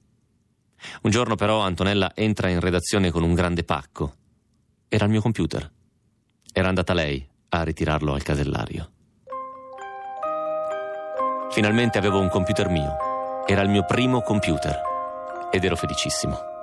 Un 1.01 1.11
giorno 1.11 1.35
però 1.35 1.61
Antonella 1.61 2.11
entra 2.15 2.49
in 2.49 2.59
redazione 2.59 3.11
con 3.11 3.23
un 3.23 3.33
grande 3.33 3.63
pacco. 3.63 4.15
Era 4.87 5.05
il 5.05 5.11
mio 5.11 5.21
computer. 5.21 5.71
Era 6.51 6.67
andata 6.67 6.93
lei 6.93 7.27
a 7.49 7.63
ritirarlo 7.63 8.13
al 8.13 8.23
casellario. 8.23 8.91
Finalmente 11.51 11.97
avevo 11.97 12.19
un 12.19 12.29
computer 12.29 12.69
mio. 12.69 12.97
Era 13.45 13.61
il 13.61 13.69
mio 13.69 13.85
primo 13.85 14.21
computer. 14.21 14.81
Ed 15.51 15.63
ero 15.63 15.75
felicissimo. 15.75 16.58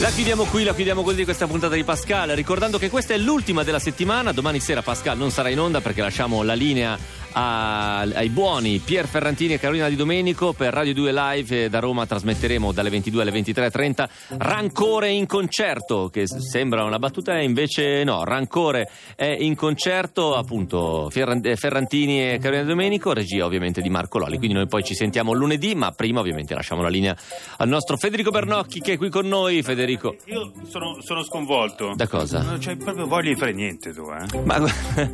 La 0.00 0.10
chiudiamo 0.10 0.44
qui, 0.44 0.62
la 0.62 0.74
chiudiamo 0.74 1.02
così 1.02 1.24
questa 1.24 1.48
puntata 1.48 1.74
di 1.74 1.82
Pascal, 1.82 2.30
ricordando 2.30 2.78
che 2.78 2.88
questa 2.88 3.14
è 3.14 3.18
l'ultima 3.18 3.64
della 3.64 3.80
settimana, 3.80 4.30
domani 4.30 4.60
sera 4.60 4.80
Pascal 4.80 5.18
non 5.18 5.32
sarà 5.32 5.48
in 5.48 5.58
onda 5.58 5.80
perché 5.80 6.02
lasciamo 6.02 6.42
la 6.44 6.54
linea 6.54 6.96
a- 7.32 8.00
ai 8.00 8.28
buoni 8.28 8.78
Pier 8.78 9.06
Ferrantini 9.06 9.54
e 9.54 9.58
Carolina 9.58 9.88
Di 9.88 9.96
Domenico 9.96 10.52
per 10.52 10.72
Radio 10.72 10.94
2 10.94 11.12
Live 11.12 11.64
eh, 11.64 11.68
da 11.68 11.78
Roma 11.78 12.06
trasmetteremo 12.06 12.72
dalle 12.72 12.90
22 12.90 13.22
alle 13.22 13.30
23.30 13.32 14.08
Rancore 14.38 15.10
in 15.10 15.26
concerto, 15.26 16.08
che 16.08 16.24
sembra 16.26 16.84
una 16.84 16.98
battuta 16.98 17.38
e 17.38 17.44
invece 17.44 18.04
no, 18.04 18.24
Rancore 18.24 18.90
è 19.14 19.26
in 19.26 19.54
concerto 19.54 20.34
appunto 20.36 21.10
eh, 21.12 21.56
Ferrantini 21.56 22.32
e 22.32 22.38
Carolina 22.38 22.62
Di 22.62 22.68
Domenico, 22.68 23.12
regia 23.12 23.44
ovviamente 23.44 23.80
di 23.80 23.88
Marco 23.90 24.18
Lolli, 24.18 24.36
quindi 24.38 24.54
noi 24.54 24.66
poi 24.66 24.82
ci 24.84 24.94
sentiamo 24.94 25.32
lunedì, 25.32 25.74
ma 25.74 25.90
prima 25.92 26.20
ovviamente 26.20 26.54
lasciamo 26.54 26.82
la 26.82 26.88
linea 26.88 27.16
al 27.58 27.68
nostro 27.68 27.96
Federico 27.96 28.30
Bernocchi 28.30 28.80
che 28.80 28.94
è 28.94 28.96
qui 28.96 29.10
con 29.10 29.26
noi, 29.26 29.62
Federico. 29.62 30.16
Io 30.26 30.52
sono, 30.68 31.00
sono 31.00 31.22
sconvolto. 31.22 31.92
Da 31.94 32.06
cosa? 32.06 32.42
Non 32.42 32.58
c'hai 32.60 32.76
proprio 32.76 33.06
voglia 33.06 33.32
di 33.32 33.36
fare 33.36 33.52
niente 33.52 33.92
tu, 33.92 34.02
eh? 34.10 34.42
Ma 34.44 34.64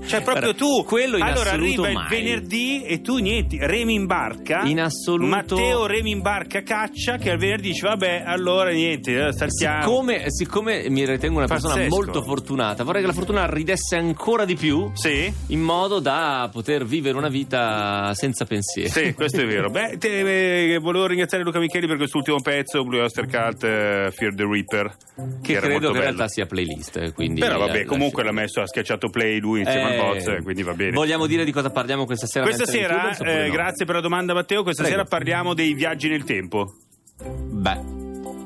Cioè, 0.07 0.23
proprio 0.23 0.55
tu. 0.57 0.85
Quello 0.85 1.17
in 1.17 1.23
allora 1.23 1.51
assoluto 1.51 1.83
mai. 1.83 2.09
Venerdì 2.23 2.83
e 2.85 3.01
tu 3.01 3.17
niente, 3.19 3.59
remi 3.67 3.95
in 3.95 4.07
barca. 4.07 4.62
In 4.65 4.81
assoluto- 4.81 5.29
Matteo 5.29 5.87
remi 5.87 6.11
in 6.11 6.21
barca 6.21 6.62
caccia 6.62 7.17
che 7.17 7.31
al 7.31 7.39
venerdì 7.39 7.69
dice 7.69 7.87
vabbè, 7.87 8.23
allora 8.27 8.71
niente, 8.71 9.27
eh, 9.29 9.33
saltiamo. 9.33 9.83
Siccome, 9.83 10.25
siccome 10.31 10.89
mi 10.91 11.05
ritengo 11.07 11.39
una 11.39 11.47
persona 11.47 11.75
Pazzesco. 11.75 11.95
molto 11.95 12.23
fortunata, 12.23 12.85
vorrei 12.85 13.01
che 13.01 13.07
la 13.07 13.12
fortuna 13.12 13.47
ridesse 13.51 13.97
ancora 13.97 14.45
di 14.45 14.55
più. 14.57 14.91
Sì? 14.95 15.33
In 15.49 15.61
modo 15.61 15.99
da 16.01 16.49
poter 16.53 16.85
vivere 16.85 17.17
una 17.17 17.29
vita 17.29 18.12
senza 18.15 18.45
pensieri. 18.45 18.91
Sì, 18.91 19.12
questo 19.15 19.41
è 19.41 19.47
vero. 19.47 19.71
Beh, 19.71 19.97
te- 19.99 20.73
eh, 20.75 20.79
volevo 20.79 21.07
ringraziare 21.07 21.45
Luca 21.45 21.59
Micheli 21.59 21.87
per 21.87 21.97
quest'ultimo 21.97 22.41
pezzo, 22.41 22.85
Blue 22.85 23.01
Oyster 23.01 23.27
Cult, 23.29 23.62
eh, 23.65 24.11
Fear 24.12 24.35
the 24.35 24.45
Reaper. 24.47 24.97
Che 25.43 25.53
era 25.53 25.61
credo 25.67 25.91
che 25.91 25.97
in 25.97 26.03
realtà 26.03 26.29
sia 26.29 26.47
playlist. 26.47 26.97
eh, 26.97 27.12
Quindi 27.12 27.41
Però 27.41 27.59
vabbè, 27.59 27.81
la- 27.81 27.85
comunque 27.85 28.23
la- 28.23 28.31
l'ha 28.31 28.35
messo, 28.41 28.61
ha 28.61 28.67
schiacciato 28.67 29.09
play 29.11 29.39
lui 29.39 29.61
insieme 29.61 29.95
Eh, 29.95 29.99
al 29.99 30.15
boss, 30.15 30.43
quindi 30.43 30.62
va 30.62 30.73
bene. 30.75 30.91
Vogliamo 30.93 31.27
dire 31.27 31.45
di 31.45 31.53
cosa 31.53 31.71
parliamo 31.71 31.93
questa 32.05 32.26
sera? 32.26 32.45
Questa 32.45 32.66
sera, 32.66 33.05
YouTube, 33.09 33.45
eh, 33.45 33.47
no? 33.47 33.53
grazie 33.53 33.84
per 33.84 33.95
la 33.95 34.01
domanda 34.01 34.34
Matteo, 34.34 34.62
questa 34.62 34.82
Prego. 34.82 34.99
sera 34.99 35.09
parliamo 35.09 35.55
dei 35.55 35.72
viaggi 35.74 36.09
nel 36.09 36.24
tempo. 36.24 36.74
Beh, 37.22 38.04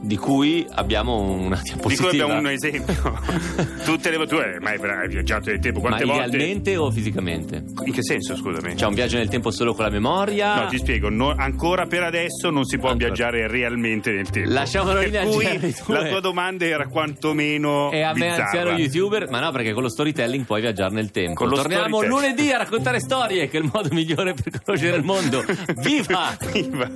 di 0.09 0.17
cui 0.17 0.67
abbiamo 0.71 1.21
una 1.21 1.57
Di 1.57 1.63
diapositiva. 1.75 2.09
cui 2.09 2.21
abbiamo 2.21 2.41
un 2.41 2.49
esempio. 2.49 3.21
Tutte 3.85 4.09
le 4.11 4.27
tu 4.27 4.37
hai 4.37 4.59
mai 4.59 4.79
hai 4.81 5.07
viaggiato 5.09 5.51
nel 5.51 5.59
tempo 5.59 5.81
Ma 5.81 5.89
quante 5.89 6.07
volte? 6.07 6.27
idealmente 6.37 6.77
o 6.79 6.91
fisicamente? 6.91 7.63
In 7.85 7.93
che 7.93 8.03
senso, 8.03 8.35
scusami? 8.35 8.75
C'è 8.75 8.87
un 8.87 8.95
viaggio 8.95 9.19
nel 9.19 9.29
tempo 9.29 9.51
solo 9.51 9.75
con 9.75 9.85
la 9.85 9.91
memoria? 9.91 10.63
No, 10.63 10.67
ti 10.69 10.79
spiego, 10.79 11.11
no- 11.11 11.35
ancora 11.37 11.85
per 11.87 12.05
adesso 12.05 12.49
non 12.49 12.65
si 12.65 12.79
può 12.79 12.89
Ancora. 12.89 13.09
viaggiare 13.09 13.49
realmente 13.49 14.11
nel 14.11 14.31
tempo. 14.31 14.51
Lasciamo 14.51 14.93
la 14.93 15.01
per 15.01 15.05
linea 15.05 15.23
a 15.23 15.27
cui 15.27 15.75
la 15.89 16.05
tua 16.09 16.21
domanda 16.21 16.65
era 16.65 16.87
quantomeno 16.89 17.91
E 17.93 18.01
a 18.01 18.15
me 18.15 18.29
bizzarra. 18.29 18.45
anziano 18.45 18.71
youtuber, 18.79 19.29
ma 19.29 19.41
no, 19.41 19.51
perché 19.53 19.75
con 19.75 19.83
lo 19.83 19.91
storytelling 19.91 20.47
puoi 20.47 20.63
viaggiare 20.63 20.95
nel 20.95 21.11
tempo. 21.11 21.45
Con 21.45 21.55
Torniamo 21.55 22.01
lunedì 22.03 22.51
a 22.51 22.57
raccontare 22.57 22.99
storie, 22.99 23.47
che 23.49 23.59
è 23.59 23.61
il 23.61 23.71
modo 23.71 23.91
migliore 23.93 24.33
per 24.33 24.63
conoscere 24.65 24.97
il 24.97 25.05
mondo. 25.05 25.45
Viva! 25.85 26.35
Viva! 26.51 26.91